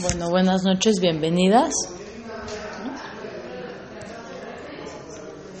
Bueno, 0.00 0.30
buenas 0.30 0.62
noches, 0.62 1.00
bienvenidas. 1.00 1.72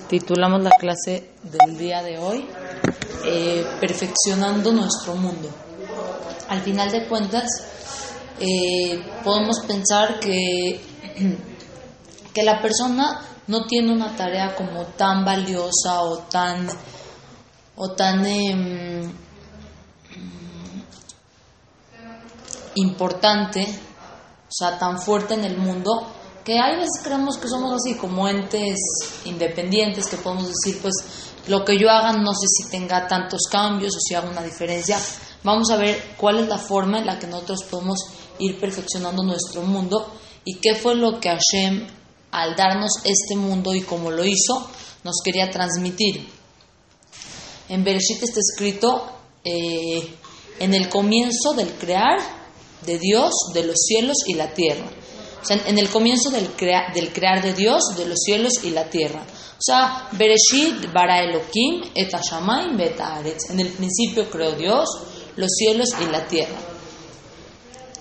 Titulamos 0.08 0.62
la 0.62 0.70
clase 0.70 1.32
del 1.42 1.76
día 1.76 2.04
de 2.04 2.18
hoy 2.18 2.46
eh, 3.24 3.66
Perfeccionando 3.80 4.70
nuestro 4.70 5.16
mundo. 5.16 5.50
Al 6.48 6.60
final 6.60 6.92
de 6.92 7.08
cuentas, 7.08 7.48
eh, 8.38 9.02
podemos 9.24 9.58
pensar 9.66 10.20
que, 10.20 10.80
que 12.32 12.42
la 12.44 12.62
persona 12.62 13.20
no 13.48 13.66
tiene 13.66 13.92
una 13.92 14.14
tarea 14.14 14.54
como 14.54 14.84
tan 14.84 15.24
valiosa 15.24 16.02
o 16.02 16.18
tan 16.18 16.68
o 17.74 17.90
tan 17.90 18.24
em, 18.24 19.12
importante, 22.76 23.66
o 24.48 24.50
sea, 24.50 24.78
tan 24.78 25.00
fuerte 25.00 25.34
en 25.34 25.44
el 25.44 25.58
mundo, 25.58 26.06
que 26.44 26.58
hay 26.58 26.76
veces 26.76 27.02
creemos 27.04 27.36
que 27.36 27.46
somos 27.46 27.74
así 27.74 27.94
como 27.96 28.26
entes 28.26 28.78
independientes, 29.26 30.06
que 30.06 30.16
podemos 30.16 30.48
decir, 30.48 30.80
pues 30.80 30.94
lo 31.46 31.64
que 31.64 31.78
yo 31.78 31.90
haga 31.90 32.12
no 32.14 32.32
sé 32.32 32.46
si 32.46 32.70
tenga 32.70 33.06
tantos 33.06 33.42
cambios 33.50 33.94
o 33.94 34.00
si 34.00 34.14
haga 34.14 34.30
una 34.30 34.42
diferencia. 34.42 34.98
Vamos 35.44 35.70
a 35.70 35.76
ver 35.76 36.14
cuál 36.16 36.38
es 36.38 36.48
la 36.48 36.58
forma 36.58 36.98
en 36.98 37.06
la 37.06 37.18
que 37.18 37.26
nosotros 37.26 37.64
podemos 37.64 37.98
ir 38.38 38.58
perfeccionando 38.58 39.22
nuestro 39.22 39.62
mundo 39.62 40.10
y 40.44 40.54
qué 40.54 40.74
fue 40.74 40.94
lo 40.94 41.20
que 41.20 41.28
Hashem, 41.28 41.86
al 42.30 42.56
darnos 42.56 42.92
este 43.04 43.36
mundo 43.36 43.74
y 43.74 43.82
cómo 43.82 44.10
lo 44.10 44.24
hizo, 44.24 44.70
nos 45.04 45.16
quería 45.22 45.50
transmitir. 45.50 46.28
En 47.68 47.84
Bereshit 47.84 48.22
está 48.22 48.40
escrito, 48.40 49.06
eh, 49.44 50.16
en 50.58 50.74
el 50.74 50.88
comienzo 50.88 51.52
del 51.54 51.72
crear 51.74 52.16
de 52.84 52.98
Dios, 52.98 53.32
de 53.54 53.64
los 53.64 53.76
cielos 53.76 54.16
y 54.26 54.34
la 54.34 54.52
tierra. 54.54 54.86
O 55.40 55.44
sea, 55.44 55.56
en 55.66 55.78
el 55.78 55.88
comienzo 55.88 56.30
del, 56.30 56.48
crear 56.50 57.42
de 57.42 57.54
Dios, 57.54 57.82
de 57.96 58.06
los 58.06 58.18
cielos 58.18 58.64
y 58.64 58.70
la 58.70 58.90
tierra. 58.90 59.22
O 59.22 59.62
sea, 59.62 60.08
Bereshit 60.12 60.92
bara 60.92 61.22
Elohim 61.22 61.82
et 61.94 62.12
hashamayim 62.12 62.78
En 63.50 63.60
el 63.60 63.68
principio 63.68 64.28
creó 64.30 64.52
Dios 64.52 64.88
los 65.36 65.50
cielos 65.50 65.88
y 66.00 66.10
la 66.10 66.26
tierra. 66.26 66.58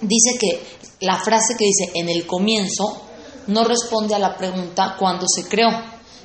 Dice 0.01 0.37
que 0.39 0.61
la 1.01 1.17
frase 1.17 1.55
que 1.57 1.65
dice 1.65 1.91
en 1.95 2.09
el 2.09 2.25
comienzo 2.25 3.03
no 3.47 3.63
responde 3.63 4.15
a 4.15 4.19
la 4.19 4.37
pregunta 4.37 4.95
cuándo 4.99 5.25
se 5.27 5.47
creó, 5.47 5.69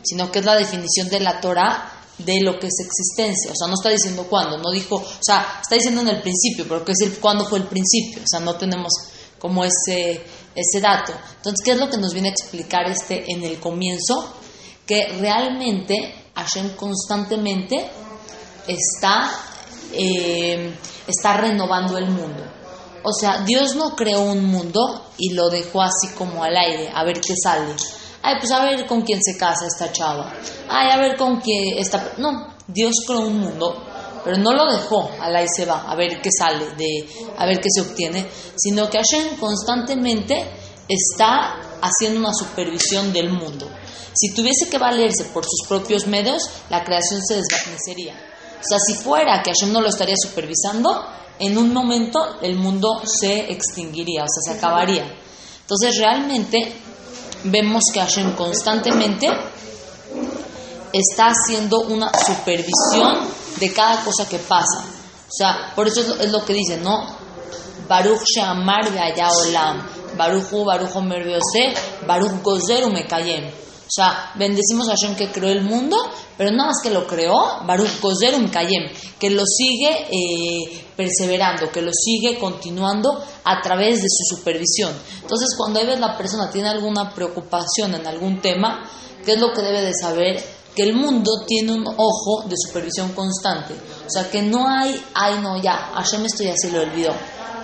sino 0.03 0.31
que 0.31 0.41
es 0.41 0.45
la 0.45 0.57
definición 0.57 1.09
de 1.09 1.21
la 1.21 1.41
Torah 1.41 2.02
de 2.25 2.41
lo 2.41 2.59
que 2.59 2.67
es 2.67 2.75
existencia. 2.81 3.53
O 3.53 3.57
sea, 3.57 3.69
no 3.69 3.75
está 3.75 3.91
diciendo 3.91 4.27
cuándo, 4.29 4.59
no 4.59 4.71
dijo, 4.71 4.97
o 4.97 5.23
sea, 5.23 5.61
está 5.61 5.75
diciendo 5.75 6.01
en 6.03 6.09
el 6.09 6.23
principio, 6.23 6.65
pero 6.69 6.85
¿qué 6.85 6.93
es 6.93 7.01
el 7.03 7.19
cuándo 7.19 7.45
fue 7.47 7.59
el 7.59 7.67
principio? 7.67 8.23
O 8.23 8.27
sea, 8.27 8.41
no 8.41 8.57
tenemos 8.57 8.93
como 9.39 9.65
ese, 9.65 10.25
ese 10.55 10.81
dato. 10.81 11.13
Entonces, 11.37 11.65
¿qué 11.65 11.73
es 11.73 11.79
lo 11.79 11.91
que 11.91 11.99
nos 11.99 12.13
viene 12.13 12.29
a 12.29 12.33
explicar 12.33 12.89
este 12.89 13.25
en 13.31 13.43
el 13.43 13.59
comienzo? 13.59 14.35
Que 14.87 15.09
realmente 15.21 16.15
Hashem 16.35 16.77
constantemente 16.77 17.91
está, 18.67 19.31
eh, 19.93 20.75
está 21.07 21.37
renovando 21.37 21.99
el 21.99 22.07
mundo. 22.07 22.45
O 23.05 23.13
sea, 23.13 23.45
Dios 23.45 23.75
no 23.75 23.97
creó 23.97 24.23
un 24.23 24.45
mundo 24.45 25.11
y 25.19 25.31
lo 25.31 25.51
dejó 25.51 25.83
así 25.83 26.09
como 26.17 26.45
al 26.45 26.57
aire, 26.57 26.91
a 26.95 27.03
ver 27.05 27.21
qué 27.21 27.35
sale 27.37 27.75
ay, 28.23 28.37
pues 28.39 28.51
a 28.53 28.63
ver 28.63 28.87
con 28.87 29.03
quién 29.03 29.21
se 29.23 29.37
casa 29.37 29.67
esta 29.67 29.93
chava, 29.93 30.33
ay, 30.69 30.91
a 30.91 30.97
ver 30.97 31.17
con 31.17 31.41
quién 31.41 31.79
está... 31.79 32.13
No, 32.19 32.55
Dios 32.67 32.93
creó 33.07 33.21
un 33.21 33.41
mundo, 33.41 33.85
pero 34.25 34.37
no 34.39 34.53
lo 34.53 34.71
dejó, 34.73 35.11
la 35.29 35.43
y 35.43 35.49
se 35.49 35.65
va, 35.65 35.83
a 35.83 35.95
ver 35.97 36.21
qué 36.21 36.31
sale, 36.37 36.71
de, 36.77 37.09
a 37.37 37.47
ver 37.47 37.61
qué 37.61 37.69
se 37.71 37.81
obtiene, 37.81 38.27
sino 38.57 38.89
que 38.89 38.99
Hashem 38.99 39.37
constantemente 39.37 40.49
está 40.89 41.61
haciendo 41.81 42.21
una 42.21 42.33
supervisión 42.33 43.13
del 43.13 43.31
mundo. 43.31 43.69
Si 44.15 44.35
tuviese 44.35 44.69
que 44.69 44.79
valerse 44.79 45.25
por 45.27 45.45
sus 45.45 45.67
propios 45.67 46.07
medios, 46.07 46.43
la 46.71 46.85
creación 46.85 47.21
se 47.27 47.37
desvanecería. 47.37 48.15
O 48.61 48.65
sea, 48.65 48.79
si 48.79 48.95
fuera 48.95 49.43
que 49.43 49.51
Hashem 49.51 49.73
no 49.73 49.81
lo 49.81 49.89
estaría 49.89 50.15
supervisando, 50.17 51.05
en 51.39 51.59
un 51.59 51.73
momento 51.73 52.39
el 52.43 52.55
mundo 52.57 53.03
se 53.05 53.51
extinguiría, 53.51 54.23
o 54.23 54.27
sea, 54.29 54.53
se 54.53 54.59
acabaría. 54.59 55.05
Entonces, 55.63 55.99
realmente 55.99 56.73
vemos 57.45 57.83
que 57.93 58.01
Hashem 58.01 58.35
constantemente 58.35 59.29
está 60.93 61.29
haciendo 61.29 61.81
una 61.81 62.11
supervisión 62.15 63.29
de 63.59 63.73
cada 63.73 64.05
cosa 64.05 64.29
que 64.29 64.39
pasa. 64.39 64.85
O 65.33 65.35
sea, 65.35 65.73
por 65.75 65.89
eso 65.89 66.01
es 66.21 66.31
lo, 66.31 66.45
que 66.45 66.53
dice, 66.53 66.77
¿no? 66.79 67.07
Baruch 67.89 68.23
Sheamar 68.25 68.89
Olam, 68.89 69.89
Baruchu 70.17 70.65
Baruch 70.65 70.95
Omer 70.95 71.39
Baruch 72.07 72.43
Gozer 72.43 72.85
Umekayem. 72.85 73.47
O 73.47 73.95
sea, 73.95 74.33
bendecimos 74.37 74.89
a 74.89 74.93
Hashem 74.93 75.17
que 75.17 75.31
creó 75.31 75.51
el 75.51 75.63
mundo, 75.63 75.97
pero 76.37 76.51
nada 76.51 76.69
más 76.71 76.77
que 76.83 76.91
lo 76.91 77.07
creó, 77.07 77.65
Baruch 77.67 78.01
Gozer 78.01 78.35
Umekayem, 78.35 78.91
que 79.19 79.31
lo 79.31 79.45
sigue 79.45 80.07
eh, 80.11 80.85
perseverando, 80.97 81.71
que 81.71 81.83
lo 81.83 81.91
sigue 81.93 82.39
continuando 82.39 83.23
a 83.45 83.61
través 83.61 84.03
de 84.03 84.09
su 84.09 84.37
supervisión. 84.37 84.93
Entonces, 85.21 85.51
cuando 85.57 85.81
a 85.81 85.85
la 85.85 86.17
persona 86.17 86.51
tiene 86.51 86.69
alguna 86.69 87.15
preocupación 87.15 87.95
en 87.95 88.07
algún 88.07 88.41
tema, 88.41 88.89
¿qué 89.25 89.33
es 89.33 89.39
lo 89.39 89.53
que 89.53 89.63
debe 89.63 89.83
de 89.83 89.93
saber? 89.95 90.43
Que 90.75 90.85
el 90.85 90.95
mundo 90.95 91.31
tiene 91.47 91.73
un 91.73 91.87
ojo 91.87 92.45
de 92.49 92.57
supervisión 92.57 93.13
constante. 93.13 93.75
O 93.75 94.11
sea, 94.11 94.31
que 94.31 94.43
no 94.43 94.69
hay, 94.69 95.01
ay 95.15 95.39
no, 95.43 95.61
ya, 95.61 95.91
Hashem 95.95 96.25
esto 96.25 96.43
ya 96.43 96.55
se 96.57 96.71
lo 96.71 96.81
olvidó. 96.81 97.13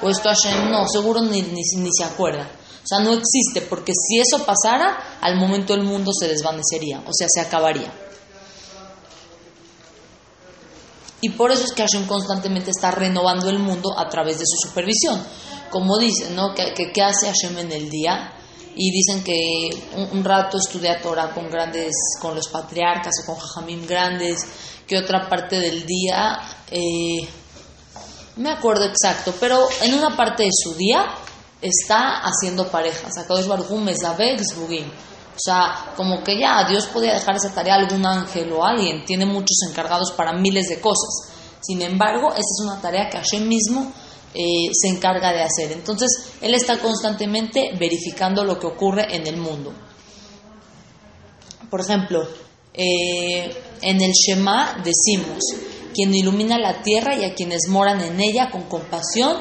O 0.03 0.11
esto 0.11 0.29
Hashem 0.29 0.71
no, 0.71 0.87
seguro 0.87 1.23
ni, 1.23 1.41
ni, 1.43 1.63
ni 1.77 1.91
se 1.91 2.05
acuerda. 2.05 2.43
O 2.43 2.87
sea, 2.87 3.01
no 3.01 3.13
existe, 3.13 3.63
porque 3.69 3.93
si 3.93 4.19
eso 4.19 4.45
pasara, 4.47 5.19
al 5.21 5.37
momento 5.37 5.75
el 5.75 5.83
mundo 5.83 6.11
se 6.19 6.29
desvanecería, 6.29 7.03
o 7.07 7.13
sea, 7.13 7.27
se 7.29 7.41
acabaría. 7.41 7.93
Y 11.21 11.31
por 11.31 11.51
eso 11.51 11.65
es 11.65 11.73
que 11.73 11.83
Hashem 11.83 12.07
constantemente 12.07 12.71
está 12.71 12.91
renovando 12.91 13.49
el 13.49 13.59
mundo 13.59 13.99
a 13.99 14.09
través 14.09 14.39
de 14.39 14.45
su 14.47 14.69
supervisión. 14.69 15.21
Como 15.71 15.99
dicen, 15.99 16.35
¿no? 16.37 16.55
¿Qué, 16.55 16.73
que, 16.93 17.03
hace 17.03 17.27
Hashem 17.27 17.59
en 17.59 17.73
el 17.73 17.91
día? 17.91 18.33
Y 18.77 18.91
dicen 18.93 19.25
que 19.25 19.71
un, 20.13 20.23
rato 20.23 20.59
estudia 20.59 21.03
Torah 21.03 21.35
con 21.35 21.51
grandes, 21.51 21.93
con 22.21 22.37
los 22.37 22.49
patriarcas 22.49 23.13
o 23.23 23.27
con 23.27 23.37
jajamim 23.37 23.85
grandes, 23.87 24.39
que 24.87 24.97
otra 24.97 25.29
parte 25.29 25.59
del 25.59 25.85
día, 25.85 26.39
eh, 26.71 27.29
me 28.37 28.51
acuerdo 28.53 28.85
exacto, 28.85 29.35
pero 29.41 29.67
en 29.83 29.95
una 29.95 30.17
parte 30.17 30.45
de 30.45 30.51
su 30.53 30.75
día 30.75 31.05
está 31.61 32.23
haciendo 32.23 32.69
parejas. 32.69 33.19
Akadosh 33.19 33.47
Baruch 33.47 33.69
Hu 33.69 33.79
o 35.39 35.41
sea, 35.41 35.93
como 35.97 36.25
que 36.25 36.37
ya 36.37 36.67
Dios 36.69 36.89
podía 36.89 37.15
dejar 37.15 37.37
esa 37.37 37.55
tarea 37.55 37.75
a 37.75 37.79
algún 37.79 38.05
ángel 38.05 38.53
o 38.53 38.65
alguien. 38.65 39.05
Tiene 39.05 39.25
muchos 39.25 39.57
encargados 39.71 40.11
para 40.17 40.33
miles 40.33 40.69
de 40.69 40.81
cosas. 40.81 41.33
Sin 41.61 41.81
embargo, 41.81 42.33
esa 42.33 42.41
es 42.41 42.61
una 42.65 42.81
tarea 42.81 43.09
que 43.09 43.19
Hashem 43.19 43.47
mismo 43.47 43.93
eh, 44.35 44.69
se 44.73 44.89
encarga 44.89 45.33
de 45.33 45.43
hacer. 45.43 45.71
Entonces, 45.71 46.09
Él 46.41 46.55
está 46.55 46.81
constantemente 46.81 47.71
verificando 47.79 48.43
lo 48.43 48.59
que 48.59 48.67
ocurre 48.67 49.15
en 49.15 49.29
el 49.29 49.37
mundo. 49.37 49.73
Por 51.71 51.83
ejemplo, 51.83 52.27
eh, 52.75 53.49
en 53.81 54.03
el 54.03 54.11
Shema 54.11 54.83
decimos, 54.83 55.39
quien 55.95 56.13
ilumina 56.17 56.59
la 56.59 56.83
tierra 56.83 57.15
y 57.15 57.25
a 57.25 57.35
quienes 57.35 57.69
moran 57.69 58.01
en 58.01 58.21
ella 58.21 58.51
con 58.51 58.63
compasión 58.63 59.37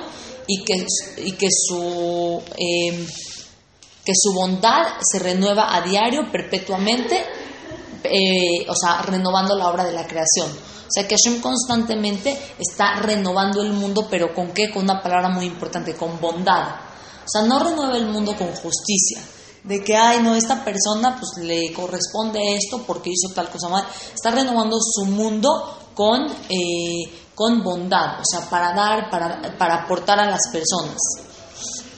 y 0.45 0.63
que, 0.63 0.85
y 1.25 1.31
que 1.31 1.47
su... 1.49 2.39
Eh, 2.55 3.07
que 4.07 4.13
su 4.15 4.31
bondad 4.31 4.85
se 5.01 5.19
renueva 5.19 5.75
a 5.75 5.81
diario, 5.81 6.31
perpetuamente, 6.31 7.25
eh, 8.05 8.65
o 8.69 8.73
sea, 8.73 9.01
renovando 9.01 9.53
la 9.53 9.67
obra 9.67 9.83
de 9.83 9.91
la 9.91 10.07
creación. 10.07 10.49
O 10.49 10.89
sea, 10.89 11.05
que 11.05 11.17
Hashem 11.17 11.41
constantemente 11.41 12.31
está 12.57 13.01
renovando 13.01 13.61
el 13.61 13.73
mundo, 13.73 14.07
pero 14.09 14.33
¿con 14.33 14.53
qué? 14.53 14.71
Con 14.71 14.85
una 14.85 15.03
palabra 15.03 15.27
muy 15.27 15.45
importante, 15.45 15.93
con 15.93 16.21
bondad. 16.21 16.67
O 17.25 17.29
sea, 17.29 17.41
no 17.41 17.59
renueva 17.59 17.97
el 17.97 18.07
mundo 18.07 18.33
con 18.37 18.47
justicia. 18.55 19.21
De 19.65 19.83
que, 19.83 19.97
ay, 19.97 20.21
no, 20.23 20.35
esta 20.35 20.63
persona 20.63 21.19
pues 21.19 21.45
le 21.45 21.73
corresponde 21.73 22.55
esto 22.55 22.83
porque 22.87 23.09
hizo 23.09 23.35
tal 23.35 23.49
cosa 23.49 23.67
mal. 23.67 23.85
Está 24.15 24.31
renovando 24.31 24.77
su 24.79 25.03
mundo 25.03 25.79
con, 25.93 26.31
eh, 26.47 27.11
con 27.35 27.61
bondad, 27.61 28.21
o 28.21 28.23
sea, 28.23 28.49
para 28.49 28.73
dar, 28.73 29.09
para, 29.09 29.57
para 29.57 29.83
aportar 29.83 30.17
a 30.21 30.31
las 30.31 30.47
personas. 30.49 30.95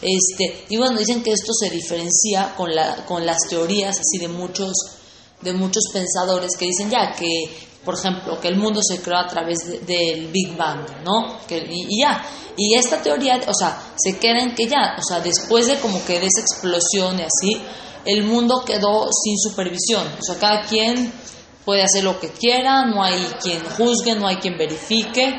Este, 0.01 0.65
y 0.69 0.77
bueno, 0.77 0.97
dicen 0.97 1.21
que 1.21 1.31
esto 1.31 1.51
se 1.53 1.69
diferencia 1.69 2.53
con, 2.55 2.73
la, 2.73 3.05
con 3.05 3.25
las 3.25 3.37
teorías 3.49 3.99
así 3.99 4.17
de 4.17 4.29
muchos, 4.29 4.73
de 5.41 5.53
muchos 5.53 5.83
pensadores 5.91 6.55
que 6.57 6.65
dicen 6.65 6.89
ya 6.89 7.13
que, 7.13 7.27
por 7.83 7.95
ejemplo, 7.95 8.39
que 8.39 8.47
el 8.47 8.57
mundo 8.57 8.81
se 8.81 9.01
creó 9.01 9.17
a 9.17 9.27
través 9.27 9.85
del 9.85 10.27
Big 10.27 10.55
Bang, 10.55 11.03
¿no? 11.03 11.39
Que, 11.47 11.65
y, 11.69 12.01
ya. 12.01 12.25
Y 12.55 12.75
esta 12.75 13.01
teoría, 13.01 13.41
o 13.47 13.53
sea, 13.53 13.93
se 13.97 14.17
queda 14.17 14.41
en 14.41 14.55
que 14.55 14.67
ya, 14.67 14.95
o 14.97 15.03
sea, 15.03 15.19
después 15.19 15.67
de 15.67 15.79
como 15.79 16.03
que 16.05 16.19
de 16.19 16.27
esa 16.27 16.41
explosión 16.41 17.19
y 17.19 17.23
así, 17.23 17.61
el 18.05 18.23
mundo 18.23 18.63
quedó 18.65 19.09
sin 19.11 19.37
supervisión. 19.37 20.07
O 20.19 20.23
sea, 20.23 20.37
cada 20.39 20.65
quien 20.65 21.11
puede 21.65 21.83
hacer 21.83 22.03
lo 22.03 22.19
que 22.19 22.29
quiera, 22.29 22.85
no 22.85 23.03
hay 23.03 23.21
quien 23.41 23.63
juzgue, 23.63 24.15
no 24.15 24.27
hay 24.27 24.37
quien 24.37 24.57
verifique. 24.57 25.33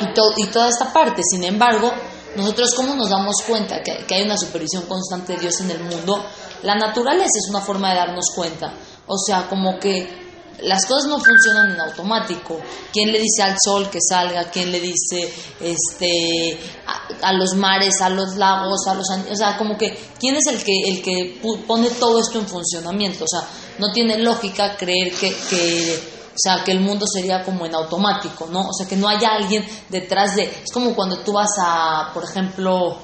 Y, 0.00 0.42
y 0.42 0.46
toda 0.46 0.68
esta 0.68 0.92
parte, 0.92 1.22
sin 1.28 1.44
embargo, 1.44 1.92
nosotros 2.36 2.74
cómo 2.74 2.94
nos 2.94 3.10
damos 3.10 3.36
cuenta 3.46 3.82
que, 3.82 4.04
que, 4.06 4.14
hay 4.14 4.22
una 4.22 4.36
supervisión 4.36 4.84
constante 4.84 5.34
de 5.34 5.40
Dios 5.40 5.60
en 5.60 5.70
el 5.70 5.80
mundo, 5.80 6.24
la 6.62 6.74
naturaleza 6.74 7.38
es 7.38 7.48
una 7.50 7.60
forma 7.60 7.90
de 7.90 7.96
darnos 7.96 8.26
cuenta. 8.34 8.72
O 9.06 9.16
sea, 9.16 9.48
como 9.48 9.78
que 9.78 10.28
las 10.62 10.86
cosas 10.86 11.08
no 11.08 11.18
funcionan 11.18 11.70
en 11.70 11.80
automático. 11.80 12.60
¿Quién 12.92 13.12
le 13.12 13.20
dice 13.20 13.42
al 13.42 13.56
sol 13.62 13.88
que 13.90 14.00
salga? 14.00 14.50
¿Quién 14.50 14.72
le 14.72 14.80
dice 14.80 15.32
este, 15.60 16.58
a, 17.22 17.32
los 17.32 17.54
mares, 17.54 18.00
a 18.00 18.10
los 18.10 18.36
lagos, 18.36 18.86
a 18.86 18.94
los... 18.94 19.06
O 19.30 19.36
sea, 19.36 19.56
como 19.56 19.78
que, 19.78 19.96
¿quién 20.18 20.36
es 20.36 20.46
el 20.46 20.62
que, 20.62 20.72
el 20.88 21.02
que 21.02 21.40
pone 21.66 21.90
todo 21.90 22.20
esto 22.20 22.38
en 22.38 22.48
funcionamiento? 22.48 23.24
O 23.24 23.28
sea, 23.28 23.48
no 23.78 23.92
tiene 23.92 24.18
lógica 24.18 24.76
creer 24.76 25.12
que, 25.12 25.34
que 25.48 26.17
o 26.38 26.40
sea, 26.40 26.62
que 26.64 26.70
el 26.70 26.80
mundo 26.80 27.04
sería 27.06 27.42
como 27.42 27.66
en 27.66 27.74
automático, 27.74 28.46
¿no? 28.46 28.60
O 28.60 28.72
sea, 28.72 28.86
que 28.86 28.96
no 28.96 29.08
haya 29.08 29.30
alguien 29.30 29.66
detrás 29.88 30.36
de... 30.36 30.44
Es 30.44 30.72
como 30.72 30.94
cuando 30.94 31.18
tú 31.18 31.32
vas 31.32 31.50
a, 31.60 32.12
por 32.14 32.22
ejemplo, 32.22 32.96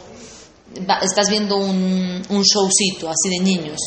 estás 1.03 1.29
viendo 1.29 1.57
un, 1.57 2.23
un 2.29 2.43
showcito 2.43 3.09
así 3.09 3.29
de 3.31 3.41
niños, 3.41 3.79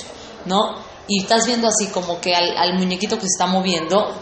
¿no? 0.45 0.87
y 1.07 1.21
estás 1.21 1.45
viendo 1.45 1.67
así 1.67 1.87
como 1.87 2.19
que 2.19 2.35
al, 2.35 2.73
muñequito 2.77 3.15
que 3.15 3.21
se 3.21 3.35
está 3.37 3.47
moviendo 3.47 4.13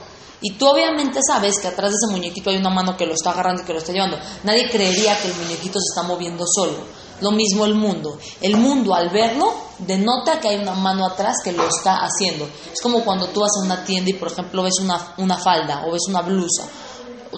y 0.42 0.54
tú 0.54 0.68
obviamente 0.68 1.19
sabes 1.25 1.60
que 1.60 1.68
atrás 1.68 1.92
de 1.92 1.95
ese 1.95 2.12
muñequito 2.12 2.50
hay 2.50 2.57
una 2.57 2.69
mano 2.69 2.95
que 2.95 3.06
lo 3.06 3.13
está 3.13 3.31
agarrando 3.31 3.63
y 3.63 3.66
que 3.66 3.74
lo 3.74 3.80
está 3.80 3.92
llevando. 3.92 4.19
Nadie 4.44 4.69
creería 4.69 5.19
que 5.19 5.30
el 5.30 5.33
muñequito 5.36 5.80
se 5.80 5.88
está 5.92 6.04
moviendo 6.04 6.45
solo. 6.45 6.86
Lo 7.22 7.32
mismo 7.32 7.66
el 7.66 7.76
mundo. 7.76 8.18
El 8.42 8.58
mundo 8.58 8.94
al 8.94 9.10
verlo 9.10 9.54
denota 9.80 10.40
que 10.40 10.50
hay 10.50 10.58
una 10.58 10.74
mano 10.74 11.06
atrás 11.06 11.38
que 11.44 11.52
lo 11.52 11.68
está 11.68 11.98
haciendo. 12.04 12.48
Es 12.72 12.82
como 12.82 13.04
cuando 13.04 13.28
tú 13.28 13.42
vas 13.42 13.52
a 13.62 13.66
una 13.66 13.84
tienda 13.84 14.10
y 14.10 14.14
por 14.14 14.32
ejemplo 14.32 14.64
ves 14.64 14.80
una, 14.82 15.14
una 15.18 15.38
falda 15.38 15.86
o 15.86 15.92
ves 15.92 16.04
una 16.08 16.22
blusa. 16.22 16.68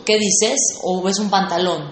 ¿Qué 0.05 0.17
dices? 0.17 0.79
O 0.83 1.01
ves 1.01 1.19
un 1.19 1.29
pantalón 1.29 1.91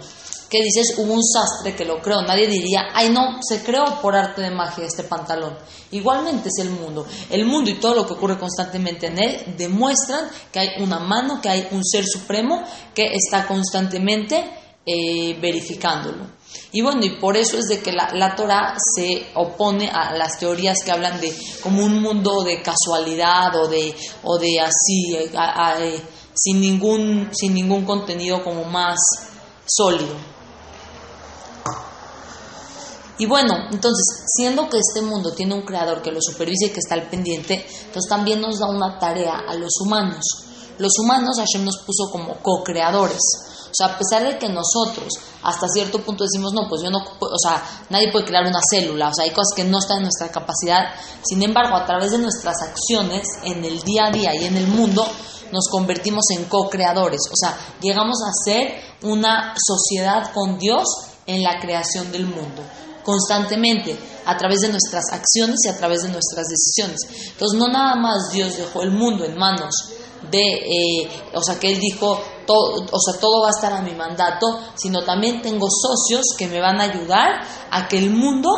que 0.50 0.62
dices 0.62 0.96
hubo 0.98 1.14
un 1.14 1.24
sastre 1.24 1.76
que 1.76 1.86
lo 1.86 2.02
creó. 2.02 2.22
Nadie 2.22 2.48
diría, 2.48 2.88
ay 2.94 3.10
no, 3.10 3.40
se 3.42 3.64
creó 3.64 3.84
por 4.02 4.16
arte 4.16 4.42
de 4.42 4.52
magia 4.52 4.86
este 4.86 5.04
pantalón. 5.04 5.58
Igualmente 5.92 6.50
es 6.50 6.64
el 6.64 6.70
mundo. 6.70 7.06
El 7.30 7.46
mundo 7.46 7.70
y 7.70 7.76
todo 7.76 7.96
lo 7.96 8.08
que 8.08 8.14
ocurre 8.14 8.38
constantemente 8.38 9.08
en 9.08 9.20
él 9.20 9.56
demuestran 9.58 10.30
que 10.52 10.60
hay 10.60 10.70
una 10.80 11.00
mano, 11.00 11.42
que 11.42 11.50
hay 11.50 11.68
un 11.72 11.84
ser 11.84 12.06
supremo 12.06 12.64
que 12.94 13.14
está 13.14 13.48
constantemente 13.48 14.50
eh, 14.86 15.38
verificándolo. 15.42 16.35
Y 16.72 16.82
bueno, 16.82 17.06
y 17.06 17.12
por 17.12 17.38
eso 17.38 17.58
es 17.58 17.66
de 17.66 17.80
que 17.82 17.92
la, 17.92 18.12
la, 18.14 18.36
Torah 18.36 18.76
se 18.96 19.28
opone 19.36 19.90
a 19.90 20.14
las 20.14 20.38
teorías 20.38 20.78
que 20.84 20.92
hablan 20.92 21.22
de 21.22 21.34
como 21.62 21.84
un 21.84 22.02
mundo 22.02 22.44
de 22.44 22.62
casualidad 22.62 23.56
o 23.56 23.68
de, 23.68 23.96
o 24.24 24.38
de 24.38 24.60
así, 24.60 25.16
eh, 25.16 25.32
eh, 25.80 26.02
sin, 26.34 26.60
ningún, 26.60 27.30
sin 27.34 27.54
ningún 27.54 27.86
contenido 27.86 28.44
como 28.44 28.66
más 28.66 29.00
sólido. 29.66 30.16
Y 33.18 33.26
bueno, 33.26 33.54
entonces, 33.72 34.26
siendo 34.36 34.68
que 34.70 34.78
este 34.78 35.02
mundo 35.02 35.34
tiene 35.34 35.54
un 35.54 35.62
creador 35.62 36.02
que 36.02 36.12
lo 36.12 36.20
supervisa 36.22 36.66
y 36.66 36.70
que 36.72 36.82
está 36.82 36.96
al 36.96 37.10
pendiente, 37.10 37.66
entonces 37.86 38.10
también 38.10 38.42
nos 38.42 38.60
da 38.60 38.68
una 38.68 39.00
tarea 39.00 39.44
a 39.48 39.56
los 39.56 39.72
humanos. 39.80 40.24
Los 40.78 40.92
humanos 41.00 41.38
Hashem 41.38 41.64
nos 41.64 41.78
puso 41.86 42.12
como 42.12 42.36
co-creadores. 42.42 43.22
O 43.76 43.78
sea, 43.78 43.88
a 43.88 43.98
pesar 43.98 44.24
de 44.24 44.40
que 44.40 44.48
nosotros 44.48 45.10
hasta 45.44 45.68
cierto 45.68 46.00
punto 46.00 46.24
decimos, 46.24 46.54
no, 46.54 46.70
pues 46.70 46.82
yo 46.82 46.90
no, 46.90 47.00
o 47.00 47.38
sea, 47.38 47.62
nadie 47.90 48.10
puede 48.10 48.24
crear 48.24 48.46
una 48.46 48.62
célula, 48.70 49.10
o 49.10 49.14
sea, 49.14 49.26
hay 49.26 49.32
cosas 49.32 49.52
que 49.54 49.66
no 49.66 49.80
están 49.80 49.98
en 49.98 50.04
nuestra 50.04 50.32
capacidad. 50.32 50.96
Sin 51.24 51.44
embargo, 51.44 51.76
a 51.76 51.86
través 51.86 52.12
de 52.12 52.20
nuestras 52.20 52.56
acciones 52.62 53.28
en 53.44 53.66
el 53.66 53.82
día 53.82 54.06
a 54.06 54.12
día 54.12 54.34
y 54.34 54.46
en 54.46 54.56
el 54.56 54.68
mundo, 54.68 55.06
nos 55.52 55.68
convertimos 55.70 56.24
en 56.32 56.46
co-creadores. 56.46 57.20
O 57.30 57.36
sea, 57.36 57.58
llegamos 57.82 58.18
a 58.26 58.32
ser 58.50 58.80
una 59.04 59.54
sociedad 59.58 60.32
con 60.34 60.58
Dios 60.58 60.86
en 61.28 61.44
la 61.44 61.60
creación 61.60 62.14
del 62.14 62.28
mundo 62.28 62.64
constantemente 63.04 63.96
a 64.26 64.36
través 64.36 64.62
de 64.62 64.70
nuestras 64.70 65.04
acciones 65.12 65.58
y 65.64 65.70
a 65.70 65.78
través 65.78 66.02
de 66.02 66.10
nuestras 66.10 66.48
decisiones. 66.48 67.00
Entonces, 67.32 67.60
no 67.60 67.68
nada 67.68 67.96
más 67.96 68.32
Dios 68.34 68.58
dejó 68.58 68.82
el 68.82 68.90
mundo 68.90 69.24
en 69.24 69.38
manos 69.38 69.76
de, 70.32 70.42
eh, 70.42 71.10
o 71.34 71.44
sea, 71.44 71.60
que 71.60 71.72
Él 71.72 71.80
dijo, 71.80 72.20
todo, 72.46 72.86
o 72.92 73.00
sea, 73.00 73.20
todo 73.20 73.42
va 73.42 73.48
a 73.48 73.56
estar 73.56 73.74
a 73.74 73.82
mi 73.82 73.94
mandato, 73.94 74.60
sino 74.76 75.04
también 75.04 75.42
tengo 75.42 75.68
socios 75.70 76.24
que 76.38 76.48
me 76.48 76.60
van 76.60 76.80
a 76.80 76.86
ayudar 76.86 77.42
a 77.72 77.88
que 77.88 77.98
el 77.98 78.10
mundo 78.10 78.50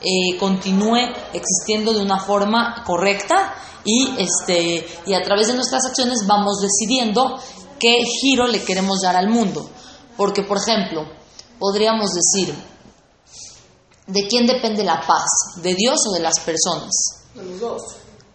eh, 0.00 0.36
continúe 0.38 0.98
existiendo 1.32 1.92
de 1.92 2.02
una 2.02 2.20
forma 2.20 2.82
correcta 2.86 3.54
y, 3.84 4.14
este, 4.18 4.86
y 5.06 5.14
a 5.14 5.22
través 5.22 5.48
de 5.48 5.54
nuestras 5.54 5.84
acciones 5.86 6.26
vamos 6.26 6.60
decidiendo 6.60 7.38
qué 7.78 7.98
giro 8.20 8.46
le 8.46 8.62
queremos 8.62 9.00
dar 9.02 9.16
al 9.16 9.28
mundo. 9.28 9.68
Porque, 10.16 10.42
por 10.42 10.58
ejemplo, 10.58 11.04
podríamos 11.58 12.10
decir, 12.12 12.54
¿De 14.06 14.26
quién 14.26 14.46
depende 14.46 14.84
la 14.84 15.00
paz? 15.00 15.24
¿De 15.62 15.74
Dios 15.74 15.98
o 16.06 16.12
de 16.12 16.20
las 16.20 16.38
personas? 16.40 16.90
De 17.34 17.42
los 17.42 17.60
dos. 17.60 17.82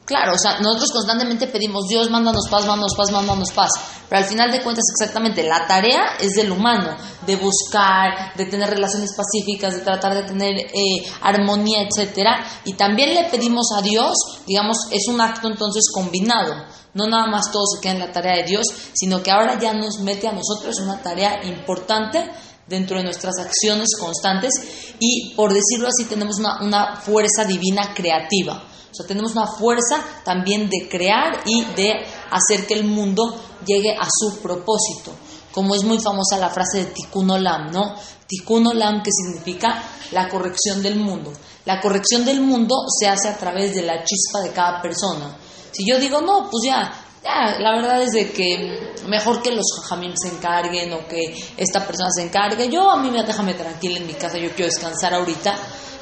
Claro, 0.10 0.34
o 0.34 0.40
sea, 0.40 0.60
nosotros 0.60 0.90
constantemente 0.92 1.46
pedimos, 1.46 1.86
Dios, 1.88 2.10
mándanos 2.10 2.50
paz, 2.50 2.66
mándanos 2.66 2.96
paz, 2.98 3.12
mándanos 3.12 3.52
paz. 3.52 3.70
Pero 4.10 4.24
al 4.24 4.28
final 4.28 4.52
de 4.52 4.64
cuentas, 4.64 4.86
exactamente, 4.90 5.44
la 5.44 5.68
tarea 5.68 6.18
es 6.20 6.32
del 6.32 6.52
humano, 6.52 6.98
de 7.28 7.36
buscar, 7.36 8.36
de 8.36 8.46
tener 8.46 8.72
relaciones 8.72 9.12
pacíficas, 9.16 9.76
de 9.76 9.82
tratar 9.82 10.16
de 10.16 10.24
tener 10.24 10.62
eh, 10.62 11.06
armonía, 11.22 11.84
etcétera. 11.84 12.44
Y 12.66 12.74
también 12.74 13.14
le 13.14 13.26
pedimos 13.26 13.68
a 13.78 13.84
Dios, 13.84 14.16
digamos, 14.48 14.78
es 14.90 15.08
un 15.10 15.22
acto 15.22 15.48
entonces 15.48 15.84
combinado. 15.94 16.56
No 16.96 17.06
nada 17.06 17.28
más 17.28 17.52
todo 17.52 17.68
se 17.68 17.80
queda 17.80 17.94
en 17.94 18.00
la 18.00 18.12
tarea 18.12 18.38
de 18.38 18.50
Dios, 18.50 18.66
sino 18.94 19.22
que 19.22 19.30
ahora 19.30 19.60
ya 19.60 19.76
nos 19.76 20.00
mete 20.00 20.28
a 20.28 20.32
nosotros 20.32 20.80
una 20.80 21.04
tarea 21.04 21.44
importante 21.44 22.32
dentro 22.66 22.98
de 22.98 23.04
nuestras 23.04 23.36
acciones 23.40 23.90
constantes 24.00 24.52
y 25.00 25.34
por 25.36 25.54
decirlo 25.54 25.88
así 25.88 26.06
tenemos 26.08 26.38
una, 26.40 26.96
fuerza 26.96 27.44
divina 27.46 27.94
creativa. 27.94 28.64
O 28.92 28.94
sea, 28.94 29.06
tenemos 29.06 29.34
una 29.34 29.48
fuerza 29.48 30.04
también 30.24 30.70
de 30.70 30.88
crear 30.90 31.42
y 31.46 31.64
de 31.76 31.94
hacer 32.32 32.66
que 32.66 32.74
el 32.74 32.86
mundo 32.86 33.36
llegue 33.66 33.96
a 33.96 34.08
su 34.10 34.40
propósito. 34.40 35.14
Como 35.52 35.76
es 35.76 35.84
muy 35.84 36.00
famosa 36.00 36.38
la 36.38 36.50
frase 36.50 36.80
de 36.80 36.86
Tikkun 36.86 37.30
Olam, 37.32 37.72
¿no? 37.72 37.96
Tikkun 38.28 38.68
Olam 38.68 39.02
que 39.04 39.12
significa 39.12 39.84
la 40.12 40.30
corrección 40.30 40.82
del 40.82 40.96
mundo. 40.96 41.32
La 41.66 41.80
corrección 41.82 42.26
del 42.26 42.42
mundo 42.42 42.76
se 43.00 43.08
hace 43.08 43.28
a 43.28 43.38
través 43.38 43.76
de 43.76 43.82
la 43.82 44.04
chispa 44.04 44.42
de 44.42 44.52
cada 44.52 44.82
persona. 44.82 45.36
Si 45.72 45.86
yo 45.88 46.00
digo, 46.00 46.22
no, 46.22 46.50
pues 46.50 46.64
ya, 46.66 46.92
la 47.24 47.76
verdad 47.76 48.02
es 48.02 48.12
de 48.12 48.32
que 48.32 48.94
mejor 49.08 49.42
que 49.42 49.52
los 49.52 49.66
jamim 49.88 50.14
se 50.16 50.30
encarguen 50.30 50.94
o 50.94 51.08
que 51.08 51.36
esta 51.58 51.86
persona 51.86 52.10
se 52.12 52.24
encargue. 52.24 52.70
Yo 52.70 52.90
a 52.90 53.02
mí 53.02 53.12
me 53.12 53.24
déjame 53.24 53.54
tranquila 53.54 53.98
en 53.98 54.08
mi 54.08 54.14
casa, 54.14 54.38
yo 54.38 54.50
quiero 54.52 54.72
descansar 54.72 55.14
ahorita. 55.14 55.56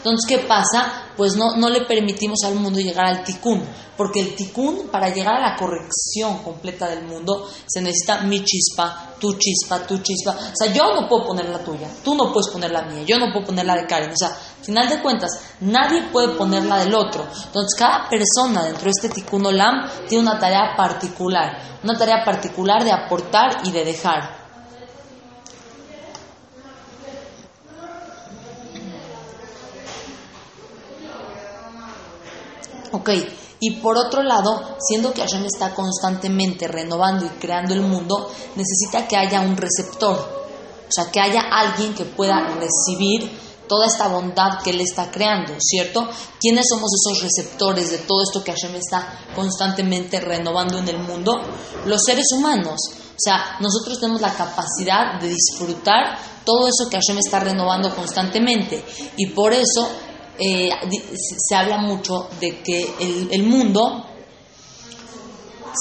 Entonces, 0.10 0.38
¿qué 0.38 0.48
pasa? 0.48 1.12
Pues 1.18 1.36
no, 1.36 1.58
no 1.58 1.70
le 1.70 1.82
permitimos 1.82 2.40
al 2.46 2.56
mundo 2.56 2.80
llegar 2.80 3.08
al 3.08 3.24
tikkun, 3.26 3.62
porque 3.98 4.22
el 4.22 4.36
tikkun, 4.36 4.88
para 4.88 5.10
llegar 5.10 5.36
a 5.36 5.50
la 5.50 5.56
corrección 5.58 6.44
completa 6.44 6.88
del 6.88 7.04
mundo, 7.04 7.50
se 7.66 7.82
necesita 7.82 8.22
mi 8.22 8.42
chispa, 8.42 9.16
tu 9.20 9.34
chispa, 9.38 9.80
tu 9.86 9.98
chispa. 9.98 10.32
O 10.32 10.56
sea, 10.56 10.72
yo 10.72 10.94
no 10.94 11.10
puedo 11.10 11.28
poner 11.28 11.50
la 11.50 11.60
tuya, 11.60 11.90
tú 12.06 12.16
no 12.16 12.32
puedes 12.32 12.48
poner 12.50 12.72
la 12.72 12.84
mía, 12.84 13.04
yo 13.06 13.18
no 13.18 13.34
puedo 13.34 13.48
poner 13.48 13.66
la 13.66 13.76
de 13.76 13.86
Karen. 13.86 14.12
O 14.12 14.18
sea, 14.18 14.30
al 14.30 14.64
final 14.64 14.88
de 14.88 15.02
cuentas, 15.02 15.32
nadie 15.60 16.04
puede 16.12 16.30
poner 16.36 16.64
la 16.64 16.78
del 16.78 16.96
otro. 16.96 17.28
Entonces, 17.48 17.78
cada 17.78 18.08
persona 18.08 18.64
dentro 18.64 18.86
de 18.86 18.92
este 18.92 19.10
tikkun 19.10 19.46
olam 19.46 19.90
tiene 20.08 20.24
una 20.24 20.40
tarea 20.40 20.74
particular, 20.78 21.58
una 21.84 21.98
tarea 21.98 22.24
particular 22.24 22.84
de 22.84 22.94
aportar 22.94 23.58
y 23.66 23.72
de 23.72 23.84
dejar. 23.84 24.37
Ok, 32.98 33.10
y 33.60 33.76
por 33.76 33.96
otro 33.96 34.24
lado, 34.24 34.76
siendo 34.80 35.14
que 35.14 35.22
Hashem 35.22 35.46
está 35.46 35.76
constantemente 35.76 36.68
renovando 36.68 37.26
y 37.26 37.30
creando 37.40 37.76
el 37.76 37.82
mundo, 37.82 38.32
necesita 38.56 39.08
que 39.08 39.16
haya 39.16 39.42
un 39.42 39.56
receptor, 39.56 40.16
o 40.16 40.92
sea, 40.92 41.12
que 41.12 41.20
haya 41.20 41.42
alguien 41.42 41.94
que 41.94 42.06
pueda 42.06 42.40
recibir 42.56 43.30
toda 43.68 43.86
esta 43.86 44.08
bondad 44.08 44.64
que 44.64 44.72
Él 44.72 44.82
está 44.82 45.12
creando, 45.12 45.54
¿cierto? 45.60 46.08
¿Quiénes 46.40 46.66
somos 46.68 46.90
esos 46.94 47.22
receptores 47.22 47.92
de 47.92 48.00
todo 48.00 48.24
esto 48.24 48.44
que 48.44 48.54
Hashem 48.54 48.76
está 48.76 49.20
constantemente 49.36 50.20
renovando 50.20 50.80
en 50.80 50.88
el 50.88 50.98
mundo? 50.98 51.40
Los 51.86 52.02
seres 52.04 52.26
humanos. 52.34 52.80
O 52.90 53.20
sea, 53.20 53.58
nosotros 53.60 54.00
tenemos 54.00 54.22
la 54.22 54.34
capacidad 54.34 55.20
de 55.20 55.30
disfrutar 55.30 56.18
todo 56.44 56.68
eso 56.68 56.90
que 56.90 56.98
Hashem 56.98 57.18
está 57.20 57.42
renovando 57.42 57.94
constantemente. 57.94 58.84
Y 59.18 59.28
por 59.28 59.54
eso 59.54 59.90
eh, 60.40 60.70
se 61.38 61.56
habla 61.56 61.78
mucho 61.78 62.28
de 62.40 62.62
que 62.62 62.94
el, 63.00 63.30
el 63.32 63.44
mundo 63.44 64.06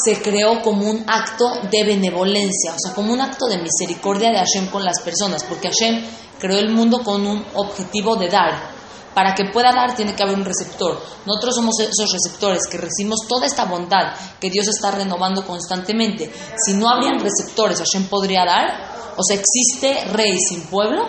se 0.04 0.20
creó 0.20 0.60
como 0.62 0.88
un 0.88 1.04
acto 1.08 1.44
de 1.70 1.84
benevolencia, 1.84 2.74
o 2.74 2.78
sea, 2.78 2.94
como 2.94 3.12
un 3.12 3.20
acto 3.20 3.46
de 3.46 3.58
misericordia 3.58 4.30
de 4.30 4.38
Hashem 4.38 4.66
con 4.70 4.84
las 4.84 5.00
personas, 5.00 5.44
porque 5.44 5.68
Hashem 5.68 6.04
creó 6.38 6.58
el 6.58 6.70
mundo 6.70 7.02
con 7.02 7.26
un 7.26 7.44
objetivo 7.54 8.16
de 8.16 8.28
dar. 8.28 8.76
Para 9.14 9.34
que 9.34 9.46
pueda 9.46 9.72
dar 9.72 9.96
tiene 9.96 10.14
que 10.14 10.22
haber 10.22 10.34
un 10.34 10.44
receptor. 10.44 11.00
Nosotros 11.24 11.54
somos 11.54 11.80
esos 11.80 12.12
receptores 12.12 12.66
que 12.70 12.76
recibimos 12.76 13.20
toda 13.26 13.46
esta 13.46 13.64
bondad 13.64 14.12
que 14.38 14.50
Dios 14.50 14.68
está 14.68 14.90
renovando 14.90 15.46
constantemente. 15.46 16.30
Si 16.62 16.74
no 16.74 16.86
habrían 16.86 17.18
receptores, 17.20 17.78
Hashem 17.78 18.08
podría 18.08 18.44
dar. 18.44 19.14
O 19.16 19.22
sea, 19.22 19.38
¿existe 19.38 20.04
rey 20.12 20.38
sin 20.38 20.66
pueblo? 20.66 21.08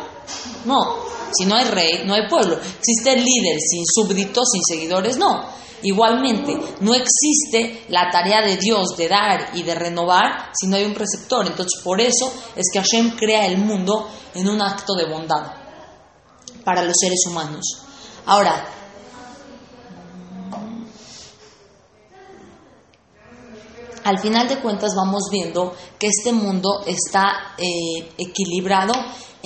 No. 0.63 1.16
Si 1.35 1.45
no 1.45 1.55
hay 1.55 1.65
rey, 1.65 2.03
no 2.05 2.13
hay 2.13 2.27
pueblo. 2.29 2.55
¿Existe 2.55 3.15
líder 3.15 3.59
sin 3.59 3.83
súbditos, 3.85 4.45
sin 4.51 4.61
seguidores? 4.63 5.17
No. 5.17 5.45
Igualmente, 5.83 6.57
no 6.79 6.93
existe 6.95 7.85
la 7.89 8.09
tarea 8.09 8.41
de 8.41 8.57
Dios 8.57 8.97
de 8.97 9.07
dar 9.07 9.51
y 9.53 9.61
de 9.61 9.75
renovar 9.75 10.51
si 10.59 10.67
no 10.67 10.75
hay 10.75 10.85
un 10.85 10.95
receptor. 10.95 11.45
Entonces, 11.45 11.81
por 11.83 12.01
eso 12.01 12.33
es 12.55 12.65
que 12.73 12.79
Hashem 12.79 13.15
crea 13.15 13.45
el 13.45 13.57
mundo 13.57 14.09
en 14.33 14.49
un 14.49 14.61
acto 14.61 14.95
de 14.95 15.05
bondad 15.05 15.51
para 16.63 16.83
los 16.83 16.95
seres 16.99 17.19
humanos. 17.27 17.63
Ahora, 18.25 18.65
al 24.03 24.19
final 24.19 24.47
de 24.47 24.59
cuentas 24.59 24.95
vamos 24.95 25.23
viendo 25.31 25.75
que 25.99 26.07
este 26.07 26.31
mundo 26.31 26.83
está 26.87 27.55
eh, 27.57 28.09
equilibrado 28.17 28.93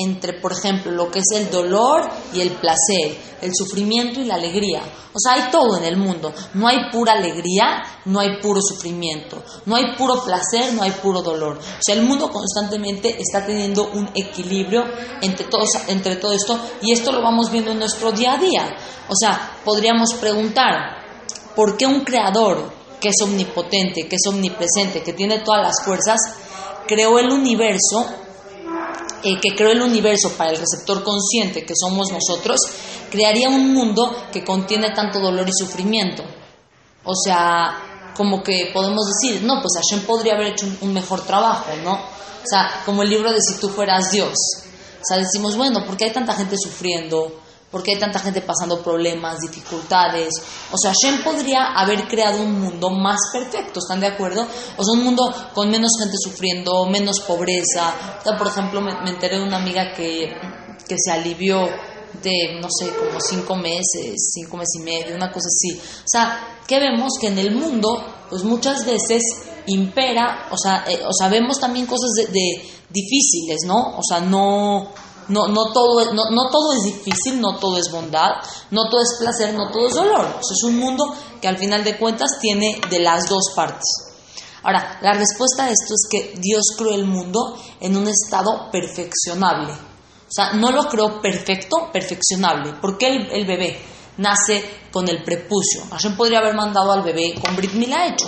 entre, 0.03 0.34
por 0.34 0.53
ejemplo, 0.53 0.91
lo 0.91 1.10
que 1.10 1.20
es 1.20 1.25
el 1.34 1.50
dolor 1.50 2.10
y 2.34 2.41
el 2.41 2.51
placer, 2.51 3.17
el 3.41 3.51
sufrimiento 3.53 4.20
y 4.20 4.25
la 4.25 4.36
alegría. 4.36 4.81
O 5.13 5.20
sea, 5.20 5.34
hay 5.34 5.51
todo 5.51 5.77
en 5.77 5.84
el 5.84 5.98
mundo. 5.98 6.34
No 6.53 6.67
hay 6.67 6.89
pura 6.91 7.13
alegría, 7.13 7.81
no 8.05 8.20
hay 8.20 8.41
puro 8.41 8.62
sufrimiento. 8.62 9.43
No 9.65 9.75
hay 9.75 9.96
puro 9.98 10.24
placer, 10.24 10.74
no 10.74 10.84
hay 10.84 10.91
puro 10.91 11.22
dolor. 11.22 11.58
O 11.58 11.81
sea, 11.81 11.96
el 11.96 12.03
mundo 12.03 12.29
constantemente 12.29 13.22
está 13.22 13.46
teniendo 13.46 13.89
un 13.91 14.10
equilibrio 14.15 14.86
entre, 15.22 15.46
todos, 15.48 15.70
entre 15.88 16.15
todo 16.15 16.34
esto 16.34 16.60
y 16.81 16.91
esto 16.91 17.12
lo 17.12 17.22
vamos 17.22 17.51
viendo 17.51 17.72
en 17.72 17.79
nuestro 17.79 18.12
día 18.12 18.34
a 18.34 18.38
día. 18.38 18.75
O 19.10 19.15
sea, 19.15 19.58
podríamos 19.65 20.13
preguntar, 20.13 21.03
¿por 21.55 21.75
qué 21.77 21.86
un 21.86 22.01
creador 22.01 22.72
que 23.01 23.10
es 23.10 23.22
omnipotente, 23.22 24.08
que 24.08 24.15
es 24.15 24.27
omnipresente, 24.27 25.01
que 25.03 25.13
tiene 25.13 25.39
todas 25.39 25.62
las 25.62 25.84
fuerzas, 25.84 26.20
creó 26.88 27.20
el 27.20 27.31
universo 27.31 28.05
eh, 29.23 29.39
que 29.41 29.55
creó 29.55 29.71
el 29.71 29.81
universo 29.81 30.31
para 30.37 30.51
el 30.51 30.57
receptor 30.57 31.03
consciente 31.03 31.65
que 31.65 31.73
somos 31.75 32.11
nosotros, 32.11 32.59
crearía 33.09 33.49
un 33.49 33.73
mundo 33.73 34.15
que 34.31 34.43
contiene 34.43 34.91
tanto 34.91 35.19
dolor 35.19 35.47
y 35.47 35.53
sufrimiento. 35.53 36.23
O 37.03 37.13
sea, 37.15 38.13
como 38.15 38.43
que 38.43 38.69
podemos 38.73 39.05
decir, 39.07 39.41
no, 39.43 39.61
pues 39.61 39.73
Hashem 39.75 40.05
podría 40.05 40.33
haber 40.33 40.47
hecho 40.47 40.67
un, 40.81 40.93
mejor 40.93 41.21
trabajo, 41.25 41.71
¿no? 41.83 41.93
O 41.93 42.45
sea, 42.45 42.81
como 42.85 43.03
el 43.03 43.09
libro 43.09 43.31
de 43.31 43.39
Si 43.41 43.59
tú 43.59 43.69
fueras 43.69 44.11
Dios. 44.11 44.33
O 44.33 45.03
sea, 45.03 45.17
decimos, 45.17 45.55
bueno, 45.57 45.83
¿por 45.85 45.97
qué 45.97 46.05
hay 46.05 46.11
tanta 46.11 46.33
gente 46.33 46.55
sufriendo? 46.57 47.40
¿Por 47.71 47.83
qué 47.83 47.93
hay 47.93 47.99
tanta 47.99 48.19
gente 48.19 48.41
pasando 48.41 48.83
problemas, 48.83 49.39
dificultades? 49.39 50.33
O 50.71 50.77
sea, 50.77 50.91
Hashem 50.91 51.23
podría 51.23 51.67
haber 51.67 52.05
creado 52.05 52.41
un 52.43 52.59
mundo 52.59 52.89
más 52.89 53.17
perfecto, 53.31 53.79
¿están 53.79 54.01
de 54.01 54.07
acuerdo? 54.07 54.45
O 54.75 54.83
sea, 54.83 54.99
un 54.99 55.05
mundo 55.05 55.33
con 55.53 55.71
menos 55.71 55.91
gente 55.97 56.17
sufriendo, 56.21 56.85
menos 56.87 57.21
pobreza. 57.21 58.19
por 58.37 58.47
ejemplo, 58.47 58.81
me, 58.81 58.91
enteré 59.09 59.37
de 59.37 59.43
una 59.43 59.57
amiga 59.57 59.93
que, 59.93 60.35
que 60.85 60.95
se 60.97 61.11
alivió 61.11 61.69
de, 62.21 62.59
no 62.59 62.67
sé, 62.69 62.91
como 62.93 63.21
cinco 63.21 63.55
meses, 63.55 64.31
cinco 64.33 64.57
meses 64.57 64.75
y 64.79 64.83
medio, 64.83 65.15
una 65.15 65.31
cosa 65.31 65.47
así. 65.47 65.79
O 65.79 66.07
sea, 66.07 66.59
¿qué 66.67 66.77
vemos? 66.77 67.13
Que 67.21 67.27
en 67.27 67.37
el 67.37 67.55
mundo, 67.55 68.03
pues 68.29 68.43
muchas 68.43 68.85
veces 68.85 69.23
impera, 69.67 70.49
o 70.51 70.57
sea, 70.57 70.83
eh, 70.87 71.01
o 71.05 71.13
sea 71.13 71.29
vemos 71.29 71.57
también 71.59 71.85
cosas 71.85 72.09
de, 72.17 72.25
de 72.25 72.69
difíciles, 72.89 73.61
¿no? 73.65 73.97
O 73.97 74.01
sea, 74.03 74.19
no 74.19 74.91
no, 75.31 75.47
no, 75.47 75.71
todo, 75.71 76.13
no, 76.13 76.50
todo 76.50 76.73
es 76.73 76.83
difícil, 76.83 77.39
no 77.39 77.57
todo 77.57 77.77
es 77.77 77.89
bondad, 77.89 78.31
no 78.69 78.89
todo 78.89 79.01
es 79.01 79.17
placer, 79.17 79.53
no 79.53 79.71
todo 79.71 79.88
es 79.88 79.95
dolor. 79.95 80.39
es 80.39 80.63
un 80.63 80.77
mundo 80.77 81.15
que 81.41 81.47
al 81.47 81.57
final 81.57 81.83
de 81.83 81.97
cuentas 81.97 82.38
tiene 82.39 82.81
de 82.89 83.00
las 83.00 83.27
dos 83.27 83.53
partes. 83.55 84.11
Ahora, 84.63 85.00
la 85.01 85.13
respuesta 85.13 85.65
a 85.65 85.69
esto 85.69 85.93
es 85.93 86.07
que 86.09 86.39
Dios 86.39 86.75
creó 86.77 86.93
el 86.93 87.05
mundo 87.05 87.57
en 87.79 87.95
un 87.95 88.07
estado 88.07 88.69
perfeccionable. 88.71 89.73
O 89.73 90.33
sea, 90.33 90.53
no 90.53 90.71
lo 90.71 90.88
creó 90.88 91.21
perfecto, 91.21 91.89
perfeccionable. 91.91 92.73
¿Por 92.73 92.97
qué 92.97 93.07
el, 93.31 93.45
bebé 93.45 93.81
nace 94.17 94.63
con 94.91 95.07
el 95.09 95.23
prepucio? 95.23 95.83
Hashem 95.89 96.15
podría 96.15 96.39
haber 96.39 96.53
mandado 96.53 96.91
al 96.91 97.03
bebé 97.03 97.35
con 97.41 97.55
Brit 97.55 97.73
Mila 97.73 98.07
hecho. 98.07 98.27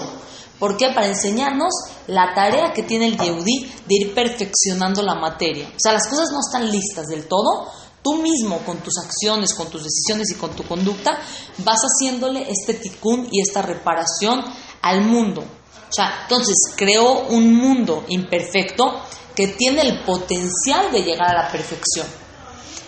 ¿Por 0.64 0.78
qué? 0.78 0.92
Para 0.96 1.08
enseñarnos 1.08 1.74
la 2.08 2.34
tarea 2.34 2.72
que 2.72 2.84
tiene 2.84 3.08
el 3.08 3.18
Yehudi 3.18 3.70
de 3.86 3.96
ir 4.00 4.14
perfeccionando 4.14 5.02
la 5.02 5.14
materia. 5.14 5.68
O 5.68 5.78
sea, 5.78 5.92
las 5.92 6.08
cosas 6.08 6.30
no 6.32 6.40
están 6.40 6.72
listas 6.72 7.08
del 7.08 7.28
todo. 7.28 7.68
Tú 8.02 8.22
mismo, 8.22 8.60
con 8.60 8.78
tus 8.78 8.94
acciones, 8.98 9.54
con 9.54 9.70
tus 9.70 9.84
decisiones 9.84 10.32
y 10.32 10.36
con 10.36 10.56
tu 10.56 10.64
conducta, 10.64 11.20
vas 11.66 11.82
haciéndole 11.82 12.50
este 12.50 12.76
ticún 12.76 13.28
y 13.30 13.42
esta 13.42 13.62
reparación 13.62 14.42
al 14.82 15.02
mundo. 15.02 15.42
O 15.42 15.94
sea, 15.94 16.20
entonces 16.22 16.56
creó 16.78 17.28
un 17.28 17.54
mundo 17.54 18.06
imperfecto 18.08 19.02
que 19.36 19.50
tiene 19.50 19.82
el 19.82 20.06
potencial 20.06 20.94
de 20.94 21.04
llegar 21.04 21.30
a 21.30 21.44
la 21.44 21.52
perfección. 21.52 22.08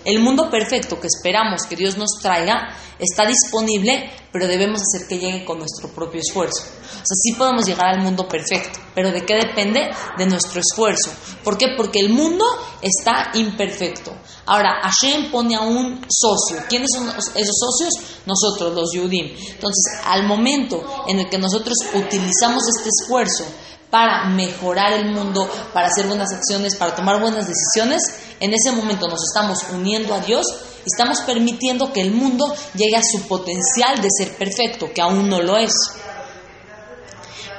El 0.06 0.20
mundo 0.20 0.52
perfecto 0.52 1.00
que 1.00 1.08
esperamos 1.08 1.64
que 1.68 1.76
Dios 1.76 1.98
nos 1.98 2.20
traiga 2.22 2.78
está 3.00 3.26
disponible, 3.26 4.12
pero 4.32 4.48
debemos 4.48 4.82
hacer 4.82 5.08
que 5.08 5.18
llegue 5.18 5.44
con 5.44 5.58
nuestro 5.58 5.90
propio 5.90 6.22
esfuerzo. 6.22 6.62
O 6.62 7.08
sea, 7.08 7.16
sí 7.24 7.34
podemos 7.34 7.66
llegar 7.66 7.88
al 7.88 8.02
mundo 8.02 8.28
perfecto, 8.28 8.80
pero 8.94 9.12
¿de 9.12 9.26
qué 9.26 9.34
depende? 9.34 9.90
De 10.16 10.26
nuestro 10.28 10.62
esfuerzo. 10.62 11.10
¿Por 11.44 11.58
qué? 11.58 11.70
Porque 11.76 12.00
el 12.00 12.10
mundo 12.10 12.46
está 12.84 13.32
imperfecto. 13.34 14.16
Ahora, 14.46 14.80
Hashem 14.84 15.32
pone 15.32 15.56
a 15.56 15.62
un 15.62 16.06
socio. 16.08 16.64
¿Quiénes 16.70 16.90
son 16.94 17.10
esos 17.10 17.58
socios? 17.58 17.94
Nosotros, 18.28 18.76
los 18.76 18.94
Yudim. 18.94 19.26
Entonces, 19.26 20.02
al 20.06 20.28
momento 20.28 20.84
en 21.08 21.20
el 21.20 21.30
que 21.30 21.40
nosotros 21.40 21.76
utilizamos 21.96 22.64
este 22.78 22.90
esfuerzo 22.90 23.44
para 23.90 24.26
mejorar 24.26 24.94
el 24.94 25.12
mundo, 25.12 25.50
para 25.74 25.88
hacer 25.88 26.08
buenas 26.08 26.34
acciones, 26.34 26.76
para 26.76 26.96
tomar 26.96 27.20
buenas 27.22 27.48
decisiones, 27.48 28.02
en 28.40 28.54
ese 28.54 28.72
momento 28.72 29.08
nos 29.08 29.22
estamos 29.24 29.60
uniendo 29.72 30.14
a 30.14 30.20
Dios 30.20 30.46
y 30.86 30.88
estamos 30.88 31.22
permitiendo 31.22 31.94
que 31.94 32.02
el 32.02 32.12
mundo 32.12 32.54
llegue 32.76 32.98
a 32.98 33.02
su 33.04 33.28
potencial 33.28 34.02
de 34.02 34.10
ser 34.10 34.36
perfecto, 34.36 34.92
que 34.94 35.02
aún 35.02 35.30
no 35.30 35.42
lo 35.42 35.58
es. 35.58 35.74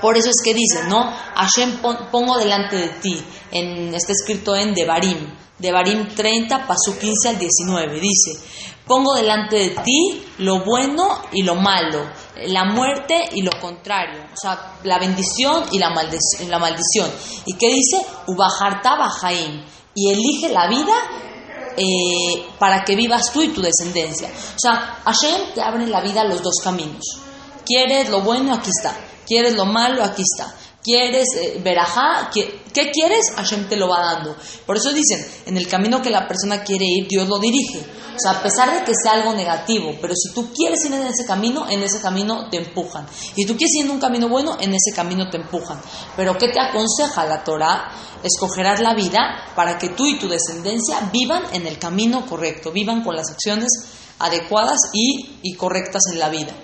Por 0.01 0.17
eso 0.17 0.29
es 0.29 0.37
que 0.45 0.53
dice, 0.53 0.85
¿no? 0.89 1.11
Hashem 1.35 1.79
pongo 2.11 2.39
delante 2.39 2.77
de 2.77 2.89
ti, 2.89 3.25
en, 3.51 3.95
está 3.95 4.13
escrito 4.13 4.55
en 4.55 4.75
Devarim, 4.75 5.35
Devarim 5.59 6.15
30, 6.15 6.67
paso 6.67 6.99
15 6.99 7.31
al 7.31 7.39
19, 7.39 8.01
dice, 8.01 8.33
pongo 8.87 9.15
delante 9.15 9.57
de 9.57 9.71
ti 9.71 10.27
lo 10.39 10.65
bueno 10.65 11.23
y 11.33 11.43
lo 11.43 11.55
malo, 11.57 12.07
la 12.47 12.65
muerte 12.65 13.29
y 13.33 13.43
lo 13.43 13.53
contrario, 13.61 14.25
o 14.33 14.37
sea, 14.37 14.75
la 14.85 14.99
bendición 14.99 15.65
y 15.73 15.79
la, 15.79 15.89
la 15.89 16.59
maldición. 16.59 17.11
¿Y 17.47 17.55
qué 17.55 17.69
dice? 17.69 18.05
Ubajarta 18.27 18.97
bajaim, 18.97 19.65
y 19.97 20.11
elige 20.11 20.51
la 20.51 20.69
vida 20.69 20.95
eh, 21.77 22.47
para 22.59 22.85
que 22.85 22.95
vivas 22.95 23.33
tú 23.33 23.43
y 23.43 23.49
tu 23.49 23.63
descendencia. 23.63 24.29
O 24.29 24.59
sea, 24.59 25.01
Hashem 25.05 25.55
te 25.55 25.63
abre 25.63 25.87
la 25.87 26.01
vida 26.03 26.23
los 26.25 26.43
dos 26.43 26.61
caminos. 26.63 27.05
¿Quieres 27.65 28.11
lo 28.11 28.21
bueno? 28.21 28.55
Aquí 28.55 28.71
está. 28.71 28.95
¿Quieres 29.27 29.55
lo 29.55 29.65
malo? 29.65 30.05
Aquí 30.05 30.23
está. 30.23 30.55
¿Quieres 30.87 31.27
eh, 31.35 31.61
verajá? 31.65 32.31
¿Qué, 32.33 32.61
¿Qué 32.73 32.93
quieres? 32.93 33.33
Hashem 33.35 33.69
te 33.69 33.75
lo 33.75 33.89
va 33.89 34.03
dando. 34.03 34.37
Por 34.65 34.77
eso 34.77 34.93
dicen, 34.93 35.19
en 35.45 35.57
el 35.57 35.67
camino 35.67 36.01
que 36.01 36.11
la 36.11 36.29
persona 36.29 36.63
quiere 36.63 36.85
ir, 36.85 37.09
Dios 37.09 37.27
lo 37.27 37.41
dirige. 37.41 37.81
O 37.81 38.17
sea, 38.17 38.39
a 38.39 38.41
pesar 38.41 38.73
de 38.73 38.85
que 38.85 38.93
sea 38.95 39.15
algo 39.15 39.35
negativo, 39.35 39.97
pero 40.01 40.15
si 40.15 40.33
tú 40.33 40.53
quieres 40.53 40.85
ir 40.85 40.93
en 40.93 41.03
ese 41.03 41.27
camino, 41.27 41.69
en 41.69 41.83
ese 41.83 42.01
camino 42.01 42.49
te 42.49 42.59
empujan. 42.59 43.05
Y 43.35 43.45
tú 43.47 43.57
quieres 43.57 43.75
ir 43.75 43.87
en 43.87 43.91
un 43.91 43.99
camino 43.99 44.29
bueno, 44.29 44.59
en 44.61 44.75
ese 44.75 44.95
camino 44.95 45.29
te 45.29 45.39
empujan. 45.39 45.81
Pero 46.15 46.39
¿qué 46.39 46.51
te 46.51 46.61
aconseja 46.61 47.27
la 47.27 47.43
Torah? 47.43 47.91
Escogerás 48.23 48.79
la 48.79 48.95
vida 48.95 49.53
para 49.57 49.79
que 49.79 49.89
tú 49.89 50.07
y 50.07 50.21
tu 50.21 50.29
descendencia 50.29 51.11
vivan 51.13 51.43
en 51.53 51.67
el 51.67 51.81
camino 51.81 52.25
correcto, 52.27 52.71
vivan 52.71 53.03
con 53.03 53.17
las 53.17 53.29
acciones 53.29 53.71
adecuadas 54.21 54.79
y, 54.93 55.41
y 55.43 55.55
correctas 55.55 56.03
en 56.13 56.21
la 56.21 56.29
vida. 56.29 56.55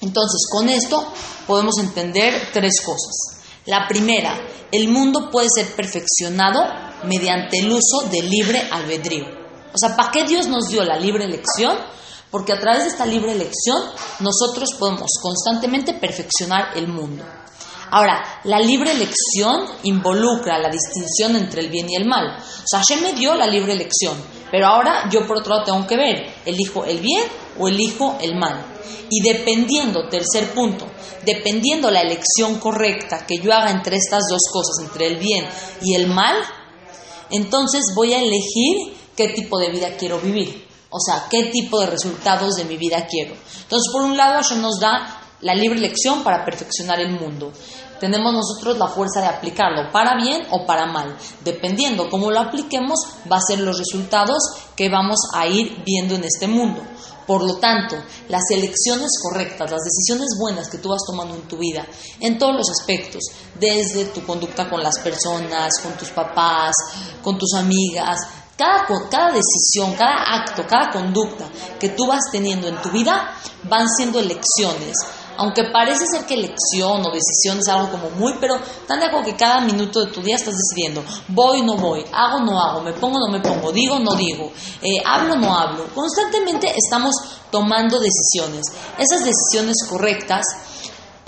Entonces, 0.00 0.46
con 0.50 0.68
esto 0.68 1.12
podemos 1.46 1.78
entender 1.78 2.48
tres 2.52 2.80
cosas. 2.84 3.42
La 3.66 3.86
primera, 3.86 4.40
el 4.72 4.88
mundo 4.88 5.28
puede 5.30 5.48
ser 5.54 5.66
perfeccionado 5.74 6.64
mediante 7.04 7.58
el 7.58 7.70
uso 7.70 8.08
del 8.10 8.28
libre 8.28 8.62
albedrío. 8.70 9.26
O 9.72 9.78
sea, 9.78 9.96
¿para 9.96 10.10
qué 10.10 10.24
Dios 10.24 10.48
nos 10.48 10.68
dio 10.68 10.82
la 10.84 10.96
libre 10.96 11.24
elección? 11.24 11.76
Porque 12.30 12.52
a 12.52 12.60
través 12.60 12.84
de 12.84 12.88
esta 12.90 13.06
libre 13.06 13.32
elección 13.32 13.82
nosotros 14.20 14.70
podemos 14.78 15.10
constantemente 15.20 15.94
perfeccionar 15.94 16.76
el 16.76 16.88
mundo. 16.88 17.24
Ahora, 17.92 18.40
la 18.44 18.60
libre 18.60 18.92
elección 18.92 19.66
involucra 19.82 20.58
la 20.58 20.70
distinción 20.70 21.34
entre 21.34 21.62
el 21.62 21.70
bien 21.70 21.90
y 21.90 21.96
el 21.96 22.06
mal. 22.06 22.38
O 22.38 22.64
sea, 22.64 22.80
Hashem 22.80 23.02
me 23.02 23.12
dio 23.14 23.34
la 23.34 23.46
libre 23.46 23.72
elección, 23.72 24.16
pero 24.50 24.66
ahora 24.66 25.08
yo 25.10 25.26
por 25.26 25.38
otro 25.38 25.54
lado 25.54 25.64
tengo 25.64 25.86
que 25.86 25.96
ver, 25.96 26.34
¿elijo 26.44 26.84
el 26.84 26.98
bien 26.98 27.24
o 27.58 27.68
elijo 27.68 28.18
el 28.20 28.36
mal? 28.36 28.64
Y 29.08 29.22
dependiendo, 29.22 30.08
tercer 30.08 30.50
punto, 30.52 30.86
dependiendo 31.24 31.90
la 31.90 32.00
elección 32.00 32.58
correcta 32.58 33.26
que 33.26 33.38
yo 33.38 33.52
haga 33.52 33.70
entre 33.70 33.96
estas 33.96 34.22
dos 34.28 34.42
cosas, 34.52 34.76
entre 34.82 35.06
el 35.06 35.16
bien 35.16 35.46
y 35.82 35.94
el 35.94 36.06
mal, 36.06 36.36
entonces 37.30 37.82
voy 37.94 38.12
a 38.14 38.20
elegir 38.20 38.94
qué 39.16 39.28
tipo 39.28 39.58
de 39.58 39.70
vida 39.70 39.96
quiero 39.96 40.18
vivir. 40.20 40.68
O 40.90 40.98
sea, 40.98 41.26
qué 41.30 41.44
tipo 41.44 41.78
de 41.80 41.86
resultados 41.86 42.56
de 42.56 42.64
mi 42.64 42.76
vida 42.76 43.06
quiero. 43.08 43.34
Entonces, 43.62 43.92
por 43.92 44.02
un 44.02 44.16
lado, 44.16 44.42
Hashem 44.42 44.60
nos 44.60 44.80
da 44.80 45.20
la 45.40 45.54
libre 45.54 45.78
elección 45.78 46.24
para 46.24 46.44
perfeccionar 46.44 47.00
el 47.00 47.12
mundo. 47.12 47.52
Tenemos 48.00 48.32
nosotros 48.32 48.78
la 48.78 48.88
fuerza 48.88 49.20
de 49.20 49.26
aplicarlo 49.26 49.92
para 49.92 50.16
bien 50.16 50.46
o 50.50 50.64
para 50.64 50.86
mal. 50.86 51.14
Dependiendo 51.44 52.08
cómo 52.08 52.30
lo 52.30 52.40
apliquemos, 52.40 52.98
va 53.30 53.36
a 53.36 53.46
ser 53.46 53.60
los 53.60 53.78
resultados 53.78 54.38
que 54.74 54.88
vamos 54.88 55.18
a 55.34 55.46
ir 55.46 55.82
viendo 55.84 56.14
en 56.14 56.24
este 56.24 56.48
mundo. 56.48 56.82
Por 57.26 57.44
lo 57.44 57.58
tanto, 57.58 57.96
las 58.28 58.42
elecciones 58.50 59.10
correctas, 59.22 59.70
las 59.70 59.82
decisiones 59.84 60.30
buenas 60.40 60.68
que 60.68 60.78
tú 60.78 60.88
vas 60.88 61.02
tomando 61.06 61.34
en 61.34 61.46
tu 61.46 61.58
vida, 61.58 61.86
en 62.18 62.38
todos 62.38 62.56
los 62.56 62.70
aspectos, 62.70 63.22
desde 63.60 64.06
tu 64.06 64.24
conducta 64.24 64.68
con 64.68 64.82
las 64.82 64.98
personas, 64.98 65.70
con 65.82 65.92
tus 65.92 66.08
papás, 66.08 66.74
con 67.22 67.38
tus 67.38 67.52
amigas, 67.54 68.18
cada, 68.56 68.86
cada, 69.10 69.32
decisión, 69.32 69.94
cada 69.94 70.40
acto, 70.40 70.66
cada 70.66 70.90
conducta 70.90 71.48
que 71.78 71.90
tú 71.90 72.06
vas 72.06 72.20
teniendo 72.32 72.66
en 72.66 72.80
tu 72.82 72.90
vida 72.90 73.34
van 73.64 73.86
siendo 73.88 74.18
elecciones 74.18 74.96
aunque 75.40 75.64
parece 75.72 76.04
ser 76.06 76.26
que 76.26 76.34
elección 76.34 77.00
o 77.00 77.10
decisión 77.10 77.58
es 77.60 77.68
algo 77.68 77.90
como 77.90 78.10
muy, 78.10 78.34
pero 78.38 78.60
tan 78.86 79.00
de 79.00 79.06
que 79.24 79.34
cada 79.36 79.60
minuto 79.62 80.04
de 80.04 80.12
tu 80.12 80.20
día 80.20 80.36
estás 80.36 80.54
decidiendo, 80.54 81.02
voy, 81.28 81.62
no 81.62 81.76
voy, 81.76 82.04
hago, 82.12 82.40
no 82.40 82.60
hago, 82.60 82.82
me 82.82 82.92
pongo, 82.92 83.18
no 83.18 83.32
me 83.32 83.40
pongo, 83.40 83.72
digo, 83.72 83.98
no 83.98 84.14
digo, 84.16 84.52
eh, 84.82 85.02
hablo, 85.02 85.36
no 85.36 85.56
hablo. 85.56 85.86
Constantemente 85.94 86.70
estamos 86.76 87.14
tomando 87.50 87.98
decisiones. 87.98 88.66
Esas 88.98 89.24
decisiones 89.24 89.76
correctas 89.88 90.44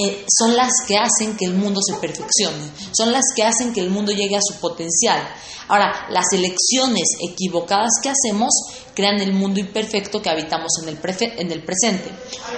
eh, 0.05 0.25
son 0.29 0.57
las 0.57 0.71
que 0.87 0.97
hacen 0.97 1.37
que 1.37 1.45
el 1.45 1.55
mundo 1.55 1.81
se 1.83 1.95
perfeccione, 1.95 2.71
son 2.93 3.13
las 3.13 3.25
que 3.35 3.45
hacen 3.45 3.73
que 3.73 3.81
el 3.81 3.91
mundo 3.91 4.13
llegue 4.13 4.37
a 4.37 4.41
su 4.43 4.55
potencial. 4.61 5.21
Ahora, 5.69 6.07
las 6.11 6.27
elecciones 6.33 7.05
equivocadas 7.21 7.93
que 8.03 8.11
hacemos 8.11 8.51
crean 8.95 9.21
el 9.21 9.33
mundo 9.33 9.61
imperfecto 9.61 10.21
que 10.21 10.29
habitamos 10.29 10.71
en 10.83 10.89
el, 10.89 10.99
en 11.39 11.53
el 11.53 11.65
presente. 11.65 12.11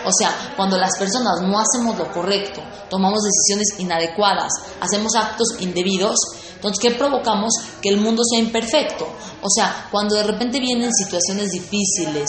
O 0.05 0.11
sea, 0.13 0.55
cuando 0.57 0.77
las 0.77 0.99
personas 0.99 1.43
no 1.43 1.59
hacemos 1.59 1.97
lo 1.97 2.11
correcto, 2.13 2.61
tomamos 2.91 3.23
decisiones 3.23 3.79
inadecuadas, 3.79 4.53
hacemos 4.81 5.15
actos 5.15 5.49
indebidos, 5.61 6.17
entonces, 6.65 6.81
¿qué 6.81 6.97
provocamos? 6.97 7.53
Que 7.83 7.91
el 7.91 7.99
mundo 7.99 8.23
sea 8.25 8.39
imperfecto. 8.39 9.07
O 9.43 9.51
sea, 9.51 9.87
cuando 9.91 10.15
de 10.15 10.23
repente 10.23 10.59
vienen 10.59 10.91
situaciones 10.95 11.51
difíciles, 11.51 12.27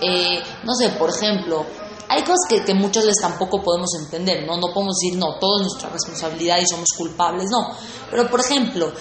eh, 0.00 0.40
no 0.62 0.74
sé, 0.76 0.90
por 0.90 1.10
ejemplo, 1.10 1.66
hay 2.08 2.22
cosas 2.22 2.46
que, 2.48 2.64
que, 2.64 2.74
muchas 2.74 3.04
veces 3.04 3.22
tampoco 3.22 3.62
podemos 3.62 3.90
entender, 3.98 4.46
¿no? 4.46 4.56
No 4.56 4.72
podemos 4.72 4.96
decir, 5.00 5.18
no, 5.18 5.38
todo 5.38 5.60
es 5.60 5.62
nuestra 5.62 5.90
responsabilidad 5.90 6.58
y 6.58 6.66
somos 6.66 6.88
culpables, 6.96 7.50
no. 7.50 7.70
Pero, 8.10 8.30
por 8.30 8.40
ejemplo, 8.40 8.92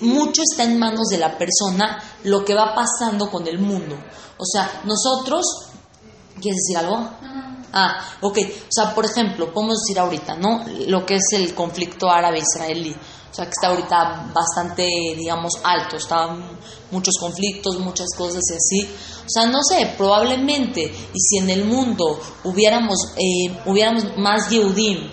mucho 0.00 0.42
está 0.42 0.64
en 0.64 0.78
manos 0.78 1.08
de 1.08 1.18
la 1.18 1.36
persona 1.36 2.02
lo 2.24 2.44
que 2.44 2.54
va 2.54 2.74
pasando 2.74 3.30
con 3.30 3.46
el 3.46 3.58
mundo. 3.58 3.96
O 4.38 4.44
sea, 4.44 4.82
nosotros, 4.84 5.44
¿quieres 6.40 6.60
decir 6.66 6.78
algo? 6.78 7.10
Ah, 7.72 8.00
ok. 8.20 8.38
O 8.38 8.70
sea, 8.70 8.94
por 8.94 9.04
ejemplo, 9.04 9.52
podemos 9.52 9.78
decir 9.80 9.98
ahorita, 9.98 10.36
¿no? 10.36 10.64
Lo 10.86 11.04
que 11.06 11.16
es 11.16 11.32
el 11.32 11.54
conflicto 11.54 12.10
árabe-israelí. 12.10 12.96
O 13.30 13.34
sea, 13.34 13.44
que 13.44 13.50
está 13.50 13.68
ahorita 13.68 14.32
bastante, 14.34 14.82
digamos, 15.16 15.52
alto. 15.62 15.96
Están 15.96 16.58
muchos 16.90 17.14
conflictos, 17.18 17.78
muchas 17.78 18.08
cosas 18.16 18.42
y 18.50 18.54
así. 18.54 18.94
O 19.26 19.28
sea, 19.28 19.46
no 19.46 19.62
sé, 19.62 19.94
probablemente, 19.96 20.82
y 20.82 21.20
si 21.20 21.38
en 21.38 21.50
el 21.50 21.64
mundo 21.64 22.18
hubiéramos, 22.44 22.98
eh, 23.16 23.56
hubiéramos 23.66 24.16
más 24.16 24.50
Yehudim, 24.50 25.12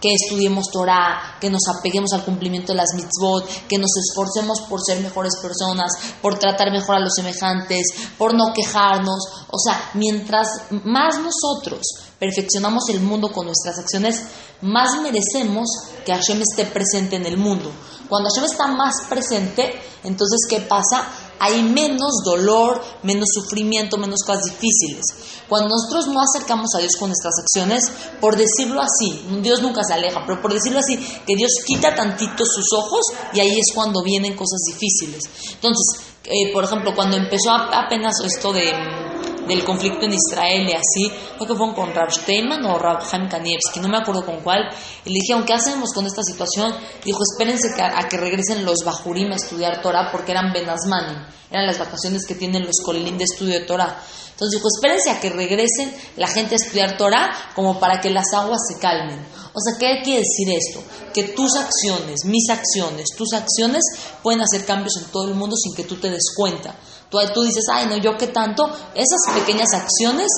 que 0.00 0.12
estudiemos 0.14 0.66
Torah, 0.72 1.36
que 1.40 1.50
nos 1.50 1.62
apeguemos 1.68 2.12
al 2.12 2.24
cumplimiento 2.24 2.72
de 2.72 2.78
las 2.78 2.94
mitzvot, 2.94 3.68
que 3.68 3.78
nos 3.78 3.90
esforcemos 3.96 4.62
por 4.62 4.80
ser 4.84 5.00
mejores 5.00 5.34
personas, 5.40 5.92
por 6.22 6.38
tratar 6.38 6.72
mejor 6.72 6.96
a 6.96 7.00
los 7.00 7.14
semejantes, 7.14 7.86
por 8.16 8.34
no 8.34 8.52
quejarnos. 8.54 9.20
O 9.48 9.58
sea, 9.58 9.90
mientras 9.94 10.48
más 10.84 11.16
nosotros 11.18 11.82
perfeccionamos 12.18 12.88
el 12.88 13.00
mundo 13.00 13.30
con 13.32 13.46
nuestras 13.46 13.78
acciones, 13.78 14.22
más 14.62 15.00
merecemos 15.00 15.68
que 16.04 16.12
Hashem 16.14 16.40
esté 16.42 16.66
presente 16.66 17.16
en 17.16 17.26
el 17.26 17.36
mundo. 17.36 17.70
Cuando 18.08 18.28
Hashem 18.30 18.44
está 18.44 18.66
más 18.66 18.94
presente, 19.08 19.80
entonces, 20.02 20.40
¿qué 20.48 20.60
pasa? 20.60 21.08
Hay 21.40 21.62
menos 21.62 22.12
dolor, 22.24 22.82
menos 23.02 23.28
sufrimiento, 23.32 23.96
menos 23.96 24.20
cosas 24.24 24.44
difíciles. 24.44 25.02
Cuando 25.48 25.68
nosotros 25.68 26.06
no 26.08 26.20
acercamos 26.20 26.68
a 26.76 26.78
Dios 26.78 26.92
con 26.98 27.08
nuestras 27.08 27.34
acciones, 27.40 27.90
por 28.20 28.36
decirlo 28.36 28.80
así, 28.80 29.20
Dios 29.42 29.62
nunca 29.62 29.82
se 29.82 29.94
aleja, 29.94 30.22
pero 30.26 30.40
por 30.40 30.52
decirlo 30.52 30.78
así, 30.78 30.96
que 31.26 31.34
Dios 31.34 31.50
quita 31.66 31.94
tantito 31.94 32.44
sus 32.44 32.66
ojos 32.72 33.00
y 33.32 33.40
ahí 33.40 33.58
es 33.58 33.74
cuando 33.74 34.02
vienen 34.02 34.36
cosas 34.36 34.60
difíciles. 34.66 35.22
Entonces, 35.54 36.06
eh, 36.24 36.52
por 36.52 36.64
ejemplo, 36.64 36.94
cuando 36.94 37.16
empezó 37.16 37.50
apenas 37.50 38.14
esto 38.24 38.52
de 38.52 39.09
del 39.46 39.64
conflicto 39.64 40.06
en 40.06 40.12
Israel 40.12 40.68
y 40.68 40.72
así, 40.72 41.12
creo 41.36 41.48
que 41.48 41.54
fue 41.54 41.74
con 41.74 41.94
Rav 41.94 42.12
Steinman 42.12 42.64
o 42.66 42.78
Rav 42.78 43.02
Haim 43.12 43.28
Kanievski, 43.28 43.80
no 43.80 43.88
me 43.88 43.98
acuerdo 43.98 44.24
con 44.24 44.40
cuál, 44.40 44.68
y 45.04 45.10
le 45.10 45.18
dije, 45.20 45.34
¿qué 45.46 45.52
hacemos 45.52 45.92
con 45.92 46.06
esta 46.06 46.22
situación? 46.22 46.74
Dijo, 47.04 47.18
espérense 47.32 47.68
a, 47.80 48.08
que 48.08 48.16
regresen 48.16 48.64
los 48.64 48.84
Bajurim 48.84 49.32
a 49.32 49.36
estudiar 49.36 49.82
Torah 49.82 50.10
porque 50.12 50.32
eran 50.32 50.52
Benazmanim, 50.52 51.24
eran 51.50 51.66
las 51.66 51.78
vacaciones 51.78 52.26
que 52.26 52.34
tienen 52.34 52.64
los 52.64 52.76
Colilín 52.84 53.18
de 53.18 53.24
estudio 53.24 53.54
de 53.54 53.66
Torah. 53.66 54.00
Entonces 54.40 54.58
dijo, 54.58 54.68
espérense 54.74 55.10
a 55.10 55.20
que 55.20 55.28
regresen 55.28 55.94
la 56.16 56.26
gente 56.26 56.54
a 56.54 56.56
estudiar 56.56 56.96
Torah 56.96 57.30
como 57.54 57.78
para 57.78 58.00
que 58.00 58.08
las 58.08 58.32
aguas 58.32 58.60
se 58.66 58.78
calmen. 58.78 59.18
O 59.52 59.60
sea, 59.60 59.78
¿qué 59.78 60.00
quiere 60.02 60.20
decir 60.20 60.48
esto? 60.48 60.82
Que 61.12 61.24
tus 61.34 61.56
acciones, 61.56 62.24
mis 62.24 62.48
acciones, 62.48 63.08
tus 63.18 63.34
acciones 63.34 63.82
pueden 64.22 64.40
hacer 64.40 64.64
cambios 64.64 64.96
en 64.96 65.10
todo 65.10 65.28
el 65.28 65.34
mundo 65.34 65.56
sin 65.56 65.74
que 65.74 65.84
tú 65.84 65.96
te 65.96 66.08
des 66.08 66.32
cuenta. 66.34 66.74
Tú, 67.10 67.18
tú 67.34 67.42
dices, 67.42 67.64
ay, 67.72 67.86
no, 67.86 67.96
yo 67.96 68.16
qué 68.16 68.28
tanto. 68.28 68.70
Esas 68.94 69.34
pequeñas 69.34 69.72
acciones 69.74 70.28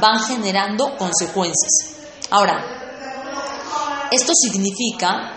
van 0.00 0.20
generando 0.20 0.96
consecuencias. 0.96 1.96
Ahora, 2.30 4.08
esto 4.10 4.32
significa 4.34 5.32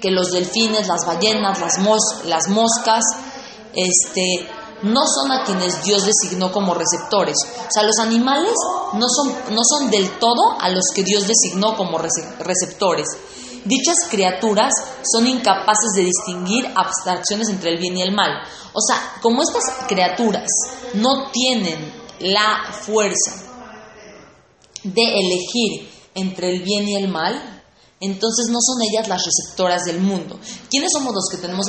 que 0.00 0.10
los 0.10 0.32
delfines, 0.32 0.88
las 0.88 1.06
ballenas, 1.06 1.60
las, 1.60 1.78
las 2.24 2.48
moscas, 2.48 3.04
este, 3.74 4.48
no 4.82 5.00
son 5.06 5.32
a 5.32 5.44
quienes 5.44 5.82
Dios 5.82 6.04
designó 6.04 6.52
como 6.52 6.74
receptores. 6.74 7.36
O 7.44 7.70
sea, 7.70 7.84
los 7.84 7.98
animales 7.98 8.52
no 8.92 9.06
son, 9.08 9.54
no 9.54 9.62
son 9.64 9.90
del 9.90 10.10
todo 10.18 10.60
a 10.60 10.68
los 10.68 10.84
que 10.94 11.02
Dios 11.02 11.26
designó 11.26 11.76
como 11.76 11.98
receptores. 11.98 13.06
Dichas 13.64 13.96
criaturas 14.10 14.72
son 15.10 15.26
incapaces 15.26 15.92
de 15.94 16.04
distinguir 16.04 16.66
abstracciones 16.76 17.48
entre 17.48 17.70
el 17.70 17.78
bien 17.78 17.96
y 17.96 18.02
el 18.02 18.12
mal. 18.12 18.30
O 18.72 18.80
sea, 18.80 19.18
como 19.22 19.42
estas 19.42 19.86
criaturas 19.88 20.48
no 20.94 21.30
tienen 21.30 21.92
la 22.20 22.72
fuerza 22.72 23.32
de 24.82 25.02
elegir 25.02 25.90
entre 26.14 26.50
el 26.50 26.62
bien 26.62 26.88
y 26.88 26.96
el 26.96 27.08
mal, 27.08 27.62
entonces 28.00 28.48
no 28.50 28.58
son 28.60 28.82
ellas 28.82 29.08
las 29.08 29.24
receptoras 29.24 29.84
del 29.84 30.00
mundo. 30.00 30.38
¿Quiénes 30.68 30.90
somos 30.92 31.14
los 31.14 31.24
que 31.30 31.38
tenemos 31.38 31.66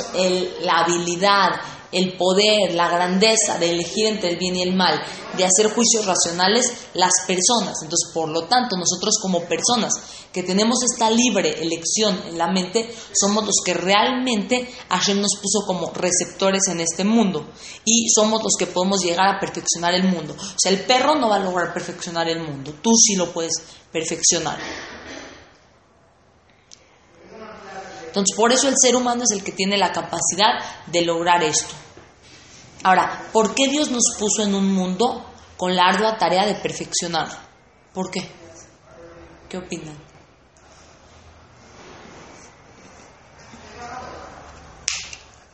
la 0.62 0.80
habilidad, 0.80 1.50
el 1.96 2.16
poder, 2.16 2.74
la 2.74 2.88
grandeza 2.88 3.58
de 3.58 3.70
elegir 3.70 4.06
entre 4.06 4.30
el 4.30 4.36
bien 4.36 4.56
y 4.56 4.62
el 4.62 4.74
mal, 4.74 5.02
de 5.36 5.44
hacer 5.44 5.70
juicios 5.72 6.04
racionales, 6.04 6.70
las 6.94 7.12
personas. 7.26 7.74
Entonces, 7.82 8.10
por 8.12 8.28
lo 8.28 8.44
tanto, 8.44 8.76
nosotros 8.76 9.18
como 9.20 9.44
personas 9.44 9.92
que 10.32 10.42
tenemos 10.42 10.78
esta 10.82 11.10
libre 11.10 11.62
elección 11.62 12.20
en 12.28 12.36
la 12.36 12.48
mente, 12.48 12.94
somos 13.18 13.46
los 13.46 13.56
que 13.64 13.72
realmente 13.72 14.68
Hashem 14.90 15.20
nos 15.20 15.36
puso 15.40 15.66
como 15.66 15.90
receptores 15.92 16.62
en 16.68 16.80
este 16.80 17.04
mundo 17.04 17.48
y 17.84 18.08
somos 18.14 18.42
los 18.42 18.52
que 18.58 18.66
podemos 18.66 19.02
llegar 19.02 19.34
a 19.34 19.40
perfeccionar 19.40 19.94
el 19.94 20.04
mundo. 20.04 20.34
O 20.34 20.58
sea, 20.58 20.72
el 20.72 20.84
perro 20.84 21.14
no 21.14 21.30
va 21.30 21.36
a 21.36 21.40
lograr 21.40 21.72
perfeccionar 21.72 22.28
el 22.28 22.40
mundo, 22.40 22.74
tú 22.82 22.90
sí 22.94 23.16
lo 23.16 23.32
puedes 23.32 23.54
perfeccionar. 23.90 24.58
Entonces, 28.16 28.34
por 28.34 28.50
eso 28.50 28.68
el 28.68 28.74
ser 28.80 28.96
humano 28.96 29.24
es 29.24 29.36
el 29.36 29.44
que 29.44 29.52
tiene 29.52 29.76
la 29.76 29.92
capacidad 29.92 30.52
de 30.86 31.02
lograr 31.02 31.42
esto. 31.42 31.74
Ahora, 32.82 33.28
¿por 33.32 33.54
qué 33.54 33.68
Dios 33.68 33.90
nos 33.90 34.04
puso 34.18 34.42
en 34.42 34.54
un 34.54 34.72
mundo 34.72 35.24
con 35.56 35.74
la 35.74 35.88
ardua 35.88 36.16
tarea 36.18 36.46
de 36.46 36.54
perfeccionar? 36.54 37.28
¿Por 37.92 38.10
qué? 38.10 38.28
¿Qué 39.48 39.58
opinan? 39.58 39.96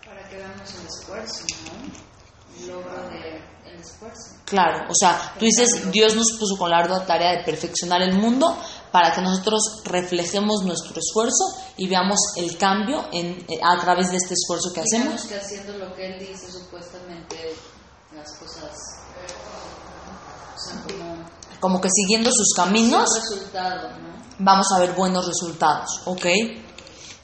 Para 0.05 0.29
que 0.29 0.37
hagamos 0.37 0.75
el 0.75 0.87
esfuerzo, 0.87 1.45
¿no? 1.67 2.13
logro 2.67 3.09
del 3.09 3.81
esfuerzo. 3.81 4.37
Claro, 4.45 4.87
o 4.89 4.95
sea, 4.95 5.35
tú 5.39 5.45
dices, 5.45 5.91
Dios 5.91 6.15
nos 6.15 6.33
puso 6.39 6.57
con 6.57 6.71
la 6.71 6.79
ardua 6.79 7.07
tarea 7.07 7.39
de 7.39 7.45
perfeccionar 7.45 8.03
el 8.03 8.15
mundo 8.15 8.57
para 8.93 9.13
que 9.15 9.23
nosotros 9.23 9.81
reflejemos 9.85 10.63
nuestro 10.65 10.95
esfuerzo 11.01 11.45
y 11.79 11.89
veamos 11.89 12.19
el 12.37 12.57
cambio 12.59 13.07
en, 13.13 13.45
eh, 13.49 13.59
a 13.63 13.79
través 13.81 14.11
de 14.11 14.19
este 14.19 14.35
esfuerzo 14.35 14.73
que 14.73 14.83
Digamos 14.83 15.15
hacemos. 15.15 15.33
que 15.33 15.37
haciendo 15.37 15.79
lo 15.79 15.95
que 15.95 16.07
él 16.07 16.19
dice, 16.21 16.53
supuestamente 16.53 17.57
las 18.15 18.31
cosas. 18.39 18.71
O 20.55 20.59
sea, 20.59 20.83
como. 20.83 21.33
Como 21.61 21.81
que 21.81 21.89
siguiendo 21.95 22.31
sus 22.33 22.55
caminos 22.55 23.09
vamos 24.39 24.67
a 24.75 24.81
ver 24.81 24.95
buenos 24.95 25.27
resultados, 25.27 26.03
¿ok? 26.07 26.27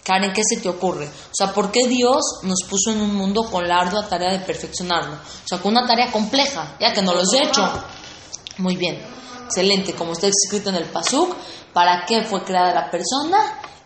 Karen, 0.04 0.32
¿qué 0.32 0.42
se 0.48 0.60
te 0.60 0.68
ocurre? 0.68 1.06
O 1.06 1.34
sea, 1.34 1.52
¿por 1.52 1.70
qué 1.72 1.86
Dios 1.88 2.22
nos 2.44 2.60
puso 2.68 2.92
en 2.92 3.00
un 3.00 3.14
mundo 3.14 3.42
con 3.50 3.66
la 3.66 3.80
ardua 3.80 4.08
tarea 4.08 4.32
de 4.32 4.38
perfeccionarlo? 4.38 5.14
O 5.14 5.48
sea, 5.48 5.58
con 5.58 5.72
una 5.72 5.86
tarea 5.86 6.10
compleja, 6.12 6.76
ya 6.80 6.94
que 6.94 7.02
no 7.02 7.12
lo 7.14 7.20
he 7.20 7.42
hecho. 7.42 7.68
Muy 8.58 8.76
bien, 8.76 8.98
excelente, 9.44 9.94
como 9.94 10.12
está 10.12 10.28
escrito 10.28 10.70
en 10.70 10.76
el 10.76 10.84
Pasuk, 10.84 11.34
¿para 11.78 12.04
qué 12.06 12.24
fue 12.24 12.42
creada 12.42 12.74
la 12.74 12.90
persona? 12.90 13.38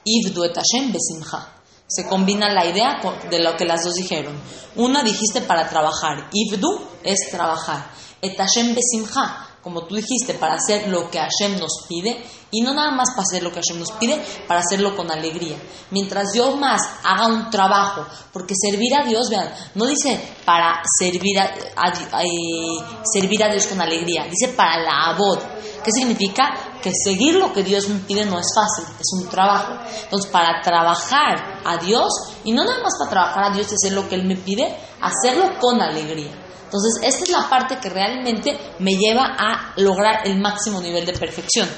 Ivdu 0.02 0.44
et 0.44 0.54
Hashem 0.56 0.90
besimcha. 0.92 1.46
Se 1.86 2.06
combina 2.08 2.48
la 2.48 2.64
idea 2.64 2.98
de 3.30 3.38
lo 3.38 3.54
que 3.54 3.66
las 3.66 3.84
dos 3.84 3.92
dijeron. 3.96 4.34
Una 4.76 5.02
dijiste 5.02 5.42
para 5.42 5.68
trabajar, 5.68 6.30
Ivdu 6.32 6.70
es 7.04 7.18
trabajar, 7.30 7.90
et 8.22 8.34
Hashem 8.34 8.74
besimcha, 8.74 9.46
como 9.62 9.82
tú 9.86 9.96
dijiste, 9.96 10.32
para 10.34 10.54
hacer 10.54 10.88
lo 10.88 11.10
que 11.10 11.18
Hashem 11.18 11.58
nos 11.58 11.84
pide, 11.86 12.24
y 12.50 12.62
no 12.62 12.72
nada 12.72 12.92
más 12.92 13.10
para 13.10 13.22
hacer 13.28 13.42
lo 13.42 13.50
que 13.52 13.60
Hashem 13.60 13.78
nos 13.78 13.92
pide, 14.00 14.16
para 14.48 14.60
hacerlo 14.60 14.96
con 14.96 15.10
alegría. 15.10 15.56
Mientras 15.90 16.32
yo 16.34 16.56
más 16.56 16.80
haga 17.04 17.26
un 17.26 17.50
trabajo, 17.50 18.06
porque 18.32 18.54
servir 18.56 18.94
a 18.96 19.04
Dios, 19.04 19.28
vean, 19.28 19.52
no 19.74 19.84
dice 19.86 20.18
para 20.46 20.80
servir 20.98 21.38
a, 21.38 21.44
a- 21.76 22.22
eh, 22.24 22.84
servir 23.04 23.44
a 23.44 23.50
Dios 23.50 23.66
con 23.66 23.80
alegría, 23.82 24.24
dice 24.30 24.48
para 24.56 24.78
la 24.82 25.10
abod. 25.12 25.38
¿Qué 25.84 25.90
significa? 25.92 26.54
Que 26.82 26.90
seguir 27.04 27.36
lo 27.36 27.52
que 27.52 27.62
Dios 27.62 27.88
me 27.88 28.00
pide 28.00 28.24
no 28.26 28.38
es 28.38 28.46
fácil, 28.54 28.84
es 28.98 29.06
un 29.22 29.28
trabajo. 29.28 29.72
Entonces, 30.04 30.30
para 30.30 30.60
trabajar 30.62 31.60
a 31.64 31.76
Dios, 31.76 32.10
y 32.44 32.52
no 32.52 32.64
nada 32.64 32.82
más 32.82 32.94
para 32.98 33.10
trabajar 33.10 33.44
a 33.44 33.54
Dios 33.54 33.68
y 33.70 33.74
hacer 33.76 33.92
lo 33.92 34.08
que 34.08 34.16
Él 34.16 34.24
me 34.24 34.36
pide, 34.36 34.76
hacerlo 35.00 35.58
con 35.60 35.80
alegría. 35.80 36.32
Entonces, 36.64 37.02
esta 37.02 37.24
es 37.24 37.30
la 37.30 37.48
parte 37.48 37.78
que 37.78 37.88
realmente 37.88 38.58
me 38.80 38.96
lleva 38.96 39.36
a 39.38 39.72
lograr 39.76 40.26
el 40.26 40.40
máximo 40.40 40.80
nivel 40.80 41.06
de 41.06 41.12
perfección. 41.12 41.68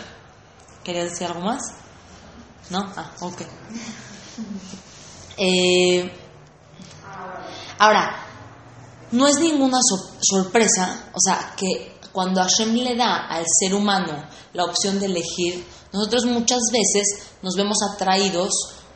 ¿Querías 0.83 1.11
decir 1.11 1.27
algo 1.27 1.41
más? 1.41 1.61
¿No? 2.71 2.79
Ah, 2.97 3.11
ok. 3.21 3.43
Eh, 5.37 6.11
ahora, 7.79 8.17
no 9.13 9.27
es 9.27 9.37
ninguna 9.39 9.79
so- 9.83 10.15
sorpresa, 10.21 11.07
o 11.13 11.19
sea, 11.21 11.55
que 11.57 11.94
cuando 12.15 12.41
Hashem 12.41 12.73
le 12.77 12.97
da 12.97 13.27
al 13.27 13.45
ser 13.61 13.75
humano 13.75 14.25
la 14.55 14.65
opción 14.65 14.99
de 14.99 15.07
elegir, 15.07 15.67
nosotros 15.93 16.25
muchas 16.25 16.61
veces 16.73 17.05
nos 17.43 17.55
vemos 17.57 17.77
atraídos 17.95 18.51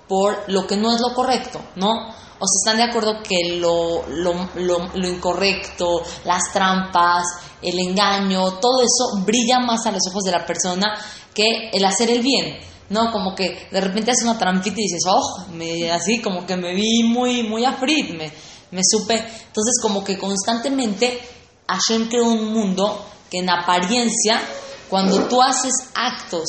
por 0.08 0.44
lo 0.50 0.66
que 0.66 0.76
no 0.78 0.94
es 0.94 1.00
lo 1.02 1.12
correcto, 1.14 1.60
¿no? 1.76 1.90
O 1.90 2.46
sea, 2.46 2.72
están 2.72 2.76
de 2.76 2.84
acuerdo 2.84 3.20
que 3.22 3.58
lo, 3.58 4.06
lo, 4.08 4.48
lo- 4.54 5.08
incorrecto, 5.08 6.02
las 6.24 6.44
trampas, 6.52 7.24
el 7.60 7.78
engaño, 7.78 8.54
todo 8.60 8.80
eso 8.80 9.24
brilla 9.26 9.58
más 9.58 9.84
a 9.86 9.90
los 9.90 10.02
ojos 10.08 10.22
de 10.22 10.30
la 10.30 10.46
persona 10.46 10.94
que 11.34 11.68
el 11.72 11.84
hacer 11.84 12.10
el 12.10 12.22
bien. 12.22 12.56
No, 12.90 13.12
como 13.12 13.34
que 13.34 13.68
de 13.70 13.80
repente 13.82 14.12
haces 14.12 14.24
una 14.24 14.38
trampita 14.38 14.76
y 14.80 14.84
dices, 14.84 15.02
oh, 15.06 15.46
me, 15.52 15.90
así 15.90 16.22
como 16.22 16.46
que 16.46 16.56
me 16.56 16.74
vi 16.74 17.02
muy, 17.02 17.42
muy 17.42 17.64
afrit, 17.66 18.10
me, 18.16 18.32
me 18.70 18.80
supe. 18.88 19.14
Entonces, 19.14 19.74
como 19.82 20.02
que 20.02 20.16
constantemente 20.16 21.20
Hashem 21.68 22.08
creó 22.08 22.24
un 22.24 22.52
mundo 22.52 23.06
que 23.30 23.38
en 23.38 23.50
apariencia, 23.50 24.42
cuando 24.88 25.28
tú 25.28 25.42
haces 25.42 25.72
actos 25.94 26.48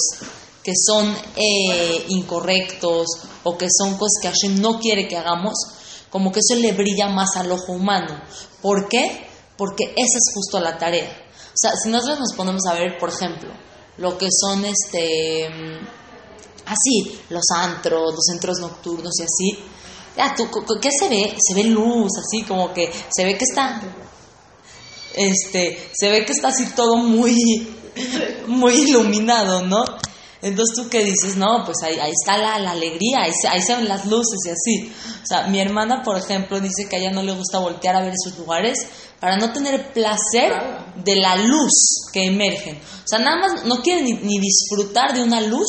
que 0.64 0.74
son 0.76 1.14
eh, 1.36 2.06
incorrectos 2.08 3.08
o 3.44 3.58
que 3.58 3.68
son 3.70 3.94
cosas 3.98 4.22
que 4.22 4.30
Hashem 4.30 4.62
no 4.62 4.80
quiere 4.80 5.08
que 5.08 5.18
hagamos, 5.18 5.56
como 6.10 6.32
que 6.32 6.40
eso 6.40 6.56
le 6.60 6.72
brilla 6.74 7.10
más 7.10 7.36
al 7.36 7.52
ojo 7.52 7.74
humano. 7.74 8.20
¿Por 8.62 8.88
qué? 8.88 9.28
Porque 9.58 9.86
esa 9.86 10.18
es 10.18 10.34
justo 10.34 10.60
la 10.60 10.78
tarea. 10.78 11.10
O 11.48 11.58
sea, 11.62 11.72
si 11.76 11.90
nosotros 11.90 12.20
nos 12.20 12.34
ponemos 12.34 12.66
a 12.68 12.74
ver, 12.74 12.98
por 12.98 13.10
ejemplo, 13.10 13.50
lo 13.98 14.18
que 14.18 14.28
son 14.32 14.64
este 14.66 15.50
mm, 15.50 15.88
así, 16.66 17.20
los 17.30 17.44
antros, 17.54 18.14
los 18.14 18.26
centros 18.26 18.60
nocturnos 18.60 19.14
y 19.20 19.24
así. 19.24 19.64
Ya, 20.16 20.36
tú, 20.36 20.50
¿qué 20.82 20.90
se 20.92 21.10
ve? 21.10 21.36
Se 21.40 21.56
ve 21.56 21.64
luz, 21.66 22.12
así 22.18 22.44
como 22.44 22.74
que 22.74 22.92
se 23.10 23.24
ve 23.24 23.38
que 23.38 23.46
está, 23.46 23.82
este, 25.16 25.90
se 25.94 26.10
ve 26.10 26.26
que 26.26 26.32
está 26.32 26.50
así 26.50 26.66
todo 26.76 26.98
muy, 26.98 27.68
muy 28.48 28.74
iluminado, 28.74 29.64
¿no? 29.64 29.84
Entonces 30.42 30.76
tú 30.76 30.90
qué 30.90 31.04
dices, 31.04 31.36
no, 31.36 31.64
pues 31.66 31.78
ahí, 31.84 32.00
ahí 32.00 32.12
está 32.12 32.38
la, 32.38 32.60
la 32.60 32.72
alegría, 32.72 33.24
ahí 33.24 33.32
se, 33.34 33.48
ahí 33.50 33.62
se 33.62 33.76
ven 33.76 33.90
las 33.90 34.06
luces 34.06 34.40
y 34.46 34.50
así. 34.50 34.94
O 35.22 35.26
sea, 35.26 35.48
mi 35.48 35.60
hermana, 35.60 36.02
por 36.02 36.18
ejemplo, 36.18 36.62
dice 36.62 36.88
que 36.88 36.96
a 36.96 37.00
ella 37.00 37.12
no 37.12 37.24
le 37.24 37.34
gusta 37.34 37.60
voltear 37.60 37.98
a 37.98 38.02
ver 38.02 38.14
esos 38.14 38.40
lugares 38.40 38.88
para 39.20 39.36
no 39.38 39.52
tener 39.52 39.92
placer 39.92 40.54
de 41.04 41.16
la 41.18 41.36
luz 41.36 42.08
que 42.14 42.24
emergen. 42.24 42.78
O 42.78 43.08
sea, 43.08 43.20
nada 43.20 43.38
más 43.38 43.66
no 43.66 43.82
quiere 43.82 44.02
ni, 44.02 44.14
ni 44.14 44.40
disfrutar 44.40 45.14
de 45.14 45.24
una 45.24 45.42
luz 45.42 45.68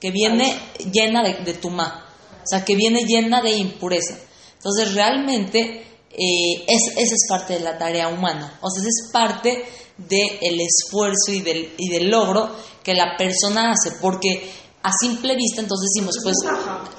que 0.00 0.12
viene 0.12 0.56
llena 0.92 1.22
de, 1.24 1.44
de 1.44 1.54
tumá, 1.54 2.06
o 2.44 2.46
sea, 2.46 2.64
que 2.64 2.76
viene 2.76 3.04
llena 3.04 3.42
de 3.42 3.52
impureza. 3.52 4.16
Entonces, 4.54 4.94
realmente, 4.94 5.84
eh, 6.14 6.64
es, 6.68 6.92
esa 6.96 7.14
es 7.14 7.26
parte 7.28 7.54
de 7.54 7.60
la 7.60 7.78
tarea 7.78 8.08
humana, 8.08 8.58
o 8.60 8.70
sea, 8.70 8.80
esa 8.82 8.88
es 8.88 9.10
parte 9.12 9.64
del 9.96 10.60
esfuerzo 10.60 11.32
y 11.32 11.40
del, 11.40 11.74
y 11.78 11.88
del 11.88 12.10
logro 12.10 12.50
que 12.82 12.94
la 12.94 13.16
persona 13.16 13.72
hace, 13.72 13.96
porque 14.00 14.50
a 14.82 14.90
simple 15.00 15.36
vista 15.36 15.60
entonces 15.60 15.90
decimos, 15.94 16.16
pues, 16.24 16.36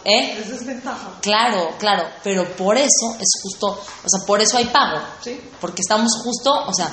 ¿eh? 0.06 0.38
Es 0.40 0.50
desventaja. 0.50 1.20
Claro, 1.22 1.72
claro, 1.80 2.08
pero 2.24 2.56
por 2.56 2.78
eso 2.78 3.16
es 3.20 3.42
justo, 3.42 3.68
o 3.68 4.10
sea, 4.10 4.26
por 4.26 4.40
eso 4.42 4.58
hay 4.58 4.66
pago, 4.66 5.02
Sí. 5.22 5.38
porque 5.60 5.82
estamos 5.82 6.12
justo, 6.24 6.52
o 6.66 6.74
sea, 6.74 6.90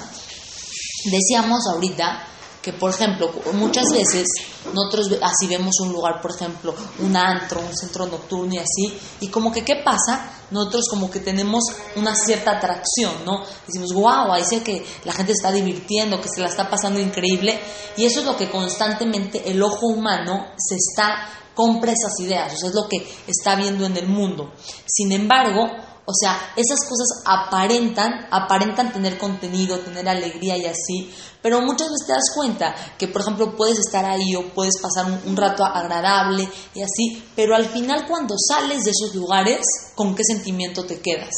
decíamos 1.05 1.61
ahorita 1.73 2.27
que, 2.63 2.73
por 2.73 2.91
ejemplo, 2.91 3.33
muchas 3.55 3.87
veces 3.93 4.27
nosotros 4.75 5.09
así 5.23 5.47
vemos 5.49 5.75
un 5.81 5.93
lugar, 5.93 6.21
por 6.21 6.33
ejemplo, 6.33 6.75
un 6.99 7.17
antro, 7.17 7.61
un 7.61 7.75
centro 7.75 8.07
nocturno 8.07 8.55
y 8.55 8.59
así, 8.59 8.99
y 9.21 9.29
como 9.29 9.51
que, 9.51 9.65
¿qué 9.65 9.77
pasa? 9.85 10.31
Nosotros 10.51 10.85
como 10.91 11.11
que 11.11 11.21
tenemos 11.21 11.65
una 11.97 12.15
cierta 12.15 12.53
atracción, 12.53 13.25
¿no? 13.25 13.45
Decimos, 13.67 13.93
wow, 13.95 14.33
ahí 14.33 14.45
sé 14.45 14.63
que 14.63 14.85
la 15.05 15.13
gente 15.13 15.33
está 15.33 15.51
divirtiendo, 15.53 16.21
que 16.21 16.29
se 16.29 16.41
la 16.41 16.49
está 16.49 16.69
pasando 16.69 17.01
increíble, 17.01 17.59
y 17.97 18.05
eso 18.05 18.21
es 18.21 18.27
lo 18.27 18.37
que 18.37 18.51
constantemente 18.51 19.51
el 19.51 19.63
ojo 19.63 19.87
humano 19.87 20.47
se 20.59 20.77
está 20.77 21.29
compra 21.55 21.93
esas 21.93 22.19
ideas, 22.21 22.55
o 22.55 22.57
sea, 22.57 22.69
es 22.71 22.75
lo 22.75 22.89
que 22.89 23.07
está 23.27 23.55
viendo 23.55 23.85
en 23.85 23.97
el 23.97 24.07
mundo. 24.07 24.53
Sin 24.87 25.13
embargo, 25.13 25.67
o 26.11 26.15
sea, 26.21 26.53
esas 26.57 26.81
cosas 26.81 27.23
aparentan, 27.25 28.27
aparentan 28.33 28.93
tener 28.93 29.17
contenido, 29.17 29.79
tener 29.79 30.09
alegría 30.09 30.57
y 30.57 30.67
así, 30.67 31.15
pero 31.41 31.61
muchas 31.61 31.89
veces 31.89 32.07
te 32.07 32.13
das 32.13 32.35
cuenta 32.35 32.75
que, 32.99 33.07
por 33.07 33.23
ejemplo, 33.23 33.57
puedes 33.57 33.79
estar 33.79 34.05
ahí 34.05 34.35
o 34.35 34.53
puedes 34.53 34.75
pasar 34.81 35.07
un, 35.07 35.21
un 35.31 35.37
rato 35.37 35.65
agradable 35.65 36.49
y 36.75 36.83
así, 36.83 37.25
pero 37.37 37.55
al 37.55 37.67
final 37.67 38.07
cuando 38.09 38.35
sales 38.37 38.83
de 38.85 38.91
esos 38.91 39.15
lugares, 39.15 39.61
¿con 39.95 40.17
qué 40.17 40.25
sentimiento 40.25 40.85
te 40.85 41.01
quedas? 41.01 41.35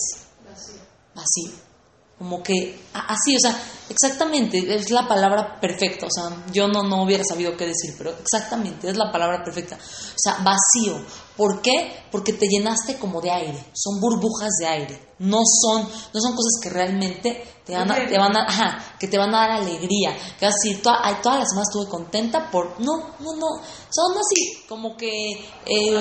Vacío. 1.14 1.52
Como 2.18 2.42
que 2.42 2.80
así, 2.94 3.37
o 3.37 3.40
sea, 3.40 3.61
exactamente, 3.88 4.74
es 4.74 4.90
la 4.90 5.08
palabra 5.08 5.61
perfecta, 5.61 6.06
o 6.06 6.11
sea, 6.11 6.44
yo 6.52 6.68
no, 6.68 6.82
no 6.82 7.02
hubiera 7.02 7.24
sabido 7.24 7.56
qué 7.56 7.66
decir, 7.66 7.94
pero 7.98 8.11
exactamente, 8.11 8.88
es 8.88 8.96
la 8.96 9.11
palabra 9.11 9.42
perfecta. 9.44 9.76
O 9.76 10.18
sea, 10.18 10.35
vacío. 10.35 11.04
¿Por 11.37 11.62
qué? 11.62 12.05
Porque 12.11 12.35
te 12.35 12.47
llenaste 12.47 12.99
como 12.99 13.21
de 13.21 13.31
aire, 13.31 13.64
son 13.73 14.01
burbujas 14.01 14.51
de 14.61 14.66
aire, 14.66 15.14
no 15.21 15.40
son, 15.47 15.83
no 15.83 16.21
son 16.21 16.33
cosas 16.33 16.61
que 16.62 16.68
realmente 16.68 17.42
te 17.64 17.75
van 17.75 17.90
a, 17.90 18.07
te 18.07 18.18
van 18.18 18.37
a, 18.37 18.42
ajá, 18.42 18.97
que 18.99 19.09
te 19.09 19.16
van 19.16 19.35
a 19.35 19.38
dar 19.38 19.51
alegría, 19.53 20.14
que 20.38 20.47
así, 20.47 20.75
toda, 20.83 21.01
ay, 21.03 21.16
toda 21.23 21.38
la 21.38 21.47
semana 21.47 21.62
estuve 21.62 21.88
contenta 21.88 22.51
por, 22.51 22.79
no, 22.81 23.14
no, 23.21 23.37
no, 23.37 23.49
son 23.88 24.12
así, 24.18 24.64
como 24.68 24.95
que, 24.97 25.33
eh, 25.64 25.99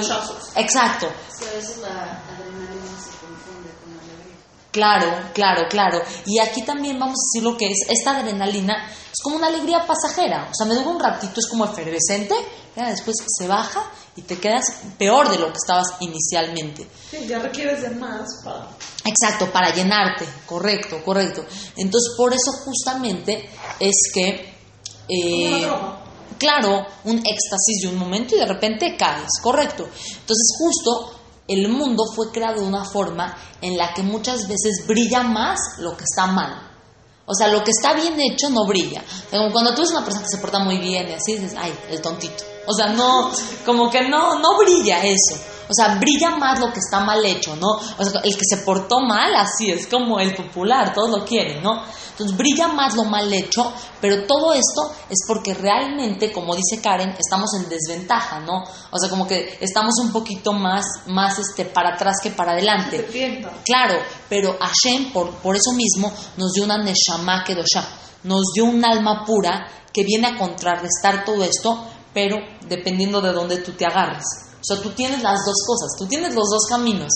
exacto, 0.56 1.08
Es 1.30 1.38
que 1.40 1.50
a 1.50 1.54
veces 1.54 1.78
la 1.78 2.24
adrenalina 2.28 2.98
se 3.00 3.12
confunde 3.26 3.72
con 3.84 3.96
la 3.96 4.04
alegría. 4.04 4.36
Claro, 4.72 5.12
claro, 5.34 5.68
claro. 5.70 6.02
Y 6.26 6.40
aquí 6.40 6.62
también 6.64 6.98
vamos 6.98 7.16
a 7.20 7.24
decir 7.28 7.44
lo 7.44 7.58
que 7.58 7.68
es, 7.68 7.80
esta 7.90 8.18
adrenalina 8.18 8.88
es 8.90 9.22
como 9.22 9.36
una 9.36 9.48
alegría 9.48 9.86
pasajera, 9.86 10.48
o 10.50 10.56
sea, 10.56 10.66
me 10.66 10.76
dura 10.76 10.88
un 10.88 11.00
ratito, 11.00 11.42
es 11.42 11.48
como 11.50 11.66
efervescente, 11.66 12.34
ya 12.76 12.90
después 12.90 13.18
se 13.28 13.48
baja 13.48 13.92
y 14.16 14.22
te 14.22 14.40
quedas 14.40 14.64
peor 14.98 15.30
de 15.30 15.38
lo 15.38 15.48
que 15.48 15.58
estabas 15.62 15.88
inicialmente. 16.00 16.88
Sí, 17.10 17.28
ya 17.28 17.40
requieres 17.40 17.82
de 17.82 17.90
más 17.92 18.26
para... 18.46 18.70
Exacto, 19.04 19.52
para 19.52 19.74
llenarte, 19.74 20.26
correcto, 20.46 21.04
correcto. 21.04 21.44
Entonces, 21.76 22.14
por 22.16 22.34
eso 22.34 22.52
justamente 22.64 23.50
es 23.80 23.96
que... 24.14 24.56
eh, 25.10 25.70
claro, 26.38 26.86
un 27.04 27.18
éxtasis 27.18 27.82
de 27.82 27.88
un 27.90 27.98
momento 27.98 28.36
y 28.36 28.40
de 28.40 28.46
repente 28.46 28.96
caes, 28.98 29.30
correcto. 29.44 29.84
Entonces, 29.84 30.56
justo 30.58 31.21
el 31.52 31.70
mundo 31.70 32.04
fue 32.16 32.32
creado 32.32 32.62
de 32.62 32.68
una 32.68 32.86
forma 32.86 33.36
en 33.62 33.78
la 33.78 33.94
que 33.94 34.04
muchas 34.04 34.48
veces 34.48 34.86
brilla 34.88 35.24
más 35.24 35.60
lo 35.80 35.96
que 35.96 36.04
está 36.04 36.28
mal. 36.28 36.72
O 37.26 37.34
sea, 37.34 37.48
lo 37.48 37.64
que 37.64 37.72
está 37.72 37.94
bien 37.94 38.20
hecho 38.20 38.50
no 38.50 38.66
brilla. 38.66 39.02
O 39.02 39.30
sea, 39.30 39.40
como 39.40 39.52
cuando 39.52 39.74
tú 39.74 39.82
ves 39.82 39.92
una 39.92 40.04
persona 40.04 40.26
que 40.26 40.36
se 40.36 40.42
porta 40.42 40.60
muy 40.60 40.78
bien 40.80 41.10
y 41.10 41.14
así 41.14 41.38
dices, 41.38 41.56
ay, 41.58 41.74
el 41.90 42.02
tontito. 42.02 42.44
O 42.68 42.74
sea, 42.74 42.88
no, 42.88 43.32
como 43.66 43.90
que 43.90 44.08
no, 44.10 44.40
no 44.40 44.58
brilla 44.58 45.04
eso. 45.04 45.40
O 45.72 45.74
sea, 45.74 45.96
brilla 45.96 46.32
más 46.32 46.60
lo 46.60 46.74
que 46.74 46.80
está 46.80 47.00
mal 47.00 47.24
hecho, 47.24 47.56
¿no? 47.56 47.70
O 47.70 48.04
sea, 48.04 48.20
el 48.26 48.36
que 48.36 48.44
se 48.44 48.58
portó 48.58 49.00
mal, 49.00 49.34
así 49.36 49.72
es 49.72 49.88
como 49.88 50.20
el 50.20 50.36
popular, 50.36 50.94
todos 50.94 51.10
lo 51.10 51.26
quieren, 51.26 51.64
¿no? 51.64 51.82
Entonces 52.12 52.36
brilla 52.36 52.68
más 52.68 52.94
lo 52.94 53.06
mal 53.06 53.32
hecho, 53.32 53.72
pero 54.02 54.26
todo 54.28 54.52
esto 54.52 54.94
es 55.10 55.20
porque 55.26 55.54
realmente, 55.54 56.34
como 56.34 56.56
dice 56.56 56.82
Karen, 56.82 57.16
estamos 57.18 57.52
en 57.56 57.70
desventaja, 57.70 58.42
¿no? 58.42 58.66
O 58.92 59.00
sea, 59.00 59.10
como 59.10 59.26
que 59.26 59.58
estamos 59.62 59.94
un 60.04 60.12
poquito 60.12 60.52
más, 60.52 60.84
más 61.08 61.40
este, 61.40 61.64
para 61.64 61.96
atrás 61.96 62.18
que 62.22 62.32
para 62.32 62.52
adelante. 62.52 63.08
Claro, 63.64 63.96
pero 64.28 64.58
Hashem, 64.60 65.14
por, 65.14 65.36
por 65.36 65.56
eso 65.56 65.72
mismo, 65.72 66.12
nos 66.36 66.52
dio 66.52 66.66
una 66.66 66.78
Neshama 66.78 67.46
Kedosha, 67.46 67.88
nos 68.24 68.44
dio 68.54 68.66
un 68.66 68.84
alma 68.84 69.24
pura 69.26 69.68
que 69.94 70.04
viene 70.04 70.28
a 70.28 70.38
contrarrestar 70.38 71.24
todo 71.24 71.46
esto, 71.46 71.88
pero 72.14 72.36
dependiendo 72.68 73.22
de 73.22 73.32
dónde 73.32 73.60
tú 73.60 73.72
te 73.72 73.86
agarres. 73.86 74.51
O 74.62 74.64
sea, 74.64 74.82
tú 74.82 74.92
tienes 74.92 75.22
las 75.22 75.40
dos 75.46 75.58
cosas, 75.66 75.98
tú 75.98 76.06
tienes 76.06 76.34
los 76.36 76.50
dos 76.50 76.66
caminos, 76.70 77.12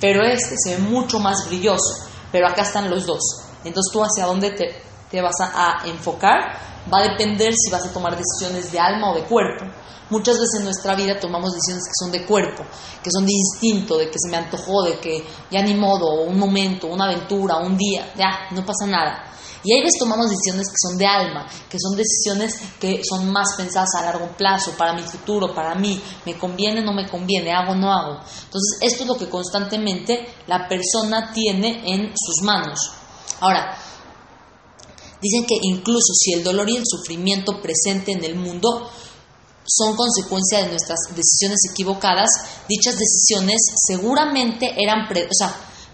pero 0.00 0.22
este 0.22 0.54
se 0.62 0.76
ve 0.76 0.82
mucho 0.82 1.18
más 1.18 1.46
brilloso, 1.48 2.04
pero 2.30 2.46
acá 2.46 2.62
están 2.62 2.90
los 2.90 3.06
dos. 3.06 3.22
Entonces 3.64 3.92
tú 3.92 4.02
hacia 4.02 4.26
dónde 4.26 4.50
te, 4.50 4.82
te 5.10 5.20
vas 5.20 5.40
a, 5.40 5.82
a 5.82 5.86
enfocar 5.86 6.72
va 6.92 6.98
a 6.98 7.08
depender 7.10 7.52
si 7.54 7.70
vas 7.70 7.84
a 7.84 7.92
tomar 7.92 8.16
decisiones 8.16 8.72
de 8.72 8.78
alma 8.78 9.12
o 9.12 9.14
de 9.14 9.24
cuerpo. 9.24 9.64
Muchas 10.10 10.34
veces 10.34 10.58
en 10.58 10.64
nuestra 10.64 10.94
vida 10.94 11.18
tomamos 11.18 11.52
decisiones 11.52 11.84
que 11.84 12.04
son 12.04 12.12
de 12.12 12.26
cuerpo, 12.26 12.64
que 13.02 13.10
son 13.10 13.24
de 13.24 13.32
instinto, 13.32 13.96
de 13.96 14.10
que 14.10 14.18
se 14.18 14.28
me 14.28 14.36
antojó, 14.36 14.82
de 14.82 14.98
que 14.98 15.24
ya 15.50 15.62
ni 15.62 15.74
modo, 15.74 16.22
un 16.24 16.38
momento, 16.38 16.86
una 16.88 17.06
aventura, 17.06 17.56
un 17.58 17.76
día, 17.76 18.12
ya, 18.16 18.48
no 18.50 18.64
pasa 18.66 18.86
nada. 18.86 19.24
Y 19.64 19.72
hay 19.72 19.80
veces 19.80 19.98
tomamos 19.98 20.28
decisiones 20.28 20.68
que 20.68 20.88
son 20.88 20.98
de 20.98 21.06
alma, 21.06 21.46
que 21.68 21.78
son 21.80 21.96
decisiones 21.96 22.54
que 22.80 23.00
son 23.08 23.30
más 23.30 23.54
pensadas 23.56 23.94
a 23.96 24.02
largo 24.02 24.36
plazo, 24.36 24.72
para 24.76 24.92
mi 24.92 25.02
futuro, 25.02 25.54
para 25.54 25.74
mí, 25.74 26.00
me 26.26 26.36
conviene, 26.36 26.82
no 26.82 26.92
me 26.92 27.08
conviene, 27.08 27.52
hago, 27.52 27.74
no 27.74 27.92
hago. 27.92 28.20
Entonces, 28.44 28.78
esto 28.80 29.02
es 29.02 29.08
lo 29.08 29.16
que 29.16 29.28
constantemente 29.28 30.26
la 30.46 30.68
persona 30.68 31.32
tiene 31.32 31.82
en 31.84 32.12
sus 32.16 32.42
manos. 32.42 32.78
Ahora, 33.40 33.76
dicen 35.20 35.46
que 35.46 35.54
incluso 35.62 36.12
si 36.14 36.32
el 36.32 36.42
dolor 36.42 36.68
y 36.68 36.76
el 36.76 36.84
sufrimiento 36.84 37.60
presente 37.62 38.12
en 38.12 38.24
el 38.24 38.34
mundo 38.34 38.90
son 39.64 39.94
consecuencia 39.94 40.58
de 40.58 40.70
nuestras 40.70 40.98
decisiones 41.14 41.60
equivocadas, 41.70 42.28
dichas 42.68 42.96
decisiones 42.98 43.60
seguramente 43.86 44.74
eran, 44.76 45.08
pre 45.08 45.28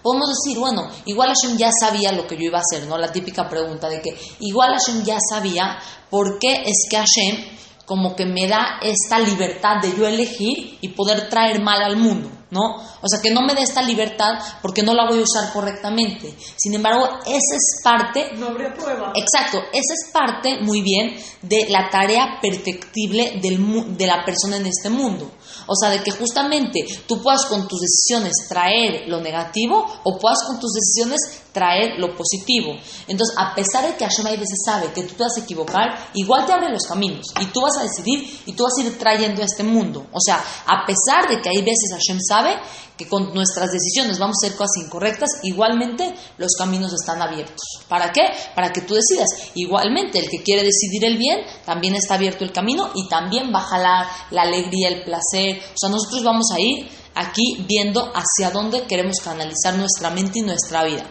podemos 0.03 0.29
decir, 0.29 0.59
bueno, 0.59 0.89
igual 1.07 1.29
Hashem 1.35 1.57
ya 1.57 1.71
sabía 1.79 2.13
lo 2.13 2.27
que 2.27 2.37
yo 2.37 2.43
iba 2.43 2.59
a 2.59 2.63
hacer, 2.63 2.87
¿no? 2.87 2.99
La 2.99 3.13
típica 3.13 3.49
pregunta 3.49 3.89
de 3.89 4.01
que 4.01 4.17
igual 4.41 4.73
Hashem 4.73 5.05
ya 5.05 5.19
sabía 5.21 5.79
por 6.11 6.39
qué 6.39 6.63
es 6.65 6.87
que 6.91 6.97
Hashem 6.97 7.59
como 7.89 8.15
que 8.15 8.27
me 8.27 8.47
da 8.47 8.79
esta 8.83 9.19
libertad 9.19 9.81
de 9.81 9.97
yo 9.97 10.07
elegir 10.07 10.77
y 10.83 10.89
poder 10.89 11.31
traer 11.31 11.63
mal 11.63 11.83
al 11.83 11.97
mundo, 11.97 12.31
¿no? 12.51 12.77
O 13.01 13.09
sea, 13.09 13.19
que 13.23 13.31
no 13.31 13.41
me 13.41 13.55
dé 13.55 13.63
esta 13.63 13.81
libertad 13.81 14.35
porque 14.61 14.83
no 14.83 14.93
la 14.93 15.09
voy 15.09 15.21
a 15.21 15.23
usar 15.23 15.51
correctamente. 15.55 16.35
Sin 16.57 16.75
embargo, 16.75 17.09
esa 17.25 17.57
es 17.57 17.81
parte 17.83 18.33
No 18.37 18.49
habría 18.49 18.75
prueba. 18.75 19.15
Exacto, 19.17 19.59
esa 19.73 19.95
es 19.95 20.13
parte 20.13 20.59
muy 20.61 20.83
bien 20.83 21.17
de 21.41 21.67
la 21.71 21.89
tarea 21.89 22.39
perfectible 22.43 23.39
del 23.41 23.97
de 23.97 24.07
la 24.07 24.23
persona 24.23 24.59
en 24.59 24.67
este 24.67 24.91
mundo. 24.91 25.31
O 25.69 25.77
sea, 25.77 25.91
de 25.91 26.03
que 26.03 26.11
justamente 26.11 26.85
tú 27.07 27.23
puedas 27.23 27.47
con 27.47 27.69
tus 27.69 27.81
decisiones 27.81 28.33
traer 28.49 29.09
lo 29.09 29.21
negativo 29.21 29.87
o 30.03 30.19
puedas 30.19 30.39
con 30.47 30.59
tus 30.59 30.73
decisiones 30.73 31.21
traer 31.53 31.99
lo 31.99 32.17
positivo. 32.17 32.77
Entonces, 33.07 33.37
a 33.39 33.55
pesar 33.55 33.87
de 33.87 33.97
que 33.97 34.05
Hashem 34.05 34.27
a 34.27 34.31
veces 34.31 34.59
sabe 34.65 34.93
que 34.93 35.03
tú 35.03 35.15
te 35.15 35.23
vas 35.23 35.37
a 35.37 35.41
equivocar, 35.41 36.11
igual 36.15 36.47
te 36.47 36.53
abre 36.53 36.71
los 36.71 36.85
caminos 36.87 37.27
y 37.41 37.47
tú 37.47 37.61
vas 37.61 37.77
a 37.79 37.83
decidir 37.83 38.43
y 38.47 38.53
tú 38.53 38.65
vas 38.65 38.73
a 38.79 38.87
ir 38.87 38.99
trayendo 38.99 39.43
a 39.43 39.45
este 39.45 39.63
mundo. 39.63 40.07
O 40.13 40.21
sea, 40.21 40.43
a 40.67 40.87
pesar 40.87 41.29
de 41.29 41.41
que 41.41 41.49
hay 41.49 41.63
veces 41.63 41.91
Hashem 41.93 42.19
sabe 42.21 42.57
que 42.99 43.09
con 43.09 43.33
nuestras 43.33 43.71
decisiones 43.71 44.19
vamos 44.19 44.37
a 44.43 44.47
hacer 44.47 44.59
cosas 44.59 44.85
incorrectas, 44.85 45.31
igualmente 45.45 46.13
los 46.37 46.53
caminos 46.59 46.93
están 46.93 47.23
abiertos. 47.23 47.63
¿Para 47.89 48.13
qué? 48.13 48.23
Para 48.57 48.73
que 48.73 48.81
tú 48.81 48.95
decidas. 48.95 49.29
Igualmente, 49.55 50.19
el 50.19 50.29
que 50.29 50.43
quiere 50.43 50.65
decidir 50.65 51.05
el 51.05 51.17
bien, 51.17 51.41
también 51.65 51.95
está 51.95 52.15
abierto 52.15 52.45
el 52.45 52.53
camino 52.53 52.91
y 52.95 53.09
también 53.09 53.53
va 53.55 53.61
a 53.61 53.69
jalar 53.69 54.07
la 54.33 54.43
alegría, 54.43 54.89
el 54.89 55.05
placer. 55.05 55.63
O 55.75 55.79
sea, 55.79 55.89
nosotros 55.89 56.25
vamos 56.25 56.47
a 56.53 56.61
ir 56.61 56.89
aquí 57.15 57.65
viendo 57.69 58.13
hacia 58.15 58.51
dónde 58.51 58.83
queremos 58.83 59.19
canalizar 59.23 59.75
nuestra 59.77 60.11
mente 60.11 60.41
y 60.41 60.43
nuestra 60.43 60.83
vida. 60.83 61.07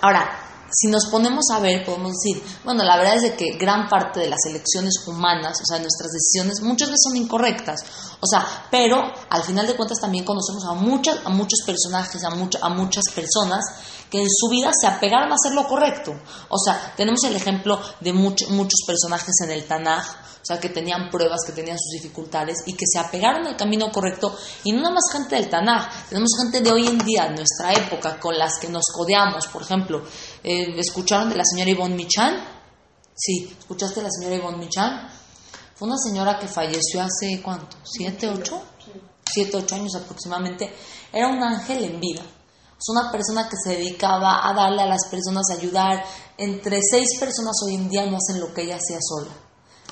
Ahora, 0.00 0.47
si 0.80 0.86
nos 0.86 1.06
ponemos 1.06 1.46
a 1.52 1.58
ver, 1.58 1.84
podemos 1.84 2.12
decir, 2.12 2.40
bueno, 2.64 2.84
la 2.84 2.96
verdad 2.96 3.16
es 3.16 3.22
de 3.22 3.34
que 3.34 3.56
gran 3.58 3.88
parte 3.88 4.20
de 4.20 4.28
las 4.28 4.38
elecciones 4.48 4.94
humanas, 5.06 5.58
o 5.60 5.64
sea, 5.66 5.78
nuestras 5.80 6.12
decisiones, 6.12 6.60
muchas 6.60 6.88
veces 6.88 7.00
son 7.08 7.16
incorrectas. 7.16 7.80
O 8.20 8.26
sea, 8.26 8.46
pero 8.70 9.02
al 9.30 9.42
final 9.42 9.66
de 9.66 9.74
cuentas 9.74 9.98
también 10.00 10.24
conocemos 10.24 10.64
a, 10.66 10.74
muchas, 10.74 11.18
a 11.24 11.30
muchos 11.30 11.60
personajes, 11.66 12.22
a, 12.22 12.30
mucha- 12.30 12.58
a 12.62 12.68
muchas 12.68 13.04
personas 13.12 13.64
que 14.10 14.20
en 14.22 14.28
su 14.30 14.48
vida 14.50 14.70
se 14.80 14.86
apegaron 14.86 15.32
a 15.32 15.34
hacer 15.34 15.52
lo 15.52 15.66
correcto. 15.66 16.12
O 16.48 16.58
sea, 16.58 16.94
tenemos 16.96 17.24
el 17.24 17.34
ejemplo 17.34 17.80
de 18.00 18.12
much- 18.14 18.48
muchos 18.50 18.80
personajes 18.86 19.34
en 19.44 19.50
el 19.50 19.64
Tanaj, 19.66 20.04
o 20.40 20.46
sea, 20.48 20.60
que 20.60 20.70
tenían 20.70 21.10
pruebas, 21.10 21.40
que 21.44 21.52
tenían 21.52 21.76
sus 21.78 21.90
dificultades 22.00 22.58
y 22.64 22.72
que 22.72 22.86
se 22.90 22.98
apegaron 22.98 23.46
al 23.46 23.56
camino 23.56 23.90
correcto. 23.92 24.34
Y 24.64 24.72
no 24.72 24.80
nada 24.82 24.94
más 24.94 25.04
gente 25.12 25.34
del 25.36 25.50
Tanaj, 25.50 26.08
tenemos 26.08 26.30
gente 26.40 26.62
de 26.62 26.72
hoy 26.72 26.86
en 26.86 26.98
día, 26.98 27.28
nuestra 27.28 27.72
época, 27.74 28.18
con 28.18 28.38
las 28.38 28.58
que 28.58 28.68
nos 28.68 28.84
codeamos. 28.94 29.46
Por 29.48 29.60
ejemplo, 29.62 30.02
eh, 30.42 30.74
¿escucharon 30.78 31.30
de 31.30 31.36
la 31.36 31.44
señora 31.44 31.70
Ivonne 31.70 31.94
Michan? 31.94 32.42
Sí, 33.14 33.54
¿escuchaste 33.58 33.96
de 33.96 34.04
la 34.04 34.10
señora 34.10 34.36
Ivonne 34.36 34.58
Michan? 34.58 35.08
Fue 35.74 35.86
una 35.86 35.98
señora 35.98 36.38
que 36.38 36.48
falleció 36.48 37.00
hace, 37.00 37.40
¿cuánto? 37.42 37.76
¿Siete, 37.84 38.28
ocho? 38.28 38.60
Siete, 39.32 39.56
ocho 39.56 39.76
años 39.76 39.94
aproximadamente. 39.94 40.72
Era 41.12 41.28
un 41.28 41.42
ángel 41.42 41.84
en 41.84 42.00
vida. 42.00 42.22
Es 42.22 42.88
una 42.88 43.10
persona 43.10 43.48
que 43.48 43.56
se 43.62 43.76
dedicaba 43.76 44.48
a 44.48 44.52
darle 44.54 44.82
a 44.82 44.86
las 44.86 45.06
personas, 45.08 45.44
a 45.50 45.54
ayudar. 45.54 46.04
Entre 46.36 46.80
seis 46.82 47.18
personas 47.18 47.54
hoy 47.64 47.74
en 47.74 47.88
día 47.88 48.06
no 48.06 48.16
hacen 48.16 48.40
lo 48.40 48.52
que 48.54 48.62
ella 48.62 48.76
hacía 48.76 48.98
sola. 49.00 49.30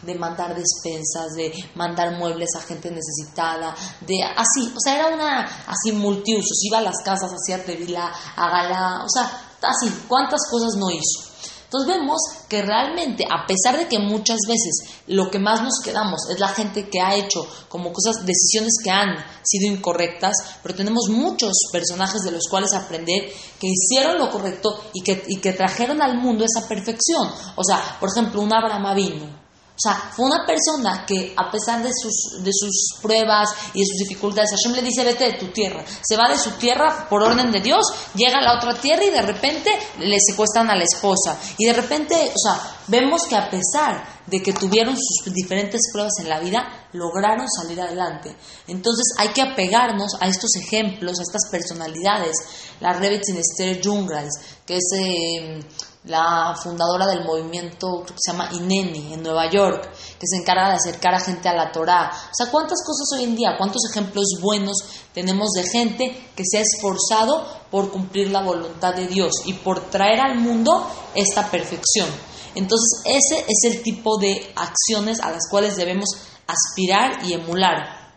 De 0.03 0.15
mandar 0.15 0.55
despensas, 0.55 1.35
de 1.35 1.53
mandar 1.75 2.17
muebles 2.19 2.51
a 2.57 2.61
gente 2.61 2.91
necesitada, 2.91 3.75
de 4.01 4.23
así, 4.23 4.73
o 4.77 4.79
sea, 4.79 4.95
era 4.95 5.09
una 5.09 5.43
así 5.67 5.93
multiusos. 5.93 6.63
Iba 6.65 6.79
a 6.79 6.83
las 6.83 7.03
casas, 7.03 7.33
hacía 7.33 7.65
tevila, 7.65 8.13
hágala, 8.37 9.05
o 9.05 9.09
sea, 9.09 9.46
así, 9.63 9.93
¿cuántas 10.09 10.41
cosas 10.51 10.75
no 10.77 10.91
hizo? 10.91 11.27
Entonces 11.67 11.97
vemos 11.97 12.19
que 12.49 12.63
realmente, 12.63 13.25
a 13.25 13.45
pesar 13.45 13.77
de 13.77 13.89
que 13.89 13.99
muchas 13.99 14.39
veces 14.47 15.03
lo 15.09 15.31
que 15.31 15.41
más 15.41 15.63
nos 15.63 15.81
quedamos 15.85 16.21
es 16.31 16.39
la 16.39 16.49
gente 16.49 16.89
que 16.89 17.01
ha 17.01 17.17
hecho 17.17 17.45
como 17.69 17.93
cosas, 17.93 18.25
decisiones 18.25 18.75
que 18.85 18.91
han 18.91 19.17
sido 19.43 19.75
incorrectas, 19.75 20.37
pero 20.63 20.77
tenemos 20.77 21.09
muchos 21.09 21.53
personajes 21.73 22.23
de 22.23 22.31
los 22.31 22.45
cuales 22.49 22.73
aprender 22.73 23.33
que 23.61 23.67
hicieron 23.67 24.19
lo 24.19 24.31
correcto 24.31 24.81
y 24.95 25.03
que, 25.03 25.25
y 25.27 25.41
que 25.41 25.53
trajeron 25.53 26.01
al 26.01 26.19
mundo 26.19 26.45
esa 26.45 26.69
perfección. 26.69 27.29
O 27.57 27.65
sea, 27.65 27.97
por 27.99 28.11
ejemplo, 28.11 28.43
un 28.43 28.53
Abraham 28.53 28.95
vino. 28.95 29.46
O 29.77 29.79
sea, 29.79 30.11
fue 30.17 30.25
una 30.25 30.47
persona 30.47 31.05
que 31.05 31.35
a 31.37 31.51
pesar 31.51 31.83
de 31.83 31.91
sus, 31.93 32.43
de 32.43 32.51
sus 32.51 32.99
pruebas 33.03 33.51
y 33.75 33.81
de 33.81 33.87
sus 33.87 34.09
dificultades, 34.09 34.51
Hashem 34.53 34.75
le 34.75 34.81
dice, 34.81 35.05
vete 35.05 35.33
de 35.33 35.39
tu 35.39 35.49
tierra. 35.49 35.85
Se 36.03 36.17
va 36.17 36.31
de 36.31 36.39
su 36.39 36.53
tierra 36.53 37.07
por 37.11 37.23
orden 37.23 37.53
de 37.53 37.61
Dios, 37.61 37.85
llega 38.15 38.39
a 38.39 38.43
la 38.43 38.57
otra 38.57 38.75
tierra 38.81 39.05
y 39.05 39.11
de 39.11 39.21
repente 39.21 39.71
le 39.99 40.17
secuestran 40.19 40.71
a 40.71 40.77
la 40.77 40.85
esposa. 40.85 41.39
Y 41.59 41.67
de 41.67 41.75
repente, 41.75 42.15
o 42.15 42.39
sea, 42.39 42.79
vemos 42.87 43.27
que 43.27 43.37
a 43.37 43.51
pesar 43.51 44.23
de 44.27 44.43
que 44.43 44.55
tuvieron 44.55 44.97
sus 44.97 45.31
diferentes 45.35 45.83
pruebas 45.93 46.15
en 46.21 46.31
la 46.31 46.41
vida, 46.41 46.89
lograron 46.95 47.47
salir 47.47 47.79
adelante. 47.79 48.35
Entonces 48.69 49.05
hay 49.19 49.29
que 49.29 49.43
apegarnos 49.43 50.13
a 50.21 50.27
estos 50.27 50.57
ejemplos, 50.57 51.19
a 51.19 51.23
estas 51.23 51.51
personalidades. 51.51 52.35
La 52.81 52.95
Rebbetzin 52.95 53.37
Esther 53.37 53.83
Jungreis, 53.85 54.33
que 54.65 54.79
es... 54.79 54.85
eh, 54.95 55.61
la 56.07 56.55
fundadora 56.63 57.07
del 57.07 57.25
movimiento 57.25 58.05
que 58.07 58.15
se 58.17 58.33
llama 58.33 58.49
INENI 58.53 59.15
en 59.15 59.23
Nueva 59.23 59.51
York, 59.51 59.91
que 60.19 60.27
se 60.27 60.37
encarga 60.37 60.69
de 60.69 60.77
acercar 60.77 61.15
a 61.15 61.21
gente 61.21 61.49
a 61.49 61.55
la 61.55 61.73
Torá. 61.73 62.11
O 62.11 62.35
sea, 62.35 62.51
¿cuántas 62.51 62.79
cosas 62.85 63.07
hoy 63.15 63.25
en 63.25 63.37
día, 63.37 63.57
cuántos 63.59 63.83
ejemplos 63.91 64.25
buenos 64.41 64.77
tenemos 65.13 65.51
de 65.53 65.65
gente 65.65 66.31
que 66.35 66.45
se 66.45 66.59
ha 66.59 66.63
esforzado 66.63 67.47
por 67.71 67.91
cumplir 67.91 68.31
la 68.31 68.43
voluntad 68.43 68.95
de 68.95 69.07
Dios 69.07 69.33
y 69.45 69.55
por 69.55 69.91
traer 69.91 70.21
al 70.21 70.39
mundo 70.39 70.89
esta 71.15 71.51
perfección? 71.51 72.09
Entonces, 72.55 73.03
ese 73.05 73.45
es 73.47 73.65
el 73.65 73.83
tipo 73.83 74.17
de 74.19 74.53
acciones 74.57 75.21
a 75.21 75.31
las 75.31 75.49
cuales 75.51 75.77
debemos 75.77 76.09
aspirar 76.47 77.25
y 77.25 77.35
emular. 77.35 78.15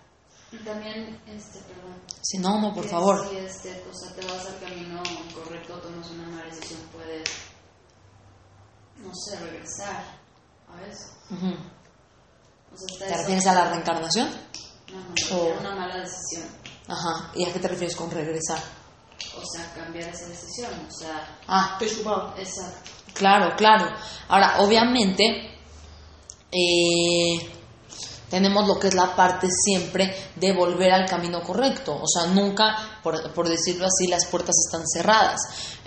Y 0.52 0.58
también, 0.64 1.20
este, 1.28 1.60
perdón. 1.60 1.96
Si 2.22 2.38
no, 2.38 2.62
no, 2.62 2.74
por 2.74 2.88
favor. 2.88 3.28
Si 3.30 3.36
este, 3.36 3.84
o 3.90 3.94
sea, 3.94 4.16
te 4.16 4.26
vas 4.26 4.46
al 4.46 4.60
camino 4.60 5.02
correcto, 5.34 5.74
tomas 5.80 6.10
una 6.12 6.30
mala 6.30 6.46
decisión, 6.46 6.80
puedes, 6.92 7.24
no 9.04 9.12
sé, 9.16 9.38
regresar. 9.40 10.04
¿Sabes? 10.68 11.12
Ujú. 11.32 11.56
O 12.74 12.78
sea, 12.78 12.88
está 12.88 13.06
¿Te 13.06 13.12
eso- 13.12 13.20
refieres 13.22 13.48
a 13.48 13.54
la 13.54 13.70
reencarnación? 13.72 14.30
No, 14.92 15.00
no, 15.00 15.42
o- 15.42 15.48
era 15.50 15.60
una 15.60 15.76
mala 15.76 15.98
decisión. 15.98 16.48
Ajá. 16.88 17.32
¿Y 17.36 17.46
a 17.46 17.54
qué 17.54 17.60
te 17.60 17.68
refieres 17.68 17.96
con 17.96 18.10
regresar? 18.12 18.60
o 19.36 19.42
sea, 19.46 19.72
cambiar 19.74 20.10
esa 20.10 20.28
decisión, 20.28 20.72
o 20.88 20.92
sea, 20.92 21.38
Ah, 21.48 21.78
exacto. 22.38 22.90
Claro, 23.14 23.54
claro. 23.58 23.94
Ahora, 24.30 24.60
obviamente, 24.62 25.60
eh, 26.52 27.52
tenemos 28.30 28.68
lo 28.68 28.80
que 28.80 28.88
es 28.88 28.94
la 28.94 29.16
parte 29.16 29.48
siempre 29.50 30.14
de 30.36 30.54
volver 30.54 30.92
al 30.92 31.10
camino 31.10 31.42
correcto. 31.42 32.00
O 32.02 32.08
sea, 32.08 32.28
nunca, 32.28 33.00
por, 33.04 33.34
por 33.34 33.50
decirlo 33.50 33.88
así, 33.88 34.08
las 34.08 34.26
puertas 34.26 34.56
están 34.66 34.84
cerradas. 34.88 35.40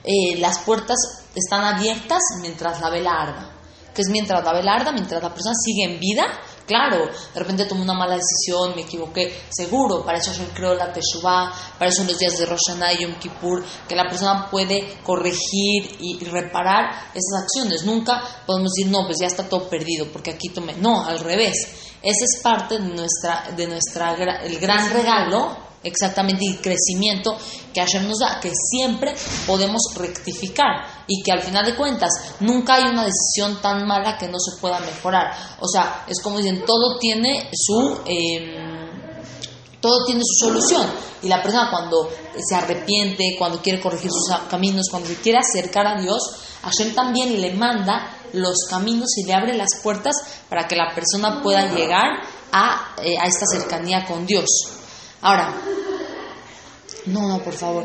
Eh, 0.05 0.37
las 0.39 0.59
puertas 0.59 0.97
están 1.35 1.63
abiertas 1.65 2.21
mientras 2.41 2.81
la 2.81 2.91
vela 2.91 3.11
arda. 3.13 3.49
que 3.95 4.01
es 4.01 4.09
mientras 4.09 4.43
la 4.43 4.55
vela 4.55 4.75
arda, 4.75 4.91
mientras 4.91 5.23
la 5.23 5.29
persona 5.35 5.55
sigue 5.55 5.85
en 5.85 6.01
vida, 6.01 6.25
claro, 6.67 7.11
de 7.35 7.39
repente 7.39 7.67
tomé 7.67 7.83
una 7.83 7.93
mala 7.93 8.17
decisión, 8.17 8.75
me 8.75 8.83
equivoqué, 8.83 9.43
seguro, 9.51 10.03
para 10.03 10.17
eso 10.17 10.33
yo 10.33 10.45
creo 10.55 10.75
la 10.75 10.91
Teshuvah, 10.91 11.53
para 11.79 11.91
eso 11.91 12.03
los 12.05 12.19
días 12.19 12.39
de 12.39 12.47
Rosh 12.47 12.69
Hashanah 12.69 12.95
y 12.95 13.03
Yom 13.03 13.19
Kippur, 13.19 13.63
que 13.87 13.95
la 13.95 14.09
persona 14.09 14.49
puede 14.51 14.99
corregir 15.03 15.99
y 16.01 16.25
reparar 16.25 17.11
esas 17.13 17.43
acciones. 17.43 17.85
Nunca 17.85 18.23
podemos 18.47 18.73
decir, 18.75 18.91
no, 18.91 19.05
pues 19.05 19.19
ya 19.21 19.27
está 19.27 19.47
todo 19.47 19.69
perdido, 19.69 20.07
porque 20.11 20.31
aquí 20.31 20.49
tomé. 20.49 20.75
No, 20.77 21.05
al 21.05 21.19
revés. 21.19 21.92
Ese 22.03 22.25
es 22.25 22.43
parte 22.43 22.79
de 22.79 22.89
nuestra, 22.89 23.45
de 23.57 23.67
nuestra, 23.67 24.15
el 24.43 24.59
gran 24.59 24.93
regalo 24.93 25.57
exactamente 25.85 26.45
y 26.45 26.57
crecimiento 26.57 27.37
que 27.73 27.81
Hashem 27.81 28.07
nos 28.07 28.19
da, 28.19 28.39
que 28.41 28.53
siempre 28.55 29.15
podemos 29.47 29.83
rectificar 29.97 31.05
y 31.07 31.23
que 31.23 31.33
al 31.33 31.43
final 31.43 31.65
de 31.65 31.75
cuentas 31.75 32.11
nunca 32.41 32.75
hay 32.75 32.85
una 32.85 33.05
decisión 33.05 33.61
tan 33.61 33.87
mala 33.87 34.17
que 34.19 34.29
no 34.29 34.39
se 34.39 34.61
pueda 34.61 34.79
mejorar. 34.81 35.33
O 35.61 35.69
sea, 35.69 36.05
es 36.07 36.21
como 36.23 36.39
dicen, 36.39 36.65
todo 36.65 36.99
tiene 36.99 37.51
su... 37.53 37.99
em, 38.07 38.72
todo 39.83 40.05
tiene 40.07 40.23
su 40.25 40.47
solución 40.47 40.87
y 41.23 41.29
la 41.29 41.43
persona 41.43 41.69
cuando 41.71 42.09
se 42.39 42.55
arrepiente, 42.55 43.35
cuando 43.37 43.61
quiere 43.61 43.81
corregir 43.81 44.11
sus 44.11 44.35
caminos, 44.49 44.87
cuando 44.91 45.09
se 45.09 45.17
quiere 45.17 45.39
acercar 45.39 45.87
a 45.87 46.01
Dios, 46.01 46.23
Hashem 46.63 46.95
también 46.95 47.39
le 47.41 47.53
manda 47.53 48.17
los 48.33 48.57
caminos 48.71 49.11
y 49.19 49.25
le 49.25 49.35
abre 49.35 49.55
las 49.55 49.81
puertas 49.83 50.15
para 50.49 50.67
que 50.69 50.77
la 50.77 50.95
persona 50.95 51.43
pueda 51.43 51.75
llegar 51.75 52.23
a, 52.53 52.95
eh, 53.03 53.19
a 53.21 53.27
esta 53.27 53.45
cercanía 53.47 54.07
con 54.07 54.25
Dios. 54.25 54.47
Ahora, 55.21 55.53
no, 57.07 57.29
no, 57.29 57.43
por 57.43 57.53
favor. 57.53 57.85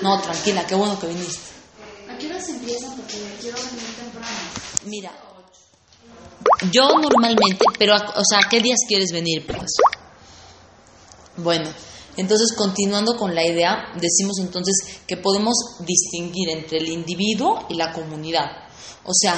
No, 0.00 0.20
tranquila, 0.20 0.66
qué 0.66 0.74
bueno 0.74 0.98
que 0.98 1.06
viniste. 1.06 1.52
¿A 2.10 2.16
qué 2.16 2.26
horas 2.26 2.48
empiezan? 2.48 2.96
Porque 2.96 3.36
quiero 3.40 3.56
venir 3.56 3.96
temprano. 3.96 4.26
Mira, 4.86 5.12
yo 6.70 6.88
normalmente, 6.98 7.64
pero, 7.78 7.94
o 7.94 8.24
sea, 8.24 8.40
¿qué 8.50 8.60
días 8.60 8.80
quieres 8.88 9.12
venir, 9.12 9.46
pues? 9.46 9.72
Bueno, 11.36 11.70
entonces 12.16 12.52
continuando 12.52 13.16
con 13.16 13.34
la 13.34 13.44
idea, 13.44 13.92
decimos 13.94 14.38
entonces 14.38 15.00
que 15.06 15.16
podemos 15.16 15.54
distinguir 15.80 16.50
entre 16.50 16.78
el 16.78 16.88
individuo 16.88 17.66
y 17.70 17.74
la 17.74 17.92
comunidad. 17.92 18.50
O 19.04 19.12
sea, 19.14 19.34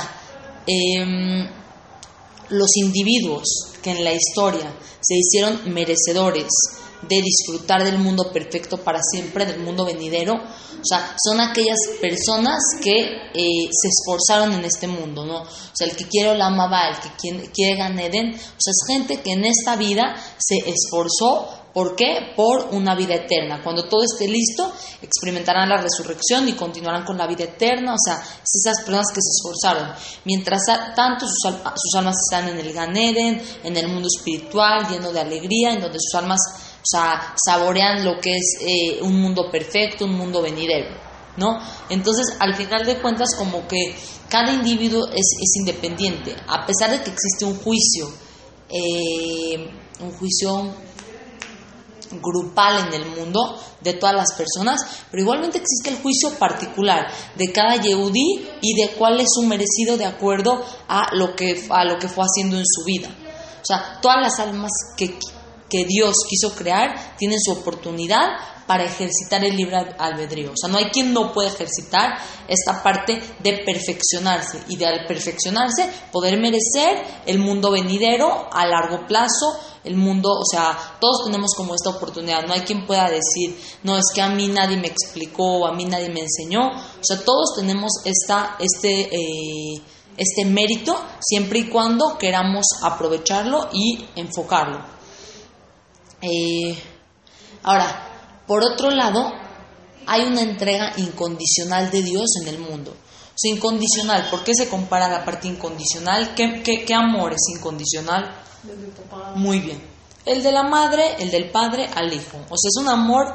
em, 0.66 1.48
los 2.50 2.76
individuos 2.76 3.44
que 3.82 3.92
en 3.92 4.04
la 4.04 4.12
historia 4.12 4.74
se 5.00 5.14
hicieron 5.14 5.72
merecedores 5.72 6.48
de 7.08 7.22
disfrutar 7.22 7.84
del 7.84 7.98
mundo 7.98 8.32
perfecto 8.32 8.78
para 8.78 9.00
siempre, 9.02 9.44
del 9.44 9.60
mundo 9.60 9.84
venidero, 9.84 10.34
o 10.34 10.84
sea, 10.86 11.14
son 11.22 11.40
aquellas 11.40 11.78
personas 12.00 12.60
que 12.82 12.98
eh, 12.98 13.68
se 13.70 13.88
esforzaron 13.88 14.52
en 14.54 14.64
este 14.64 14.86
mundo, 14.86 15.24
¿no? 15.24 15.42
O 15.42 15.74
sea, 15.74 15.86
el 15.86 15.96
que 15.96 16.06
quiere 16.08 16.36
la 16.36 16.46
amaba, 16.46 16.88
el 16.88 17.00
que 17.00 17.10
quiere, 17.18 17.50
quiere 17.52 17.76
Gan 17.76 17.98
Eden, 17.98 18.34
o 18.34 18.58
sea, 18.58 18.70
es 18.70 18.84
gente 18.86 19.20
que 19.20 19.32
en 19.32 19.44
esta 19.44 19.76
vida 19.76 20.16
se 20.38 20.56
esforzó 20.56 21.63
¿Por 21.74 21.96
qué? 21.96 22.32
Por 22.36 22.68
una 22.70 22.94
vida 22.94 23.14
eterna. 23.16 23.60
Cuando 23.62 23.88
todo 23.88 24.04
esté 24.04 24.28
listo, 24.28 24.72
experimentarán 25.02 25.68
la 25.68 25.76
resurrección 25.76 26.48
y 26.48 26.52
continuarán 26.52 27.04
con 27.04 27.18
la 27.18 27.26
vida 27.26 27.44
eterna. 27.44 27.94
O 27.94 27.98
sea, 27.98 28.14
es 28.22 28.64
esas 28.64 28.84
personas 28.84 29.08
que 29.12 29.20
se 29.20 29.30
esforzaron. 29.36 29.92
Mientras 30.24 30.62
tanto 30.94 31.26
sus, 31.26 31.44
al- 31.52 31.60
sus 31.74 31.98
almas 31.98 32.14
están 32.30 32.48
en 32.48 32.58
el 32.64 32.72
Ganeden, 32.72 33.42
en 33.64 33.76
el 33.76 33.88
mundo 33.88 34.06
espiritual, 34.06 34.86
lleno 34.88 35.10
de 35.12 35.20
alegría, 35.20 35.72
en 35.72 35.80
donde 35.80 35.98
sus 36.00 36.14
almas 36.14 36.38
o 36.76 36.86
sea, 36.86 37.34
saborean 37.44 38.04
lo 38.04 38.20
que 38.20 38.36
es 38.36 38.56
eh, 38.60 39.02
un 39.02 39.20
mundo 39.20 39.50
perfecto, 39.50 40.04
un 40.04 40.14
mundo 40.16 40.40
venidero. 40.42 41.02
¿No? 41.36 41.58
Entonces, 41.88 42.36
al 42.38 42.54
final 42.54 42.86
de 42.86 42.98
cuentas, 43.00 43.30
como 43.36 43.66
que 43.66 43.96
cada 44.28 44.52
individuo 44.52 45.08
es, 45.08 45.16
es 45.40 45.56
independiente, 45.58 46.36
a 46.46 46.64
pesar 46.64 46.92
de 46.92 47.02
que 47.02 47.10
existe 47.10 47.44
un 47.44 47.58
juicio, 47.58 48.08
eh, 48.68 49.68
un 50.00 50.12
juicio 50.12 50.72
grupal 52.20 52.88
en 52.88 52.94
el 52.94 53.06
mundo 53.06 53.58
de 53.80 53.94
todas 53.94 54.14
las 54.14 54.32
personas, 54.32 54.80
pero 55.10 55.22
igualmente 55.22 55.58
existe 55.58 55.90
el 55.90 56.02
juicio 56.02 56.30
particular 56.38 57.06
de 57.36 57.52
cada 57.52 57.76
Yehudí 57.76 58.48
y 58.60 58.80
de 58.80 58.92
cuál 58.96 59.20
es 59.20 59.28
su 59.34 59.42
merecido 59.42 59.96
de 59.96 60.06
acuerdo 60.06 60.64
a 60.88 61.14
lo 61.14 61.34
que, 61.36 61.66
a 61.70 61.84
lo 61.84 61.98
que 61.98 62.08
fue 62.08 62.24
haciendo 62.24 62.56
en 62.56 62.64
su 62.66 62.84
vida. 62.84 63.08
O 63.62 63.66
sea, 63.66 63.98
todas 64.02 64.18
las 64.20 64.38
almas 64.40 64.72
que, 64.96 65.18
que 65.74 65.84
Dios 65.84 66.14
quiso 66.28 66.54
crear 66.54 67.16
tienen 67.16 67.40
su 67.40 67.50
oportunidad 67.50 68.28
para 68.64 68.84
ejercitar 68.84 69.44
el 69.44 69.56
libre 69.56 69.76
albedrío. 69.98 70.52
O 70.52 70.56
sea, 70.56 70.70
no 70.70 70.78
hay 70.78 70.86
quien 70.86 71.12
no 71.12 71.32
pueda 71.32 71.48
ejercitar 71.48 72.14
esta 72.46 72.80
parte 72.80 73.20
de 73.42 73.58
perfeccionarse 73.64 74.62
y 74.68 74.76
de 74.76 74.86
al 74.86 75.06
perfeccionarse 75.06 75.90
poder 76.12 76.38
merecer 76.38 77.02
el 77.26 77.40
mundo 77.40 77.72
venidero 77.72 78.48
a 78.52 78.64
largo 78.66 79.04
plazo, 79.08 79.58
el 79.82 79.96
mundo, 79.96 80.30
o 80.30 80.44
sea, 80.48 80.78
todos 81.00 81.24
tenemos 81.24 81.50
como 81.56 81.74
esta 81.74 81.90
oportunidad. 81.90 82.46
No 82.46 82.54
hay 82.54 82.60
quien 82.60 82.86
pueda 82.86 83.10
decir, 83.10 83.58
no, 83.82 83.98
es 83.98 84.04
que 84.14 84.22
a 84.22 84.28
mí 84.28 84.46
nadie 84.46 84.76
me 84.76 84.86
explicó 84.86 85.66
a 85.66 85.72
mí 85.72 85.86
nadie 85.86 86.08
me 86.08 86.20
enseñó. 86.20 86.68
O 86.68 87.02
sea, 87.02 87.18
todos 87.18 87.56
tenemos 87.56 87.90
esta, 88.04 88.56
este, 88.60 89.12
eh, 89.12 89.82
este 90.16 90.44
mérito 90.44 90.96
siempre 91.20 91.58
y 91.58 91.68
cuando 91.68 92.16
queramos 92.16 92.64
aprovecharlo 92.80 93.70
y 93.72 94.06
enfocarlo. 94.14 94.93
Eh, 96.24 96.76
ahora, 97.62 98.42
por 98.46 98.62
otro 98.62 98.90
lado, 98.90 99.32
hay 100.06 100.22
una 100.22 100.42
entrega 100.42 100.92
incondicional 100.96 101.90
de 101.90 102.02
Dios 102.02 102.26
en 102.42 102.48
el 102.48 102.58
mundo. 102.58 102.92
O 102.92 103.36
sea, 103.36 103.52
incondicional, 103.52 104.28
¿por 104.30 104.44
qué 104.44 104.54
se 104.54 104.68
compara 104.68 105.08
la 105.08 105.24
parte 105.24 105.48
incondicional? 105.48 106.34
¿Qué, 106.34 106.62
qué, 106.62 106.84
qué 106.84 106.94
amor 106.94 107.32
es 107.32 107.56
incondicional? 107.56 108.32
Muy 109.34 109.60
bien. 109.60 109.82
El 110.24 110.42
de 110.42 110.52
la 110.52 110.62
madre, 110.62 111.16
el 111.18 111.30
del 111.30 111.50
padre 111.50 111.88
al 111.94 112.12
hijo. 112.12 112.38
O 112.48 112.56
sea, 112.56 112.68
es 112.68 112.76
un 112.80 112.88
amor 112.88 113.34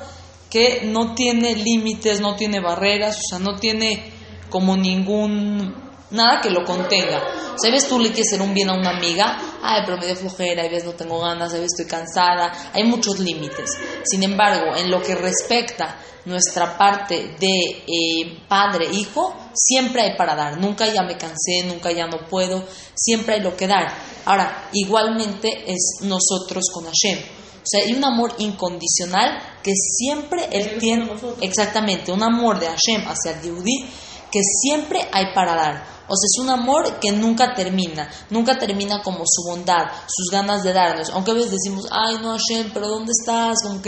que 0.50 0.82
no 0.86 1.14
tiene 1.14 1.56
límites, 1.56 2.22
no 2.22 2.36
tiene 2.36 2.60
barreras, 2.60 3.18
o 3.18 3.22
sea, 3.30 3.40
no 3.40 3.60
tiene 3.60 4.12
como 4.50 4.76
ningún 4.76 5.89
nada 6.12 6.42
que 6.42 6.50
lo 6.50 6.64
contenga. 6.64 7.22
O 7.56 7.58
sea, 7.60 7.72
ves 7.72 7.88
tú 7.88 8.00
le 8.00 8.10
quieres 8.10 8.28
hacer 8.28 8.42
un 8.42 8.54
bien 8.54 8.70
a 8.70 8.74
una 8.74 8.92
amiga, 8.92 9.38
ay, 9.62 9.82
pero 9.86 9.98
me 9.98 10.06
dio 10.06 10.16
flojera, 10.16 10.66
y 10.66 10.70
ves 10.70 10.86
no 10.86 10.94
tengo 10.94 11.20
ganas, 11.20 11.52
a 11.52 11.56
veces 11.56 11.74
estoy 11.78 11.86
cansada, 11.86 12.72
hay 12.74 12.84
muchos 12.84 13.20
límites. 13.20 13.72
Sin 14.04 14.24
embargo, 14.24 14.76
en 14.76 14.90
lo 14.90 15.02
que 15.02 15.16
respecta 15.16 15.98
nuestra 16.26 16.78
parte 16.78 17.36
de 17.40 17.84
eh, 17.88 18.44
padre-hijo, 18.48 19.36
siempre 19.54 20.04
hay 20.04 20.18
para 20.18 20.36
dar. 20.36 20.60
Nunca 20.60 20.88
ya 20.88 21.04
me 21.04 21.18
cansé, 21.18 21.64
nunca 21.66 21.92
ya 21.92 22.08
no 22.08 22.28
puedo, 22.30 22.64
siempre 22.96 23.36
hay 23.36 23.42
lo 23.42 23.56
que 23.56 23.68
dar. 23.68 23.94
Ahora, 24.26 24.70
igualmente 24.74 25.64
es 25.68 26.00
nosotros 26.02 26.66
con 26.74 26.86
Hashem. 26.86 27.20
O 27.20 27.66
sea, 27.66 27.84
hay 27.84 27.94
un 27.94 28.04
amor 28.04 28.34
incondicional 28.38 29.38
que 29.62 29.74
siempre 29.76 30.48
Él 30.52 30.78
tiene, 30.80 31.12
exactamente, 31.42 32.12
un 32.12 32.24
amor 32.24 32.60
de 32.60 32.68
Hashem 32.68 33.06
hacia 33.08 33.32
el 33.32 33.42
Yehudí 33.42 33.90
que 34.32 34.42
siempre 34.44 35.08
hay 35.12 35.34
para 35.34 35.56
dar. 35.56 35.99
O 36.10 36.16
sea, 36.16 36.26
es 36.26 36.40
un 36.42 36.50
amor 36.50 37.00
que 37.00 37.12
nunca 37.12 37.54
termina, 37.54 38.10
nunca 38.30 38.58
termina 38.58 39.02
como 39.04 39.24
su 39.26 39.44
bondad, 39.48 39.86
sus 40.08 40.32
ganas 40.32 40.64
de 40.64 40.74
darnos. 40.74 41.10
Aunque 41.12 41.32
a 41.32 41.36
veces 41.36 41.52
decimos, 41.52 41.86
ay, 41.92 42.18
no, 42.22 42.32
Hashem, 42.36 42.72
pero 42.74 42.88
¿dónde 42.88 43.12
estás? 43.18 43.58
Como 43.64 43.80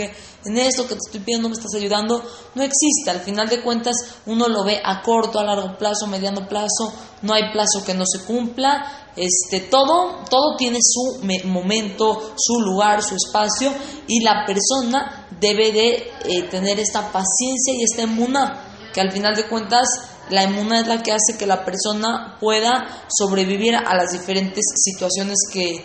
en 0.44 0.58
esto 0.58 0.84
que 0.84 0.94
te 0.94 1.00
estoy 1.06 1.20
pidiendo 1.20 1.48
me 1.48 1.54
estás 1.54 1.74
ayudando. 1.74 2.22
No 2.54 2.62
existe. 2.62 3.10
Al 3.10 3.20
final 3.20 3.48
de 3.48 3.62
cuentas, 3.62 3.96
uno 4.26 4.48
lo 4.48 4.64
ve 4.64 4.80
a 4.84 5.02
corto, 5.02 5.38
a 5.38 5.44
largo 5.44 5.76
plazo, 5.76 6.06
mediano 6.06 6.48
plazo. 6.48 6.92
No 7.22 7.34
hay 7.34 7.52
plazo 7.52 7.84
que 7.84 7.94
no 7.94 8.04
se 8.06 8.24
cumpla. 8.24 9.10
Este, 9.16 9.60
todo, 9.60 10.20
todo 10.30 10.56
tiene 10.56 10.78
su 10.80 11.18
me- 11.24 11.44
momento, 11.44 12.32
su 12.36 12.60
lugar, 12.60 13.02
su 13.02 13.14
espacio. 13.14 13.72
Y 14.08 14.20
la 14.24 14.44
persona 14.46 15.26
debe 15.40 15.70
de 15.72 16.10
eh, 16.24 16.42
tener 16.50 16.78
esta 16.80 17.12
paciencia 17.12 17.74
y 17.74 17.82
esta 17.84 18.02
emuna 18.02 18.68
que 18.92 19.00
al 19.00 19.10
final 19.12 19.34
de 19.34 19.48
cuentas 19.48 19.86
la 20.30 20.44
emuna 20.44 20.80
es 20.80 20.86
la 20.86 21.02
que 21.02 21.12
hace 21.12 21.36
que 21.38 21.46
la 21.46 21.64
persona 21.64 22.36
pueda 22.40 23.04
sobrevivir 23.08 23.74
a 23.74 23.94
las 23.94 24.12
diferentes 24.12 24.64
situaciones 24.76 25.36
que, 25.52 25.84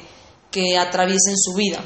que 0.52 0.78
atraviesen 0.78 1.38
su 1.38 1.54
vida. 1.54 1.84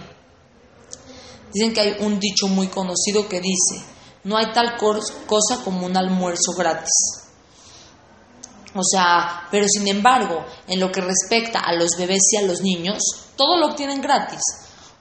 Dicen 1.54 1.74
que 1.74 1.82
hay 1.82 1.96
un 2.00 2.20
dicho 2.20 2.48
muy 2.48 2.68
conocido 2.68 3.28
que 3.28 3.42
dice, 3.42 3.84
no 4.24 4.38
hay 4.38 4.52
tal 4.54 4.78
cosa 4.78 5.64
como 5.64 5.86
un 5.86 5.98
almuerzo 5.98 6.54
gratis. 6.58 7.22
O 8.74 8.84
sea, 8.84 9.48
pero 9.52 9.66
sin 9.68 9.88
embargo, 9.88 10.46
en 10.68 10.80
lo 10.80 10.92
que 10.92 11.02
respecta 11.02 11.60
a 11.60 11.74
los 11.74 11.92
bebés 11.98 12.22
y 12.32 12.38
a 12.38 12.44
los 12.44 12.62
niños, 12.62 13.00
todo 13.36 13.58
lo 13.58 13.68
obtienen 13.68 14.02
gratis. 14.02 14.42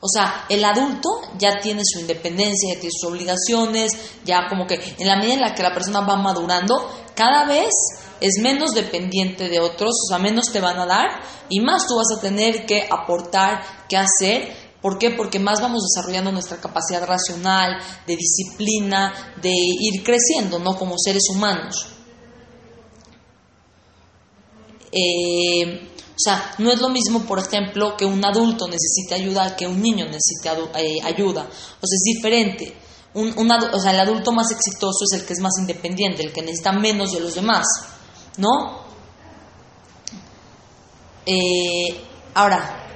O 0.02 0.08
sea, 0.08 0.46
el 0.48 0.64
adulto 0.64 1.10
ya 1.38 1.60
tiene 1.60 1.82
su 1.84 2.00
independencia, 2.00 2.74
ya 2.74 2.80
tiene 2.80 2.92
sus 2.98 3.10
obligaciones, 3.10 3.92
ya 4.24 4.48
como 4.48 4.66
que 4.66 4.80
en 4.98 5.06
la 5.06 5.16
medida 5.16 5.34
en 5.34 5.40
la 5.42 5.54
que 5.54 5.62
la 5.62 5.74
persona 5.74 6.00
va 6.00 6.16
madurando, 6.16 6.90
cada 7.14 7.44
vez 7.44 7.70
es 8.18 8.40
menos 8.40 8.70
dependiente 8.70 9.50
de 9.50 9.60
otros, 9.60 9.90
o 9.90 10.08
sea, 10.08 10.18
menos 10.18 10.46
te 10.52 10.60
van 10.60 10.78
a 10.78 10.86
dar 10.86 11.20
y 11.50 11.60
más 11.60 11.86
tú 11.86 11.96
vas 11.96 12.16
a 12.16 12.20
tener 12.20 12.64
que 12.64 12.88
aportar, 12.90 13.62
que 13.88 13.98
hacer. 13.98 14.70
¿Por 14.80 14.98
qué? 14.98 15.10
Porque 15.10 15.38
más 15.38 15.60
vamos 15.60 15.82
desarrollando 15.82 16.32
nuestra 16.32 16.56
capacidad 16.56 17.06
racional, 17.06 17.78
de 18.06 18.16
disciplina, 18.16 19.34
de 19.42 19.52
ir 19.52 20.02
creciendo, 20.02 20.58
¿no? 20.58 20.76
Como 20.76 20.94
seres 20.96 21.24
humanos. 21.28 21.88
Eh, 24.92 25.89
o 26.20 26.22
sea, 26.22 26.54
no 26.58 26.70
es 26.70 26.78
lo 26.80 26.90
mismo, 26.90 27.24
por 27.24 27.38
ejemplo, 27.38 27.96
que 27.96 28.04
un 28.04 28.22
adulto 28.22 28.68
necesite 28.68 29.14
ayuda 29.14 29.56
que 29.56 29.66
un 29.66 29.80
niño 29.80 30.04
necesite 30.04 30.50
eh, 30.74 30.98
ayuda. 31.02 31.48
O 31.80 31.86
sea, 31.86 31.96
es 31.96 32.02
diferente. 32.04 32.76
Un, 33.14 33.32
o 33.50 33.80
sea, 33.80 33.92
el 33.92 34.00
adulto 34.00 34.30
más 34.30 34.50
exitoso 34.50 35.04
es 35.10 35.18
el 35.18 35.26
que 35.26 35.32
es 35.32 35.40
más 35.40 35.54
independiente, 35.58 36.22
el 36.22 36.30
que 36.30 36.42
necesita 36.42 36.72
menos 36.72 37.12
de 37.12 37.20
los 37.20 37.34
demás, 37.34 37.64
¿no? 38.36 38.82
Eh, 41.24 42.04
ahora, 42.34 42.86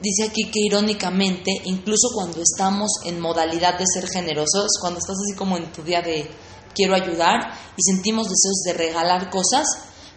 dice 0.00 0.24
aquí 0.24 0.50
que 0.50 0.58
irónicamente, 0.58 1.52
incluso 1.66 2.08
cuando 2.12 2.42
estamos 2.42 2.90
en 3.04 3.20
modalidad 3.20 3.78
de 3.78 3.84
ser 3.86 4.08
generosos, 4.08 4.72
cuando 4.80 4.98
estás 4.98 5.16
así 5.16 5.38
como 5.38 5.56
en 5.56 5.70
tu 5.70 5.84
día 5.84 6.02
de 6.02 6.28
quiero 6.76 6.94
ayudar 6.94 7.54
y 7.76 7.82
sentimos 7.82 8.28
deseos 8.28 8.60
de 8.66 8.74
regalar 8.74 9.30
cosas, 9.30 9.64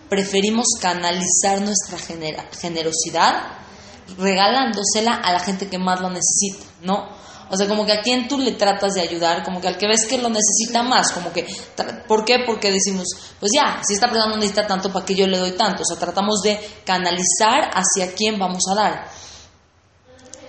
preferimos 0.10 0.68
canalizar 0.82 1.62
nuestra 1.62 1.98
generosidad 1.98 3.60
regalándosela 4.18 5.14
a 5.14 5.34
la 5.34 5.40
gente 5.40 5.70
que 5.70 5.78
más 5.78 6.02
lo 6.02 6.10
necesita, 6.10 6.66
¿no? 6.82 7.08
O 7.52 7.58
sea, 7.58 7.68
como 7.68 7.86
que 7.86 7.94
a 7.94 8.02
quien 8.02 8.28
tú 8.28 8.38
le 8.38 8.52
tratas 8.52 8.94
de 8.94 9.02
ayudar, 9.02 9.44
como 9.44 9.60
que 9.60 9.68
al 9.68 9.78
que 9.78 9.88
ves 9.88 10.06
que 10.06 10.20
lo 10.20 10.30
necesita 10.30 10.84
más, 10.84 11.12
como 11.12 11.34
que, 11.34 11.48
¿por 12.08 12.24
qué? 12.24 12.44
Porque 12.46 12.72
decimos, 12.72 13.08
pues 13.40 13.52
ya, 13.56 13.82
si 13.84 13.96
esta 13.96 14.08
persona 14.08 14.30
no 14.30 14.36
necesita 14.36 14.68
tanto, 14.68 14.92
¿para 14.94 15.06
qué 15.06 15.16
yo 15.16 15.26
le 15.26 15.40
doy 15.40 15.54
tanto? 15.54 15.82
O 15.82 15.86
sea, 15.86 15.98
tratamos 15.98 16.42
de 16.44 16.60
canalizar 16.86 17.72
hacia 17.74 18.14
quién 18.14 18.38
vamos 18.38 18.62
a 18.72 18.76
dar. 18.76 19.12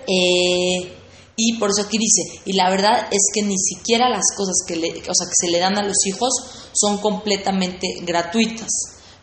Eh, 0.07 1.00
y 1.43 1.57
por 1.57 1.71
eso 1.71 1.81
aquí 1.81 1.97
dice, 1.97 2.41
y 2.45 2.53
la 2.53 2.69
verdad 2.69 3.07
es 3.09 3.29
que 3.33 3.41
ni 3.41 3.57
siquiera 3.57 4.09
las 4.09 4.25
cosas 4.37 4.57
que, 4.67 4.75
le, 4.75 4.89
o 4.89 5.13
sea, 5.15 5.27
que 5.27 5.35
se 5.35 5.49
le 5.49 5.59
dan 5.59 5.77
a 5.77 5.83
los 5.83 6.05
hijos 6.05 6.29
son 6.73 6.99
completamente 6.99 7.87
gratuitas. 8.01 8.69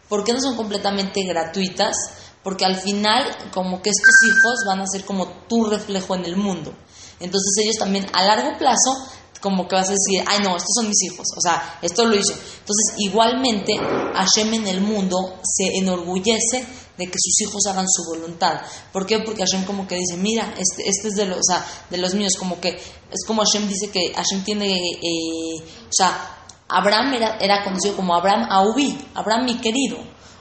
¿Por 0.09 0.25
qué 0.25 0.33
no 0.33 0.41
son 0.41 0.57
completamente 0.57 1.23
gratuitas? 1.25 1.95
Porque 2.43 2.65
al 2.65 2.77
final 2.77 3.25
como 3.53 3.83
que 3.83 3.91
estos 3.91 4.15
hijos 4.27 4.65
van 4.67 4.81
a 4.81 4.87
ser 4.87 5.05
como 5.05 5.29
tu 5.49 5.67
reflejo 5.67 6.17
en 6.17 6.25
el 6.25 6.37
mundo. 6.37 6.73
Entonces 7.21 7.53
ellos 7.63 7.77
también 7.77 8.07
a 8.13 8.25
largo 8.25 8.57
plazo 8.59 8.97
como 9.41 9.69
que 9.69 9.77
vas 9.77 9.89
a 9.89 9.93
decir, 9.93 10.25
ay 10.27 10.41
no, 10.43 10.57
estos 10.57 10.75
son 10.75 10.89
mis 10.89 11.03
hijos, 11.05 11.27
o 11.37 11.41
sea, 11.41 11.79
esto 11.83 12.05
lo 12.05 12.17
hizo. 12.17 12.33
Entonces 12.33 12.95
igualmente 12.99 13.75
Hashem 13.77 14.55
en 14.55 14.67
el 14.67 14.81
mundo 14.81 15.39
se 15.45 15.79
enorgullece 15.79 16.67
de 16.99 17.07
que 17.07 17.17
sus 17.19 17.41
hijos 17.43 17.63
hagan 17.67 17.87
su 17.89 18.05
voluntad. 18.05 18.61
¿Por 18.93 19.07
qué? 19.07 19.21
Porque 19.21 19.43
Hashem 19.43 19.65
como 19.65 19.87
que 19.87 19.95
dice, 19.95 20.17
mira, 20.17 20.55
este, 20.59 20.89
este 20.89 21.09
es 21.09 21.15
de 21.15 21.27
los, 21.27 21.47
de 21.91 21.97
los 21.97 22.15
míos, 22.15 22.33
como 22.39 22.61
que 22.61 22.71
es 22.71 23.25
como 23.27 23.43
Hashem 23.43 23.69
dice 23.69 23.91
que 23.91 24.13
Hashem 24.15 24.45
tiene, 24.45 24.73
eh, 24.75 25.63
o 25.63 25.93
sea, 25.93 26.39
Abraham 26.69 27.15
era, 27.41 27.65
conocido 27.65 27.97
como 27.97 28.15
Abraham 28.15 28.47
Aubi, 28.51 28.99
Abraham 29.15 29.47
mi 29.47 29.59
querido. 29.59 29.97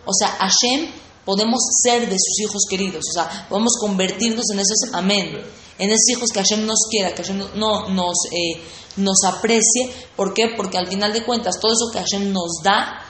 O 0.05 0.13
sea, 0.13 0.29
Hashem 0.29 0.91
podemos 1.23 1.59
ser 1.83 2.09
de 2.09 2.15
sus 2.17 2.39
hijos 2.39 2.63
queridos, 2.69 3.03
o 3.09 3.13
sea, 3.13 3.47
podemos 3.47 3.73
convertirnos 3.79 4.45
en 4.51 4.59
esos, 4.59 4.93
amén, 4.93 5.37
en 5.77 5.89
esos 5.89 6.09
hijos 6.09 6.29
que 6.33 6.39
Hashem 6.39 6.65
nos 6.65 6.79
quiera, 6.89 7.13
que 7.13 7.21
Hashem 7.21 7.37
no, 7.55 7.89
nos, 7.89 8.15
eh, 8.31 8.61
nos 8.97 9.23
aprecie. 9.25 9.91
¿Por 10.15 10.33
qué? 10.33 10.53
Porque 10.57 10.77
al 10.77 10.87
final 10.87 11.13
de 11.13 11.23
cuentas, 11.23 11.59
todo 11.61 11.71
eso 11.71 11.91
que 11.93 11.99
Hashem 11.99 12.31
nos 12.33 12.61
da, 12.63 13.03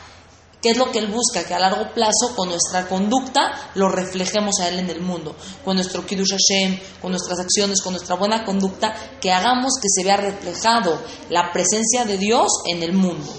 ¿Qué 0.68 0.72
es 0.72 0.78
lo 0.78 0.92
que 0.92 1.00
Él 1.00 1.08
busca? 1.08 1.46
Que 1.46 1.54
a 1.54 1.60
largo 1.60 1.94
plazo, 1.94 2.36
con 2.36 2.50
nuestra 2.50 2.90
conducta, 2.90 3.72
lo 3.76 3.88
reflejemos 3.88 4.60
a 4.60 4.68
Él 4.68 4.80
en 4.80 4.90
el 4.90 5.00
mundo. 5.00 5.34
Con 5.64 5.78
nuestro 5.78 6.06
Kiddush 6.06 6.32
Hashem, 6.32 6.78
con 7.02 7.12
nuestras 7.12 7.40
acciones, 7.40 7.82
con 7.82 7.94
nuestra 7.94 8.18
buena 8.18 8.44
conducta, 8.44 8.94
que 9.22 9.32
hagamos 9.32 9.76
que 9.82 9.88
se 9.88 10.04
vea 10.04 10.18
reflejado 10.18 11.02
la 11.30 11.54
presencia 11.54 12.04
de 12.04 12.18
Dios 12.18 12.50
en 12.66 12.84
el 12.84 12.92
mundo. 12.92 13.34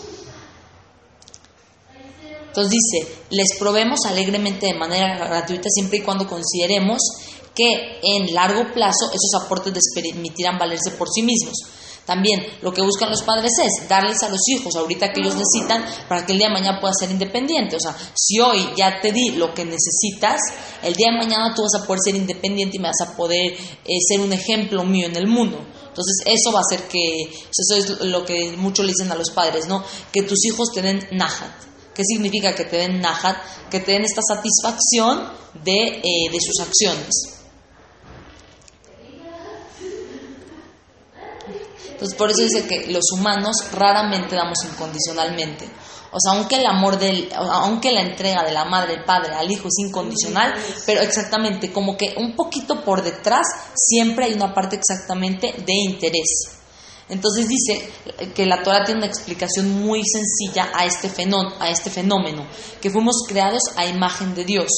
Entonces 2.46 2.72
dice, 2.72 3.18
les 3.28 3.58
probemos 3.58 4.06
alegremente 4.06 4.64
de 4.64 4.78
manera 4.78 5.18
gratuita 5.18 5.68
siempre 5.68 5.98
y 5.98 6.02
cuando 6.02 6.26
consideremos 6.26 7.02
que 7.54 8.00
en 8.02 8.32
largo 8.32 8.72
plazo 8.72 9.10
esos 9.12 9.44
aportes 9.44 9.74
les 9.74 9.92
permitirán 9.94 10.56
valerse 10.56 10.92
por 10.92 11.10
sí 11.10 11.20
mismos. 11.22 11.58
También 12.08 12.42
lo 12.62 12.72
que 12.72 12.80
buscan 12.80 13.10
los 13.10 13.22
padres 13.22 13.52
es 13.62 13.86
darles 13.86 14.22
a 14.22 14.30
los 14.30 14.40
hijos 14.48 14.74
ahorita 14.74 15.12
que 15.12 15.20
ellos 15.20 15.34
necesitan 15.36 15.84
para 16.08 16.24
que 16.24 16.32
el 16.32 16.38
día 16.38 16.48
de 16.48 16.54
mañana 16.54 16.80
pueda 16.80 16.94
ser 16.98 17.10
independiente. 17.10 17.76
O 17.76 17.78
sea, 17.78 17.94
si 18.14 18.40
hoy 18.40 18.66
ya 18.74 18.98
te 18.98 19.12
di 19.12 19.32
lo 19.32 19.52
que 19.52 19.66
necesitas, 19.66 20.40
el 20.82 20.94
día 20.94 21.10
de 21.10 21.18
mañana 21.18 21.54
tú 21.54 21.60
vas 21.60 21.82
a 21.82 21.86
poder 21.86 22.00
ser 22.02 22.14
independiente 22.16 22.78
y 22.78 22.80
me 22.80 22.88
vas 22.88 23.06
a 23.06 23.14
poder 23.14 23.52
eh, 23.52 23.98
ser 24.08 24.20
un 24.20 24.32
ejemplo 24.32 24.84
mío 24.84 25.06
en 25.06 25.16
el 25.16 25.26
mundo. 25.26 25.58
Entonces 25.58 26.22
eso 26.24 26.50
va 26.50 26.60
a 26.60 26.62
hacer 26.62 26.88
que, 26.88 27.24
eso 27.24 27.76
es 27.76 28.00
lo 28.00 28.24
que 28.24 28.56
muchos 28.56 28.86
le 28.86 28.92
dicen 28.92 29.12
a 29.12 29.14
los 29.14 29.28
padres, 29.28 29.66
¿no? 29.66 29.84
Que 30.10 30.22
tus 30.22 30.46
hijos 30.46 30.68
te 30.72 30.80
den 30.80 31.06
nahat. 31.12 31.52
¿Qué 31.94 32.04
significa 32.06 32.54
que 32.54 32.64
te 32.64 32.78
den 32.78 33.02
nahat? 33.02 33.36
Que 33.70 33.80
te 33.80 33.92
den 33.92 34.04
esta 34.04 34.22
satisfacción 34.22 35.30
de, 35.62 36.00
eh, 36.02 36.30
de 36.32 36.38
sus 36.40 36.58
acciones. 36.66 37.37
Entonces 41.98 42.16
por 42.16 42.30
eso 42.30 42.42
dice 42.42 42.64
que 42.68 42.92
los 42.92 43.10
humanos 43.12 43.56
raramente 43.72 44.36
damos 44.36 44.58
incondicionalmente. 44.64 45.68
O 46.12 46.20
sea, 46.20 46.38
aunque 46.38 46.60
el 46.60 46.66
amor 46.66 46.96
del, 46.96 47.28
aunque 47.34 47.90
la 47.90 48.02
entrega 48.02 48.44
de 48.44 48.52
la 48.52 48.64
madre, 48.64 48.94
el 48.94 49.04
padre 49.04 49.34
al 49.34 49.50
hijo 49.50 49.66
es 49.66 49.84
incondicional, 49.84 50.54
pero 50.86 51.00
exactamente, 51.00 51.72
como 51.72 51.96
que 51.96 52.14
un 52.16 52.36
poquito 52.36 52.84
por 52.84 53.02
detrás 53.02 53.44
siempre 53.74 54.26
hay 54.26 54.34
una 54.34 54.54
parte 54.54 54.76
exactamente 54.76 55.52
de 55.66 55.74
interés. 55.74 56.58
Entonces 57.08 57.48
dice 57.48 57.90
que 58.32 58.46
la 58.46 58.62
Torah 58.62 58.84
tiene 58.84 59.00
una 59.00 59.08
explicación 59.08 59.68
muy 59.82 60.02
sencilla 60.04 60.70
a 60.72 60.84
este, 60.86 61.08
fenómeno, 61.08 61.56
a 61.58 61.68
este 61.68 61.90
fenómeno, 61.90 62.46
que 62.80 62.90
fuimos 62.90 63.24
creados 63.26 63.62
a 63.74 63.86
imagen 63.86 64.36
de 64.36 64.44
Dios. 64.44 64.68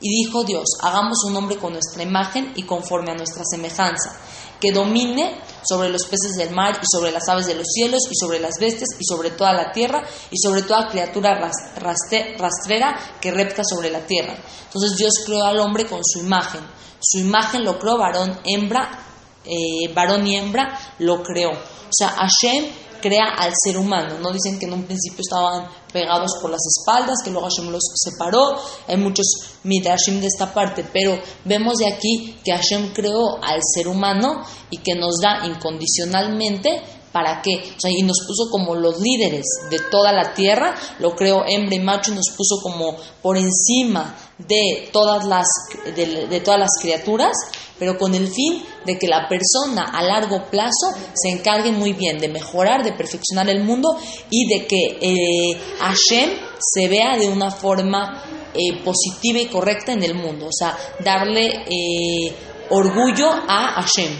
Y 0.00 0.24
dijo 0.24 0.44
Dios, 0.44 0.64
hagamos 0.82 1.24
un 1.26 1.36
hombre 1.36 1.56
con 1.56 1.72
nuestra 1.72 2.02
imagen 2.02 2.52
y 2.54 2.64
conforme 2.64 3.10
a 3.10 3.16
nuestra 3.16 3.42
semejanza, 3.50 4.20
que 4.64 4.72
domine 4.72 5.38
sobre 5.62 5.90
los 5.90 6.06
peces 6.06 6.36
del 6.36 6.54
mar 6.54 6.80
y 6.82 6.86
sobre 6.90 7.12
las 7.12 7.28
aves 7.28 7.44
de 7.44 7.54
los 7.54 7.66
cielos 7.66 8.00
y 8.10 8.14
sobre 8.14 8.40
las 8.40 8.54
bestias 8.58 8.88
y 8.98 9.04
sobre 9.04 9.30
toda 9.30 9.52
la 9.52 9.72
tierra 9.72 10.02
y 10.30 10.38
sobre 10.38 10.62
toda 10.62 10.88
criatura 10.88 11.38
rastrera 11.76 13.18
que 13.20 13.30
repta 13.30 13.62
sobre 13.62 13.90
la 13.90 14.00
tierra. 14.06 14.34
Entonces 14.64 14.96
Dios 14.96 15.12
creó 15.26 15.44
al 15.44 15.58
hombre 15.58 15.84
con 15.84 16.00
su 16.02 16.20
imagen. 16.20 16.62
Su 16.98 17.18
imagen 17.18 17.62
lo 17.62 17.78
creó 17.78 17.98
varón, 17.98 18.40
hembra, 18.46 18.98
eh, 19.44 19.92
varón 19.94 20.26
y 20.26 20.36
hembra 20.36 20.78
lo 20.98 21.22
creó. 21.22 21.50
O 21.50 21.96
sea, 21.96 22.08
Hashem 22.08 22.64
crea 23.04 23.34
al 23.36 23.52
ser 23.54 23.76
humano. 23.76 24.18
No 24.18 24.32
dicen 24.32 24.58
que 24.58 24.64
en 24.64 24.72
un 24.72 24.84
principio 24.84 25.20
estaban 25.20 25.68
pegados 25.92 26.32
por 26.40 26.50
las 26.50 26.62
espaldas, 26.66 27.18
que 27.22 27.30
luego 27.30 27.46
Hashem 27.46 27.70
los 27.70 27.82
separó. 27.94 28.56
Hay 28.88 28.96
muchos 28.96 29.26
midrashim 29.62 30.20
de 30.20 30.26
esta 30.28 30.54
parte, 30.54 30.86
pero 30.90 31.18
vemos 31.44 31.74
de 31.76 31.86
aquí 31.86 32.38
que 32.42 32.52
Hashem 32.52 32.94
creó 32.94 33.42
al 33.42 33.60
ser 33.62 33.88
humano 33.88 34.42
y 34.70 34.78
que 34.78 34.94
nos 34.94 35.20
da 35.20 35.46
incondicionalmente 35.46 36.82
¿Para 37.14 37.40
qué? 37.42 37.62
O 37.76 37.80
sea, 37.80 37.92
y 37.96 38.02
nos 38.02 38.18
puso 38.26 38.50
como 38.50 38.74
los 38.74 38.98
líderes 38.98 39.44
de 39.70 39.78
toda 39.88 40.12
la 40.12 40.34
tierra, 40.34 40.74
lo 40.98 41.14
creó 41.14 41.44
hembra 41.46 41.76
y 41.76 41.78
macho 41.78 42.10
y 42.10 42.16
nos 42.16 42.30
puso 42.36 42.60
como 42.60 42.96
por 43.22 43.36
encima 43.36 44.16
de 44.36 44.90
todas 44.92 45.24
las, 45.24 45.46
de 45.94 46.40
todas 46.40 46.58
las 46.58 46.70
criaturas 46.82 47.36
pero 47.78 47.98
con 47.98 48.14
el 48.14 48.28
fin 48.28 48.62
de 48.86 48.98
que 48.98 49.08
la 49.08 49.28
persona 49.28 49.84
a 49.92 50.02
largo 50.02 50.44
plazo 50.50 50.92
se 51.12 51.30
encargue 51.30 51.72
muy 51.72 51.92
bien 51.92 52.18
de 52.18 52.28
mejorar, 52.28 52.84
de 52.84 52.92
perfeccionar 52.92 53.48
el 53.48 53.64
mundo 53.64 53.96
y 54.30 54.46
de 54.46 54.66
que 54.66 54.98
eh, 55.00 55.60
Hashem 55.80 56.30
se 56.58 56.88
vea 56.88 57.16
de 57.18 57.28
una 57.28 57.50
forma 57.50 58.22
eh, 58.54 58.82
positiva 58.84 59.40
y 59.40 59.46
correcta 59.46 59.92
en 59.92 60.02
el 60.02 60.14
mundo, 60.14 60.46
o 60.46 60.52
sea, 60.52 60.76
darle 61.00 61.64
eh, 61.66 62.34
orgullo 62.70 63.28
a 63.28 63.82
Hashem. 63.82 64.12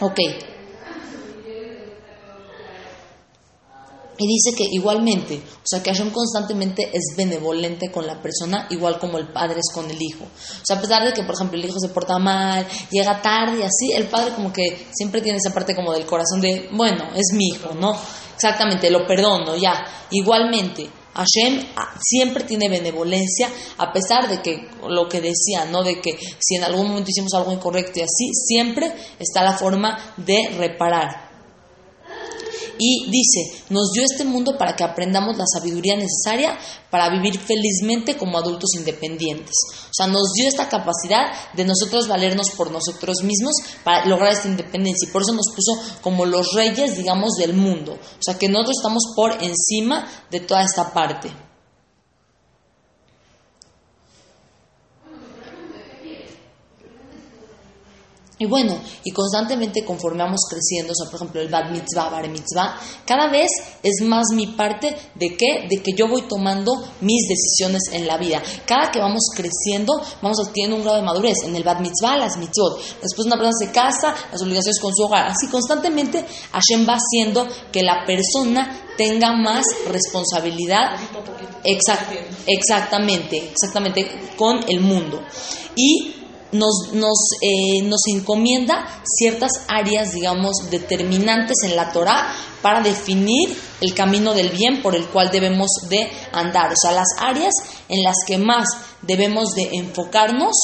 Ok. 0.00 0.20
Y 4.16 4.26
dice 4.26 4.54
que 4.56 4.64
igualmente, 4.70 5.36
o 5.36 5.66
sea, 5.66 5.82
que 5.82 5.90
Hashem 5.90 6.10
constantemente 6.10 6.90
es 6.92 7.16
benevolente 7.16 7.90
con 7.90 8.06
la 8.06 8.20
persona, 8.22 8.66
igual 8.70 8.98
como 8.98 9.18
el 9.18 9.32
padre 9.32 9.58
es 9.58 9.74
con 9.74 9.90
el 9.90 10.00
hijo. 10.00 10.24
O 10.24 10.64
sea, 10.64 10.76
a 10.76 10.80
pesar 10.80 11.04
de 11.04 11.12
que, 11.12 11.24
por 11.24 11.34
ejemplo, 11.34 11.58
el 11.58 11.64
hijo 11.64 11.80
se 11.80 11.88
porta 11.88 12.18
mal, 12.18 12.66
llega 12.90 13.20
tarde 13.20 13.60
y 13.60 13.62
así, 13.62 13.92
el 13.92 14.06
padre 14.06 14.34
como 14.34 14.52
que 14.52 14.86
siempre 14.92 15.20
tiene 15.20 15.38
esa 15.38 15.52
parte 15.52 15.74
como 15.74 15.92
del 15.92 16.06
corazón 16.06 16.40
de, 16.40 16.68
bueno, 16.72 17.08
es 17.14 17.32
mi 17.34 17.48
hijo, 17.48 17.74
¿no? 17.74 17.96
Exactamente, 18.34 18.90
lo 18.90 19.06
perdono, 19.06 19.56
ya. 19.56 19.84
Igualmente, 20.10 20.88
Hashem 21.14 21.64
ah, 21.76 21.94
siempre 22.00 22.44
tiene 22.44 22.68
benevolencia, 22.68 23.48
a 23.78 23.92
pesar 23.92 24.28
de 24.28 24.42
que 24.42 24.68
lo 24.88 25.08
que 25.08 25.20
decía, 25.20 25.64
¿no? 25.64 25.82
De 25.82 26.00
que 26.00 26.18
si 26.38 26.56
en 26.56 26.64
algún 26.64 26.88
momento 26.88 27.10
hicimos 27.10 27.34
algo 27.34 27.52
incorrecto 27.52 28.00
y 28.00 28.02
así, 28.02 28.30
siempre 28.32 28.92
está 29.18 29.42
la 29.42 29.56
forma 29.56 30.14
de 30.16 30.50
reparar. 30.56 31.23
Y 32.78 33.10
dice, 33.10 33.64
nos 33.70 33.92
dio 33.92 34.02
este 34.04 34.24
mundo 34.24 34.56
para 34.58 34.74
que 34.76 34.84
aprendamos 34.84 35.36
la 35.36 35.44
sabiduría 35.46 35.96
necesaria 35.96 36.58
para 36.90 37.10
vivir 37.10 37.38
felizmente 37.38 38.16
como 38.16 38.38
adultos 38.38 38.70
independientes. 38.76 39.54
O 39.86 39.92
sea, 39.92 40.06
nos 40.06 40.32
dio 40.32 40.48
esta 40.48 40.68
capacidad 40.68 41.32
de 41.54 41.64
nosotros 41.64 42.08
valernos 42.08 42.50
por 42.50 42.70
nosotros 42.70 43.22
mismos 43.22 43.52
para 43.82 44.06
lograr 44.06 44.32
esta 44.32 44.48
independencia. 44.48 45.08
Y 45.08 45.12
por 45.12 45.22
eso 45.22 45.32
nos 45.32 45.46
puso 45.54 46.00
como 46.02 46.24
los 46.24 46.52
reyes, 46.54 46.96
digamos, 46.96 47.34
del 47.34 47.54
mundo. 47.54 47.92
O 47.94 48.22
sea, 48.22 48.38
que 48.38 48.48
nosotros 48.48 48.76
estamos 48.78 49.02
por 49.16 49.32
encima 49.42 50.06
de 50.30 50.40
toda 50.40 50.62
esta 50.62 50.92
parte. 50.92 51.43
Y 58.36 58.46
bueno, 58.46 58.76
y 59.04 59.12
constantemente 59.12 59.84
conforme 59.84 60.24
vamos 60.24 60.40
creciendo, 60.50 60.92
o 60.92 60.94
sea, 60.96 61.08
por 61.08 61.20
ejemplo, 61.20 61.40
el 61.40 61.48
Bad 61.48 61.70
Mitzvah, 61.70 62.08
Bar 62.08 62.28
Mitzvah, 62.28 62.76
cada 63.06 63.28
vez 63.28 63.48
es 63.80 64.04
más 64.04 64.24
mi 64.34 64.48
parte 64.48 64.96
de 65.14 65.36
qué? 65.36 65.68
De 65.70 65.80
que 65.80 65.92
yo 65.92 66.08
voy 66.08 66.22
tomando 66.22 66.72
mis 67.00 67.28
decisiones 67.28 67.82
en 67.92 68.08
la 68.08 68.18
vida. 68.18 68.42
Cada 68.66 68.90
que 68.90 68.98
vamos 68.98 69.22
creciendo, 69.36 69.92
vamos 70.20 70.38
adquiriendo 70.40 70.76
un 70.76 70.82
grado 70.82 70.96
de 70.96 71.04
madurez. 71.04 71.44
En 71.44 71.54
el 71.54 71.62
Bad 71.62 71.78
Mitzvah, 71.78 72.16
las 72.16 72.36
mitzvot. 72.36 72.78
Después 73.00 73.26
una 73.26 73.36
persona 73.36 73.52
se 73.56 73.70
casa, 73.70 74.14
las 74.32 74.42
obligaciones 74.42 74.80
con 74.80 74.92
su 74.92 75.04
hogar. 75.04 75.28
Así 75.28 75.46
constantemente 75.46 76.24
Hashem 76.50 76.88
va 76.88 76.96
haciendo 76.96 77.46
que 77.70 77.82
la 77.82 78.04
persona 78.04 78.80
tenga 78.96 79.32
más 79.36 79.64
responsabilidad. 79.86 80.96
exactamente, 82.46 83.50
exactamente, 83.52 84.32
con 84.36 84.58
el 84.68 84.80
mundo. 84.80 85.22
Y 85.76 86.23
nos, 86.54 86.92
nos, 86.92 87.18
eh, 87.40 87.82
nos 87.82 88.00
encomienda 88.08 88.86
ciertas 89.04 89.50
áreas, 89.68 90.12
digamos, 90.12 90.70
determinantes 90.70 91.56
en 91.64 91.76
la 91.76 91.92
Torah 91.92 92.32
para 92.62 92.80
definir 92.80 93.54
el 93.80 93.92
camino 93.92 94.32
del 94.32 94.50
bien 94.50 94.80
por 94.80 94.96
el 94.96 95.06
cual 95.08 95.30
debemos 95.30 95.68
de 95.88 96.08
andar. 96.32 96.72
O 96.72 96.76
sea, 96.76 96.92
las 96.92 97.08
áreas 97.18 97.52
en 97.88 98.02
las 98.02 98.16
que 98.26 98.38
más 98.38 98.68
debemos 99.02 99.50
de 99.50 99.76
enfocarnos 99.76 100.54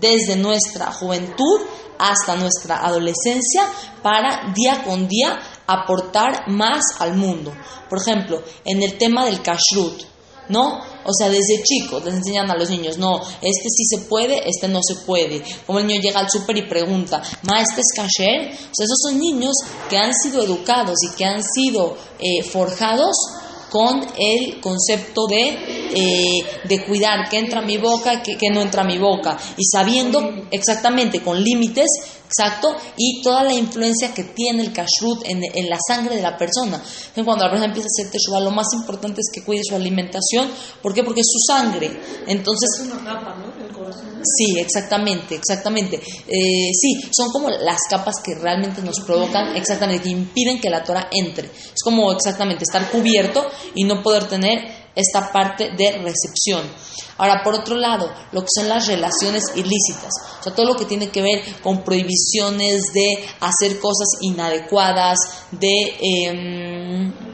desde 0.00 0.36
nuestra 0.36 0.92
juventud 0.92 1.60
hasta 1.98 2.36
nuestra 2.36 2.86
adolescencia 2.86 3.66
para 4.02 4.52
día 4.54 4.84
con 4.84 5.08
día 5.08 5.38
aportar 5.66 6.48
más 6.48 6.82
al 7.00 7.16
mundo. 7.16 7.52
Por 7.88 7.98
ejemplo, 7.98 8.42
en 8.64 8.82
el 8.82 8.96
tema 8.96 9.24
del 9.24 9.42
kashrut, 9.42 10.04
¿no? 10.48 10.80
O 11.04 11.12
sea, 11.12 11.28
desde 11.28 11.62
chicos 11.62 12.04
les 12.04 12.14
enseñan 12.14 12.50
a 12.50 12.56
los 12.56 12.70
niños, 12.70 12.98
no, 12.98 13.20
este 13.20 13.68
sí 13.68 13.84
se 13.84 13.98
puede, 14.06 14.48
este 14.48 14.68
no 14.68 14.80
se 14.82 15.04
puede. 15.06 15.42
Como 15.66 15.78
el 15.78 15.86
niño 15.86 16.00
llega 16.00 16.20
al 16.20 16.30
súper 16.30 16.56
y 16.58 16.68
pregunta, 16.68 17.22
ma, 17.42 17.62
¿este? 17.62 17.80
O 17.80 18.74
sea, 18.74 18.84
esos 18.84 18.98
son 19.02 19.18
niños 19.18 19.54
que 19.88 19.96
han 19.96 20.12
sido 20.14 20.42
educados 20.42 20.96
y 21.02 21.16
que 21.16 21.24
han 21.24 21.42
sido 21.42 21.96
eh, 22.18 22.42
forjados 22.42 23.16
con 23.70 24.06
el 24.18 24.60
concepto 24.60 25.26
de, 25.26 25.48
eh, 25.94 26.46
de 26.64 26.84
cuidar 26.84 27.28
que 27.28 27.38
entra 27.38 27.60
a 27.60 27.64
mi 27.64 27.76
boca, 27.76 28.22
que, 28.22 28.36
que 28.36 28.50
no 28.50 28.60
entra 28.60 28.82
a 28.82 28.86
mi 28.86 28.98
boca, 28.98 29.38
y 29.56 29.64
sabiendo 29.64 30.46
exactamente 30.50 31.22
con 31.22 31.42
límites 31.42 31.88
Exacto, 32.28 32.76
y 32.98 33.22
toda 33.22 33.42
la 33.42 33.54
influencia 33.54 34.12
que 34.12 34.22
tiene 34.22 34.62
el 34.62 34.70
kashrut 34.70 35.22
en, 35.24 35.40
la 35.70 35.78
sangre 35.88 36.14
de 36.14 36.20
la 36.20 36.36
persona. 36.36 36.82
Cuando 37.14 37.44
la 37.44 37.50
persona 37.50 37.68
empieza 37.68 37.86
a 37.86 37.94
hacer 37.96 38.12
teshuva, 38.12 38.38
lo 38.40 38.50
más 38.50 38.66
importante 38.74 39.22
es 39.22 39.30
que 39.32 39.42
cuide 39.42 39.62
su 39.64 39.74
alimentación. 39.74 40.50
¿Por 40.82 40.92
qué? 40.92 41.02
Porque 41.02 41.22
es 41.22 41.26
su 41.26 41.38
sangre. 41.50 41.90
Entonces. 42.26 42.68
Es 42.80 42.86
una 42.86 43.14
¿no? 43.14 43.57
Sí, 44.22 44.58
exactamente, 44.58 45.36
exactamente. 45.36 45.96
Eh, 45.96 46.70
sí, 46.72 47.00
son 47.10 47.30
como 47.32 47.50
las 47.50 47.80
capas 47.88 48.16
que 48.22 48.34
realmente 48.34 48.82
nos 48.82 49.00
provocan, 49.00 49.56
exactamente, 49.56 50.04
que 50.04 50.10
impiden 50.10 50.60
que 50.60 50.70
la 50.70 50.82
Torah 50.82 51.08
entre. 51.12 51.46
Es 51.48 51.82
como 51.82 52.10
exactamente 52.12 52.64
estar 52.64 52.90
cubierto 52.90 53.46
y 53.74 53.84
no 53.84 54.02
poder 54.02 54.24
tener 54.28 54.88
esta 54.94 55.30
parte 55.30 55.70
de 55.76 55.92
recepción. 55.98 56.62
Ahora, 57.18 57.42
por 57.42 57.54
otro 57.54 57.76
lado, 57.76 58.12
lo 58.32 58.42
que 58.42 58.48
son 58.54 58.68
las 58.68 58.86
relaciones 58.86 59.44
ilícitas, 59.54 60.10
o 60.40 60.42
sea, 60.42 60.54
todo 60.54 60.66
lo 60.66 60.76
que 60.76 60.84
tiene 60.84 61.08
que 61.10 61.22
ver 61.22 61.42
con 61.62 61.82
prohibiciones 61.82 62.82
de 62.92 63.24
hacer 63.40 63.78
cosas 63.78 64.08
inadecuadas, 64.20 65.18
de... 65.52 65.96
Em, 66.00 67.27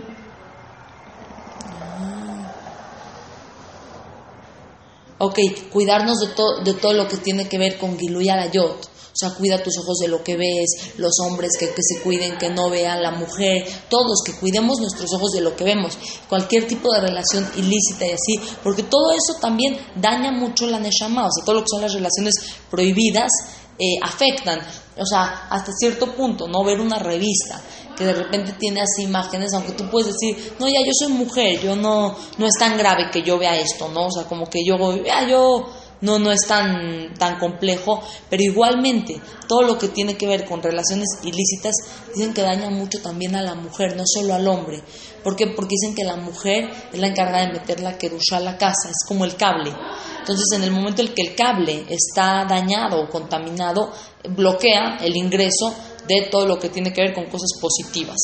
ok, 5.19 5.39
cuidarnos 5.73 6.19
de, 6.21 6.29
de 6.65 6.79
todo 6.79 6.93
lo 6.93 7.09
que 7.09 7.17
tiene 7.19 7.49
que 7.49 7.59
ver 7.59 7.79
con 7.79 7.99
Giluya 7.99 8.37
Layot, 8.37 8.95
o 9.15 9.17
sea, 9.17 9.31
cuida 9.31 9.63
tus 9.63 9.79
ojos 9.79 9.99
de 9.99 10.09
lo 10.09 10.25
que 10.25 10.37
ves, 10.37 10.97
los 10.97 11.13
hombres 11.21 11.53
que, 11.57 11.69
se 11.69 12.03
cuiden, 12.03 12.37
que 12.37 12.51
no 12.51 12.69
vean, 12.69 13.01
la 13.01 13.13
mujer, 13.13 13.65
todos 13.89 14.25
que 14.27 14.33
cuidemos 14.33 14.81
nuestros 14.81 15.13
ojos 15.15 15.31
de 15.31 15.41
lo 15.41 15.55
que 15.55 15.63
vemos, 15.63 15.97
cualquier 16.29 16.67
tipo 16.67 16.93
de 16.93 17.01
relación 17.01 17.49
ilícita 17.57 18.07
y 18.07 18.11
así, 18.11 18.41
porque 18.65 18.83
todo 18.83 19.13
eso 19.13 19.39
también 19.41 19.79
daña 19.95 20.33
mucho 20.33 20.67
la 20.67 20.81
Neshama, 20.81 21.29
o 21.29 21.31
sea, 21.31 21.45
todo 21.45 21.55
lo 21.55 21.63
que 21.63 21.69
son 21.71 21.83
las 21.83 21.95
relaciones 21.95 22.35
prohibidas 22.69 23.31
eh, 23.79 24.01
afectan, 24.03 24.61
o 24.99 25.07
sea, 25.07 25.47
hasta 25.49 25.71
cierto 25.73 26.13
punto, 26.17 26.49
no 26.49 26.65
ver 26.65 26.81
una 26.81 26.99
revista 26.99 27.63
que 27.97 28.05
de 28.05 28.13
repente 28.13 28.55
tiene 28.59 28.81
así 28.81 29.05
imágenes, 29.05 29.53
aunque 29.55 29.73
tú 29.73 29.89
puedes 29.91 30.13
decir, 30.13 30.55
no, 30.59 30.69
ya 30.69 30.81
yo 30.81 30.93
soy 30.93 31.13
mujer, 31.13 31.61
yo 31.61 31.77
no, 31.77 32.17
no 32.39 32.47
es 32.47 32.55
tan 32.59 32.77
grave 32.77 33.11
que 33.13 33.23
yo 33.23 33.39
vea 33.39 33.57
esto, 33.57 33.89
¿no? 33.89 34.07
O 34.07 34.11
sea, 34.11 34.25
como 34.25 34.49
que 34.49 34.65
yo, 34.65 34.77
ya 35.05 35.27
yo 35.29 35.67
no, 36.01 36.19
no 36.19 36.31
es 36.31 36.43
tan, 36.47 37.15
tan 37.15 37.39
complejo, 37.39 38.03
pero 38.29 38.43
igualmente 38.43 39.21
todo 39.49 39.63
lo 39.63 39.79
que 39.79 39.89
tiene 39.89 40.17
que 40.17 40.27
ver 40.27 40.45
con 40.45 40.63
relaciones 40.63 41.09
ilícitas 41.23 41.75
dicen 42.15 42.35
que 42.35 42.43
daña 42.43 42.69
mucho 42.71 43.01
también 43.01 43.35
a 43.37 43.43
la 43.43 43.55
mujer, 43.55 43.97
no 43.97 44.05
solo 44.07 44.35
al 44.35 44.47
hombre. 44.47 44.83
¿Por 45.23 45.35
qué? 45.35 45.47
Porque 45.47 45.77
dicen 45.81 45.95
que 45.95 46.05
la 46.05 46.17
mujer 46.17 46.71
es 46.93 46.99
la 46.99 47.07
encargada 47.07 47.47
de 47.47 47.55
meter 47.55 47.81
la 47.81 47.97
querusha 47.97 48.37
a 48.37 48.41
la 48.41 48.59
casa, 48.59 48.91
es 48.91 49.09
como 49.09 49.25
el 49.25 49.37
cable. 49.37 49.75
Entonces, 50.19 50.47
en 50.55 50.65
el 50.65 50.71
momento 50.71 51.01
en 51.01 51.15
que 51.15 51.23
el 51.23 51.35
cable 51.35 51.87
está 51.89 52.45
dañado 52.45 53.01
o 53.01 53.09
contaminado, 53.09 53.91
bloquea 54.29 54.99
el 55.01 55.17
ingreso 55.17 55.75
de 56.07 56.29
todo 56.31 56.47
lo 56.47 56.59
que 56.59 56.69
tiene 56.69 56.93
que 56.93 57.03
ver 57.03 57.15
con 57.15 57.27
cosas 57.27 57.51
positivas. 57.61 58.17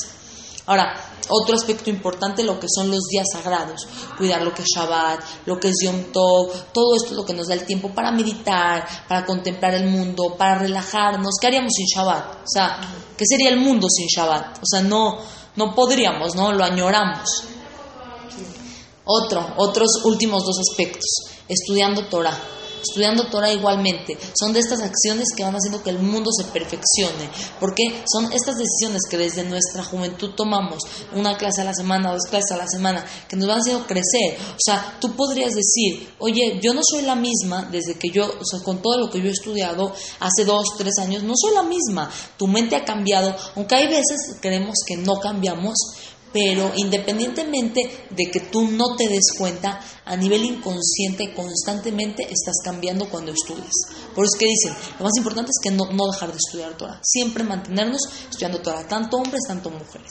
Ahora, 0.66 0.94
otro 1.28 1.54
aspecto 1.54 1.90
importante, 1.90 2.42
lo 2.42 2.60
que 2.60 2.66
son 2.68 2.90
los 2.90 3.04
días 3.10 3.26
sagrados, 3.32 3.86
cuidar 4.16 4.42
lo 4.42 4.52
que 4.52 4.62
es 4.62 4.68
Shabbat, 4.68 5.20
lo 5.46 5.58
que 5.58 5.68
es 5.68 5.76
Yom 5.82 6.12
Tov, 6.12 6.52
todo 6.72 6.96
esto 6.96 7.10
es 7.10 7.16
lo 7.16 7.24
que 7.24 7.34
nos 7.34 7.48
da 7.48 7.54
el 7.54 7.64
tiempo 7.64 7.92
para 7.92 8.12
meditar, 8.12 8.86
para 9.08 9.24
contemplar 9.24 9.74
el 9.74 9.88
mundo, 9.88 10.36
para 10.36 10.58
relajarnos. 10.58 11.34
¿Qué 11.40 11.46
haríamos 11.46 11.72
sin 11.74 11.86
Shabbat? 11.86 12.34
O 12.36 12.46
sea, 12.46 12.80
¿qué 13.16 13.24
sería 13.26 13.48
el 13.48 13.58
mundo 13.58 13.88
sin 13.88 14.06
Shabbat? 14.06 14.58
O 14.58 14.66
sea, 14.66 14.82
no, 14.82 15.18
no 15.56 15.74
podríamos, 15.74 16.34
¿no? 16.34 16.52
Lo 16.52 16.64
añoramos. 16.64 17.28
Otro, 19.04 19.54
otros 19.56 19.88
últimos 20.04 20.44
dos 20.44 20.58
aspectos, 20.60 21.10
estudiando 21.48 22.06
Torah 22.06 22.38
estudiando 22.82 23.26
Torah 23.26 23.52
igualmente. 23.52 24.18
Son 24.38 24.52
de 24.52 24.60
estas 24.60 24.80
acciones 24.80 25.28
que 25.36 25.42
van 25.42 25.54
haciendo 25.54 25.82
que 25.82 25.90
el 25.90 25.98
mundo 25.98 26.30
se 26.36 26.44
perfeccione. 26.44 27.30
Porque 27.58 28.02
son 28.10 28.32
estas 28.32 28.56
decisiones 28.56 29.02
que 29.08 29.16
desde 29.16 29.44
nuestra 29.44 29.84
juventud 29.84 30.30
tomamos, 30.36 30.82
una 31.12 31.36
clase 31.36 31.62
a 31.62 31.64
la 31.64 31.74
semana, 31.74 32.12
dos 32.12 32.26
clases 32.28 32.52
a 32.52 32.56
la 32.56 32.66
semana, 32.66 33.04
que 33.28 33.36
nos 33.36 33.48
van 33.48 33.60
haciendo 33.60 33.86
crecer. 33.86 34.38
O 34.52 34.60
sea, 34.64 34.98
tú 35.00 35.14
podrías 35.14 35.54
decir, 35.54 36.08
oye, 36.18 36.58
yo 36.62 36.74
no 36.74 36.80
soy 36.82 37.02
la 37.02 37.14
misma 37.14 37.68
desde 37.70 37.94
que 37.94 38.10
yo, 38.10 38.26
o 38.26 38.44
sea, 38.44 38.60
con 38.64 38.82
todo 38.82 38.98
lo 38.98 39.10
que 39.10 39.20
yo 39.20 39.28
he 39.28 39.32
estudiado 39.32 39.92
hace 40.20 40.44
dos, 40.44 40.64
tres 40.78 40.98
años, 40.98 41.22
no 41.22 41.34
soy 41.36 41.54
la 41.54 41.62
misma. 41.62 42.10
Tu 42.36 42.46
mente 42.46 42.76
ha 42.76 42.84
cambiado, 42.84 43.34
aunque 43.56 43.74
hay 43.74 43.88
veces 43.88 44.36
creemos 44.40 44.76
que 44.86 44.96
no 44.96 45.16
cambiamos, 45.20 45.74
pero 46.32 46.72
independientemente 46.76 48.06
de 48.10 48.30
que 48.30 48.40
tú 48.40 48.68
no 48.68 48.96
te 48.96 49.08
des 49.08 49.32
cuenta, 49.36 49.80
a 50.04 50.16
nivel 50.16 50.44
inconsciente 50.44 51.32
constantemente 51.34 52.22
estás 52.22 52.56
cambiando 52.64 53.08
cuando 53.08 53.32
estudias. 53.32 53.72
Por 54.14 54.24
eso 54.24 54.34
es 54.34 54.38
que 54.38 54.46
dicen, 54.46 54.94
lo 54.98 55.04
más 55.04 55.16
importante 55.16 55.50
es 55.50 55.62
que 55.62 55.76
no, 55.76 55.90
no 55.92 56.10
dejar 56.12 56.30
de 56.30 56.38
estudiar 56.38 56.76
Torah, 56.76 57.00
siempre 57.02 57.44
mantenernos 57.44 58.00
estudiando 58.28 58.60
Torah, 58.60 58.86
tanto 58.86 59.16
hombres, 59.16 59.40
tanto 59.46 59.70
mujeres. 59.70 60.10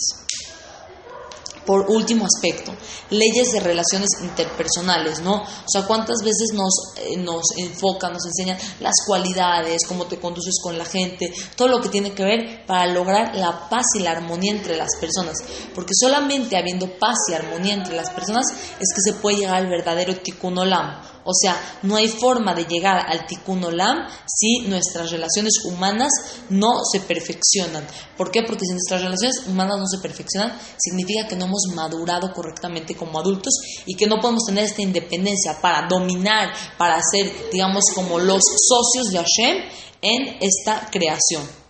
Por 1.69 1.85
último 1.87 2.25
aspecto, 2.25 2.73
leyes 3.11 3.51
de 3.51 3.59
relaciones 3.59 4.09
interpersonales, 4.23 5.21
¿no? 5.21 5.35
O 5.35 5.69
sea, 5.71 5.85
cuántas 5.85 6.17
veces 6.23 6.49
nos, 6.55 6.73
eh, 6.97 7.15
nos 7.15 7.43
enfocan, 7.57 8.11
nos 8.11 8.25
enseñan 8.25 8.57
las 8.79 8.95
cualidades, 9.05 9.85
cómo 9.87 10.07
te 10.07 10.19
conduces 10.19 10.55
con 10.63 10.79
la 10.79 10.85
gente, 10.85 11.31
todo 11.55 11.67
lo 11.67 11.79
que 11.79 11.89
tiene 11.89 12.13
que 12.13 12.23
ver 12.23 12.65
para 12.65 12.91
lograr 12.91 13.35
la 13.35 13.69
paz 13.69 13.85
y 13.93 13.99
la 13.99 14.13
armonía 14.13 14.51
entre 14.51 14.77
las 14.77 14.95
personas. 14.99 15.35
Porque 15.75 15.93
solamente 15.93 16.57
habiendo 16.57 16.87
paz 16.97 17.17
y 17.29 17.33
armonía 17.35 17.75
entre 17.75 17.95
las 17.95 18.09
personas 18.09 18.47
es 18.47 18.87
que 18.95 19.11
se 19.11 19.19
puede 19.19 19.37
llegar 19.37 19.57
al 19.57 19.69
verdadero 19.69 20.15
tikkun 20.15 20.57
olam 20.57 21.18
O 21.23 21.33
sea, 21.33 21.79
no 21.83 21.95
hay 21.95 22.07
forma 22.07 22.53
de 22.53 22.65
llegar 22.65 23.05
al 23.07 23.25
tikkun 23.25 23.63
olam 23.63 24.07
si 24.25 24.59
nuestras 24.67 25.11
relaciones 25.11 25.53
humanas 25.65 26.11
no 26.49 26.81
se 26.91 27.01
perfeccionan. 27.01 27.85
¿Por 28.17 28.31
qué? 28.31 28.43
Porque 28.43 28.65
si 28.65 28.71
nuestras 28.71 29.01
relaciones 29.01 29.47
humanas 29.47 29.79
no 29.79 29.87
se 29.87 29.99
perfeccionan, 29.99 30.57
significa 30.77 31.27
que 31.27 31.35
no 31.35 31.45
hemos 31.45 31.63
madurado 31.75 32.31
correctamente 32.33 32.95
como 32.95 33.19
adultos 33.19 33.53
y 33.85 33.95
que 33.95 34.07
no 34.07 34.19
podemos 34.19 34.45
tener 34.45 34.65
esta 34.65 34.81
independencia 34.81 35.59
para 35.61 35.87
dominar, 35.87 36.53
para 36.77 36.99
ser, 37.01 37.31
digamos, 37.51 37.83
como 37.93 38.19
los 38.19 38.41
socios 38.67 39.09
de 39.11 39.17
Hashem 39.17 39.57
en 40.01 40.37
esta 40.41 40.89
creación. 40.91 41.68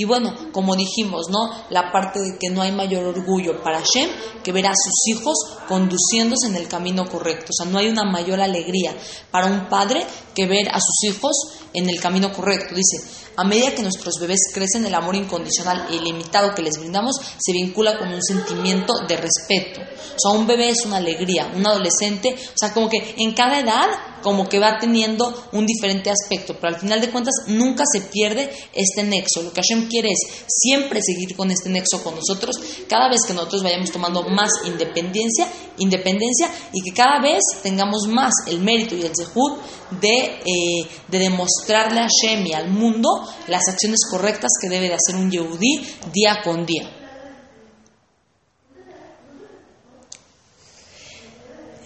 Y 0.00 0.04
bueno, 0.06 0.34
como 0.50 0.76
dijimos, 0.76 1.26
¿no? 1.28 1.50
La 1.68 1.92
parte 1.92 2.20
de 2.20 2.38
que 2.38 2.48
no 2.48 2.62
hay 2.62 2.72
mayor 2.72 3.04
orgullo 3.04 3.62
para 3.62 3.80
Hashem 3.80 4.08
que 4.42 4.50
ver 4.50 4.66
a 4.66 4.72
sus 4.72 4.94
hijos 5.08 5.36
conduciéndose 5.68 6.46
en 6.46 6.56
el 6.56 6.68
camino 6.68 7.04
correcto. 7.04 7.48
O 7.50 7.52
sea, 7.52 7.70
no 7.70 7.76
hay 7.76 7.88
una 7.88 8.04
mayor 8.04 8.40
alegría 8.40 8.96
para 9.30 9.48
un 9.48 9.68
padre 9.68 10.06
que 10.34 10.46
ver 10.46 10.70
a 10.70 10.80
sus 10.80 11.04
hijos 11.04 11.36
en 11.74 11.90
el 11.90 12.00
camino 12.00 12.32
correcto. 12.32 12.74
Dice, 12.74 12.96
a 13.36 13.44
medida 13.44 13.74
que 13.74 13.82
nuestros 13.82 14.14
bebés 14.18 14.40
crecen, 14.54 14.86
el 14.86 14.94
amor 14.94 15.16
incondicional 15.16 15.86
e 15.90 15.96
ilimitado 15.96 16.54
que 16.54 16.62
les 16.62 16.78
brindamos 16.78 17.16
se 17.38 17.52
vincula 17.52 17.98
con 17.98 18.08
un 18.08 18.22
sentimiento 18.22 18.94
de 19.06 19.18
respeto. 19.18 19.80
O 19.80 20.18
sea, 20.18 20.38
un 20.38 20.46
bebé 20.46 20.70
es 20.70 20.86
una 20.86 20.96
alegría, 20.96 21.52
un 21.54 21.66
adolescente, 21.66 22.34
o 22.34 22.56
sea, 22.58 22.72
como 22.72 22.88
que 22.88 23.14
en 23.18 23.34
cada 23.34 23.60
edad 23.60 23.88
como 24.22 24.48
que 24.48 24.58
va 24.58 24.78
teniendo 24.78 25.48
un 25.52 25.66
diferente 25.66 26.10
aspecto, 26.10 26.54
pero 26.60 26.74
al 26.74 26.80
final 26.80 27.00
de 27.00 27.10
cuentas 27.10 27.34
nunca 27.46 27.84
se 27.90 28.02
pierde 28.02 28.50
este 28.72 29.02
nexo. 29.02 29.42
Lo 29.42 29.52
que 29.52 29.62
Hashem 29.62 29.88
quiere 29.90 30.08
es 30.10 30.44
siempre 30.46 31.00
seguir 31.02 31.36
con 31.36 31.50
este 31.50 31.68
nexo 31.68 32.02
con 32.02 32.14
nosotros, 32.14 32.56
cada 32.88 33.08
vez 33.08 33.20
que 33.26 33.34
nosotros 33.34 33.62
vayamos 33.62 33.90
tomando 33.90 34.22
más 34.22 34.50
independencia, 34.64 35.46
independencia 35.78 36.48
y 36.72 36.82
que 36.82 36.94
cada 36.94 37.20
vez 37.20 37.40
tengamos 37.62 38.06
más 38.08 38.32
el 38.46 38.60
mérito 38.60 38.94
y 38.94 39.02
el 39.02 39.12
zehut 39.14 39.58
de, 40.00 40.40
eh, 40.46 40.88
de 41.08 41.18
demostrarle 41.18 42.00
a 42.00 42.08
Hashem 42.08 42.46
y 42.46 42.52
al 42.52 42.70
mundo 42.70 43.08
las 43.48 43.68
acciones 43.68 44.00
correctas 44.10 44.50
que 44.60 44.68
debe 44.68 44.88
de 44.88 44.94
hacer 44.94 45.16
un 45.16 45.30
Yehudí 45.30 45.84
día 46.12 46.40
con 46.44 46.64
día. 46.64 46.96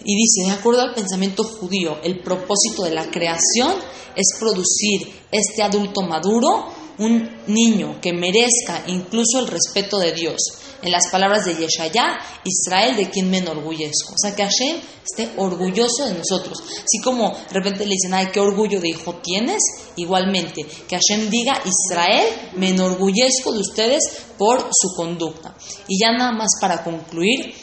Y 0.07 0.15
dice, 0.15 0.47
de 0.47 0.51
acuerdo 0.51 0.81
al 0.81 0.93
pensamiento 0.93 1.43
judío, 1.43 1.97
el 2.03 2.19
propósito 2.19 2.83
de 2.83 2.91
la 2.91 3.09
creación 3.09 3.73
es 4.15 4.37
producir 4.39 5.11
este 5.31 5.63
adulto 5.63 6.03
maduro, 6.03 6.67
un 6.97 7.29
niño 7.47 7.99
que 8.01 8.13
merezca 8.13 8.83
incluso 8.87 9.39
el 9.39 9.47
respeto 9.47 9.99
de 9.99 10.13
Dios. 10.13 10.37
En 10.81 10.91
las 10.91 11.07
palabras 11.09 11.45
de 11.45 11.55
Yeshayá, 11.55 12.19
Israel 12.43 12.95
de 12.95 13.09
quien 13.09 13.29
me 13.29 13.39
enorgullezco. 13.39 14.13
O 14.13 14.17
sea, 14.17 14.35
que 14.35 14.43
Hashem 14.43 14.77
esté 15.03 15.31
orgulloso 15.37 16.05
de 16.05 16.13
nosotros. 16.13 16.61
Así 16.61 17.01
como 17.03 17.31
de 17.31 17.53
repente 17.53 17.85
le 17.85 17.91
dicen, 17.91 18.13
ay, 18.13 18.27
qué 18.31 18.39
orgullo 18.39 18.79
de 18.79 18.89
hijo 18.89 19.15
tienes, 19.15 19.61
igualmente, 19.95 20.65
que 20.87 20.97
Hashem 20.97 21.29
diga, 21.29 21.59
Israel, 21.65 22.27
me 22.55 22.69
enorgullezco 22.69 23.51
de 23.51 23.59
ustedes 23.59 24.03
por 24.37 24.69
su 24.71 24.95
conducta. 24.95 25.55
Y 25.87 25.99
ya 25.99 26.11
nada 26.11 26.33
más 26.33 26.49
para 26.61 26.83
concluir, 26.83 27.55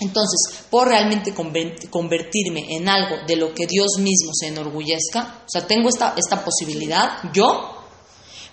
entonces, 0.00 0.64
¿puedo 0.70 0.86
realmente 0.86 1.32
convertirme 1.32 2.76
en 2.76 2.88
algo 2.88 3.16
de 3.28 3.36
lo 3.36 3.54
que 3.54 3.66
Dios 3.66 3.98
mismo 3.98 4.32
se 4.32 4.48
enorgullezca? 4.48 5.42
O 5.46 5.48
sea, 5.48 5.66
tengo 5.66 5.88
esta, 5.88 6.14
esta 6.16 6.44
posibilidad, 6.44 7.32
yo, 7.32 7.73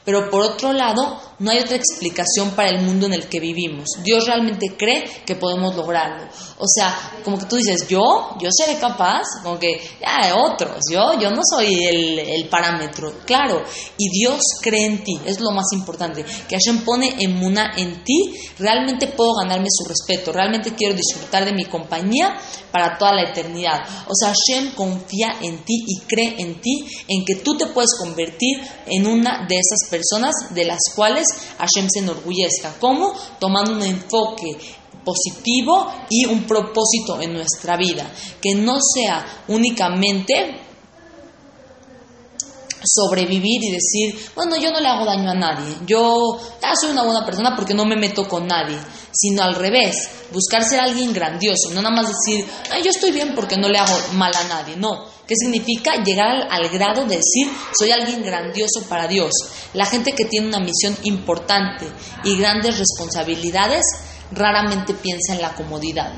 pero 0.04 0.30
por 0.30 0.42
otro 0.42 0.74
lado, 0.74 1.20
no 1.42 1.52
hay 1.52 1.60
otra 1.60 1.76
explicación 1.76 2.52
para 2.52 2.70
el 2.70 2.82
mundo 2.82 3.08
en 3.08 3.14
el 3.14 3.28
que 3.28 3.40
vivimos. 3.40 3.90
Dios 4.04 4.28
realmente 4.28 4.76
cree 4.78 5.04
que 5.26 5.36
podemos 5.36 5.76
lograrlo. 5.76 6.28
O 6.60 6.66
sea, 6.68 7.20
como 7.24 7.40
que 7.40 7.48
tú 7.48 7.56
dices, 7.56 7.88
yo, 7.88 8.38
yo 8.40 8.50
seré 8.52 8.78
capaz, 8.78 9.24
como 9.42 9.58
que, 9.58 9.82
ya, 10.00 10.36
otros, 10.36 10.78
yo, 10.92 11.20
yo 11.20 11.32
no 11.32 11.42
soy 11.44 11.84
el, 11.86 12.20
el 12.20 12.48
parámetro. 12.48 13.14
Claro, 13.26 13.64
y 13.98 14.10
Dios 14.10 14.40
cree 14.62 14.86
en 14.86 15.04
ti, 15.04 15.20
es 15.26 15.40
lo 15.40 15.50
más 15.52 15.66
importante. 15.74 16.24
Que 16.24 16.58
Hashem 16.58 16.86
pone 16.86 17.16
emuna 17.20 17.74
en 17.76 18.04
ti, 18.04 18.36
realmente 18.60 19.08
puedo 19.08 19.34
ganarme 19.42 19.68
su 19.70 19.90
respeto, 19.90 20.32
realmente 20.32 20.76
quiero 20.76 20.94
disfrutar 20.94 21.44
de 21.46 21.54
mi 21.54 21.66
compañía 21.66 22.38
para 22.72 22.98
toda 23.00 23.14
la 23.14 23.30
eternidad. 23.30 23.82
O 24.08 24.14
sea, 24.14 24.32
Hashem 24.32 24.76
confía 24.76 25.38
en 25.42 25.64
ti 25.66 25.84
y 25.88 26.02
cree 26.02 26.36
en 26.38 26.62
ti, 26.62 26.86
en 27.08 27.26
que 27.26 27.36
tú 27.36 27.58
te 27.58 27.66
puedes 27.66 27.92
convertir 27.98 28.60
en 28.86 29.08
una 29.08 29.48
de 29.48 29.56
esas 29.56 29.90
personas 29.90 30.34
de 30.54 30.66
las 30.66 30.80
cuales 30.96 31.28
Hashem 31.58 31.88
se 31.90 32.00
enorgullezca. 32.00 32.76
¿Cómo? 32.80 33.14
Tomando 33.40 33.74
un 33.74 33.84
enfoque 33.84 34.58
positivo 35.04 35.92
y 36.10 36.26
un 36.26 36.46
propósito 36.46 37.20
en 37.22 37.34
nuestra 37.34 37.78
vida. 37.78 38.12
Que 38.42 38.56
no 38.56 38.78
sea 38.82 39.44
únicamente 39.48 40.62
sobrevivir 42.84 43.64
y 43.64 43.72
decir, 43.72 44.32
bueno, 44.36 44.56
yo 44.58 44.72
no 44.72 44.80
le 44.80 44.88
hago 44.88 45.06
daño 45.06 45.30
a 45.30 45.36
nadie, 45.36 45.76
yo 45.86 46.40
soy 46.80 46.92
una 46.92 47.04
buena 47.04 47.26
persona 47.26 47.56
porque 47.56 47.74
no 47.74 47.86
me 47.86 47.96
meto 47.96 48.28
con 48.28 48.48
nadie, 48.48 48.78
sino 49.12 49.44
al 49.44 49.56
revés, 49.56 50.10
buscar 50.32 50.64
ser 50.64 50.80
alguien 50.80 51.14
grandioso, 51.14 51.70
no 51.74 51.82
nada 51.82 51.96
más 51.96 52.08
decir, 52.08 52.46
yo 52.84 52.90
estoy 52.90 53.12
bien 53.12 53.34
porque 53.36 53.58
no 53.58 53.70
le 53.70 53.78
hago 53.78 53.96
mal 54.14 54.32
a 54.36 54.44
nadie, 54.46 54.76
no. 54.78 55.11
¿Qué 55.32 55.38
significa 55.38 56.04
llegar 56.04 56.46
al, 56.52 56.68
grado 56.68 57.06
de 57.06 57.16
decir, 57.16 57.48
soy 57.80 57.90
alguien 57.90 58.22
grandioso 58.22 58.84
para 58.90 59.08
Dios? 59.08 59.32
La 59.74 59.86
gente 59.86 60.12
que 60.12 60.26
tiene 60.26 60.48
una 60.48 60.60
misión 60.60 60.94
importante 61.04 61.88
y 62.26 62.38
grandes 62.38 62.78
responsabilidades 62.78 63.86
raramente 64.34 64.94
piensa 64.94 65.34
en 65.34 65.42
la 65.42 65.56
comodidad. 65.56 66.12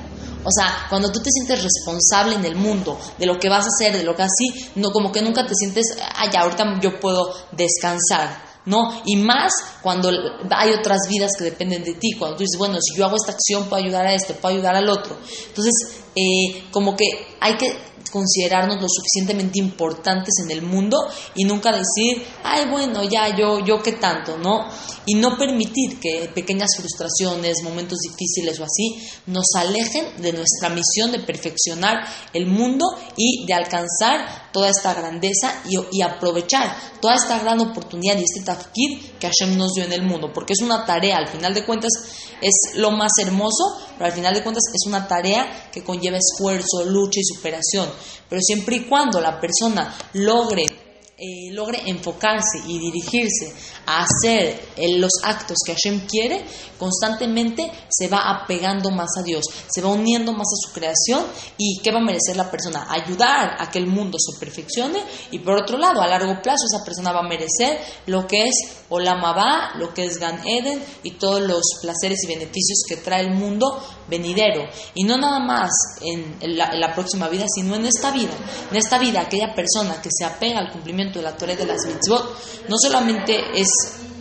O 0.43 0.49
sea, 0.49 0.87
cuando 0.89 1.11
tú 1.11 1.19
te 1.19 1.29
sientes 1.29 1.61
responsable 1.61 2.33
en 2.33 2.43
el 2.43 2.55
mundo 2.55 2.99
de 3.19 3.27
lo 3.27 3.37
que 3.37 3.49
vas 3.49 3.65
a 3.65 3.67
hacer, 3.67 3.95
de 3.95 4.03
lo 4.03 4.15
que 4.15 4.23
así, 4.23 4.71
no 4.77 4.89
como 4.89 5.11
que 5.11 5.21
nunca 5.21 5.45
te 5.45 5.53
sientes, 5.53 5.95
ay, 6.15 6.29
ahorita 6.35 6.79
yo 6.81 6.99
puedo 6.99 7.35
descansar. 7.51 8.51
¿no? 8.65 9.01
Y 9.05 9.17
más 9.17 9.51
cuando 9.83 10.09
hay 10.49 10.71
otras 10.71 11.01
vidas 11.07 11.33
que 11.37 11.43
dependen 11.43 11.83
de 11.83 11.93
ti, 11.93 12.13
cuando 12.17 12.37
tú 12.37 12.43
dices, 12.43 12.57
bueno, 12.57 12.79
si 12.81 12.97
yo 12.97 13.05
hago 13.05 13.17
esta 13.17 13.33
acción, 13.33 13.69
puedo 13.69 13.83
ayudar 13.83 14.07
a 14.07 14.13
este, 14.13 14.33
puedo 14.33 14.55
ayudar 14.55 14.75
al 14.75 14.89
otro. 14.89 15.17
Entonces, 15.49 15.73
eh, 16.15 16.63
como 16.71 16.95
que 16.95 17.05
hay 17.39 17.57
que 17.57 17.92
considerarnos 18.13 18.79
lo 18.79 18.87
suficientemente 18.87 19.57
importantes 19.59 20.35
en 20.43 20.51
el 20.51 20.61
mundo 20.61 20.97
y 21.33 21.45
nunca 21.45 21.71
decir, 21.71 22.23
ay, 22.43 22.69
bueno, 22.69 23.03
ya, 23.03 23.35
yo, 23.35 23.65
yo 23.65 23.81
qué 23.81 23.93
tanto, 23.93 24.37
¿no? 24.37 24.69
Y 25.07 25.15
no 25.15 25.35
permitir 25.35 25.99
que 25.99 26.29
pequeñas 26.33 26.69
frustraciones, 26.77 27.63
momentos 27.63 27.97
difíciles 27.99 28.59
o 28.59 28.65
así, 28.65 28.99
nos 29.25 29.47
alejen 29.55 30.21
de 30.21 30.31
nuestra 30.31 30.69
misión 30.69 31.11
de 31.11 31.19
perfeccionar 31.19 32.05
el 32.33 32.45
mundo 32.45 32.85
y 33.17 33.47
de 33.47 33.53
alcanzar 33.55 34.42
toda 34.53 34.69
esta 34.69 34.93
grandeza 34.93 35.61
y, 35.91 36.01
aprovechar 36.01 36.73
toda 37.01 37.15
esta 37.15 37.39
gran 37.39 37.59
oportunidad 37.59 38.17
y 38.17 38.23
este 38.23 38.41
tafkir 38.41 39.17
que 39.19 39.27
Hashem 39.27 39.57
nos 39.57 39.73
dio 39.73 39.83
en 39.83 39.91
el 39.91 40.03
mundo, 40.03 40.31
porque 40.33 40.53
es 40.53 40.61
una 40.61 40.85
tarea, 40.85 41.17
al 41.17 41.27
final 41.27 41.53
de 41.53 41.65
cuentas 41.65 41.91
es 42.39 42.75
lo 42.75 42.91
más 42.91 43.11
hermoso, 43.19 43.77
pero 43.97 44.05
al 44.05 44.11
final 44.11 44.33
de 44.33 44.43
cuentas 44.43 44.63
es 44.73 44.87
una 44.87 45.07
tarea 45.07 45.69
que 45.71 45.83
conlleva 45.83 46.17
esfuerzo, 46.17 46.85
lucha 46.85 47.19
y 47.19 47.23
superación. 47.23 47.89
Pero 48.29 48.41
siempre 48.41 48.77
y 48.77 48.85
cuando 48.85 49.19
la 49.19 49.39
persona 49.39 49.95
logre 50.13 50.82
eh, 51.15 51.51
logre 51.51 51.79
enfocarse 51.85 52.57
y 52.67 52.79
dirigirse 52.79 53.53
a 53.85 54.03
hacer 54.03 54.59
eh, 54.75 54.97
los 54.97 55.11
actos 55.23 55.57
que 55.63 55.75
Hashem 55.75 56.07
quiere, 56.07 56.43
constantemente 56.79 57.71
se 57.87 58.07
va 58.07 58.31
apegando 58.31 58.89
más 58.89 59.09
a 59.19 59.21
Dios, 59.21 59.45
se 59.67 59.81
va 59.81 59.89
uniendo 59.89 60.31
más 60.31 60.47
a 60.47 60.67
su 60.67 60.73
creación 60.73 61.23
y 61.55 61.79
¿qué 61.83 61.91
va 61.91 61.99
a 61.99 62.03
merecer 62.03 62.35
la 62.35 62.49
persona? 62.49 62.87
Ayudar 62.89 63.57
a 63.59 63.69
que 63.69 63.77
el 63.77 63.85
mundo 63.85 64.17
se 64.17 64.39
perfeccione 64.39 65.03
y 65.29 65.37
por 65.37 65.61
otro 65.61 65.77
lado, 65.77 66.01
a 66.01 66.07
largo 66.07 66.41
plazo 66.41 66.65
esa 66.65 66.83
persona 66.83 67.11
va 67.11 67.19
a 67.19 67.29
merecer 67.29 67.79
lo 68.07 68.25
que 68.25 68.47
es 68.47 68.55
Olamabá, 68.89 69.73
lo 69.77 69.93
que 69.93 70.05
es 70.05 70.17
Gan 70.17 70.47
Eden 70.47 70.83
y 71.03 71.11
todos 71.11 71.41
los 71.41 71.63
placeres 71.79 72.23
y 72.23 72.27
beneficios 72.27 72.83
que 72.87 72.97
trae 72.97 73.21
el 73.21 73.35
mundo 73.35 73.79
venidero. 74.07 74.67
Y 74.95 75.03
no 75.03 75.17
nada 75.17 75.39
más 75.39 75.71
en 76.01 76.57
la, 76.57 76.73
en 76.73 76.79
la 76.79 76.93
próxima 76.93 77.27
vida, 77.27 77.45
sino 77.53 77.75
en 77.75 77.85
esta 77.85 78.11
vida. 78.11 78.33
En 78.71 78.77
esta 78.77 78.97
vida, 78.99 79.21
aquella 79.21 79.53
persona 79.53 80.01
que 80.01 80.09
se 80.11 80.25
apega 80.25 80.59
al 80.59 80.71
cumplimiento 80.71 81.02
de 81.11 81.21
la 81.21 81.35
Torah 81.35 81.55
de 81.55 81.65
las 81.65 81.85
mitzvot, 81.85 82.69
no 82.69 82.75
solamente 82.77 83.59
es 83.59 83.67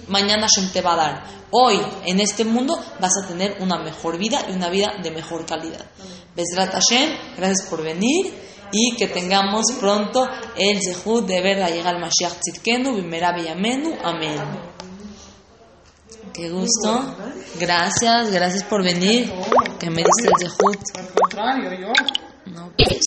mañana 0.09 0.47
Shem 0.47 0.71
te 0.73 0.81
va 0.81 0.95
a 0.95 0.97
dar, 0.97 1.25
hoy 1.51 1.81
en 2.07 2.21
este 2.21 2.45
mundo 2.45 2.79
vas 2.99 3.13
a 3.23 3.27
tener 3.27 3.57
una 3.61 3.79
mejor 3.79 4.19
vida 4.19 4.45
y 4.49 4.53
una 4.53 4.69
vida 4.69 4.95
de 5.03 5.11
mejor 5.11 5.47
calidad. 5.47 5.85
Besrat 6.35 6.73
Hashem, 6.73 7.11
gracias 7.37 7.69
por 7.69 7.83
venir 7.83 8.33
y 8.73 8.97
que 8.97 9.07
tengamos 9.07 9.67
pronto 9.79 10.27
el 10.57 10.81
zehut 10.83 11.27
de 11.27 11.43
ver 11.43 11.63
a 11.63 11.69
llegar 11.69 11.95
al 11.95 12.01
Mashiach 12.01 12.41
Tzidkenu, 12.41 12.95
Bimera 12.95 13.37
Yamenu, 13.39 13.97
amén. 14.03 14.41
Qué 16.33 16.49
gusto. 16.49 17.15
Gracias, 17.61 18.31
gracias 18.31 18.65
por 18.65 18.83
venir. 18.83 19.31
Que 19.79 19.91
me 19.91 20.03
diste 20.03 20.25
el 20.25 20.33
zehut. 20.41 20.81
Al 20.97 21.09
contrario, 21.13 21.71
yo. 21.79 21.93
No, 22.47 22.73
pues. 22.75 22.93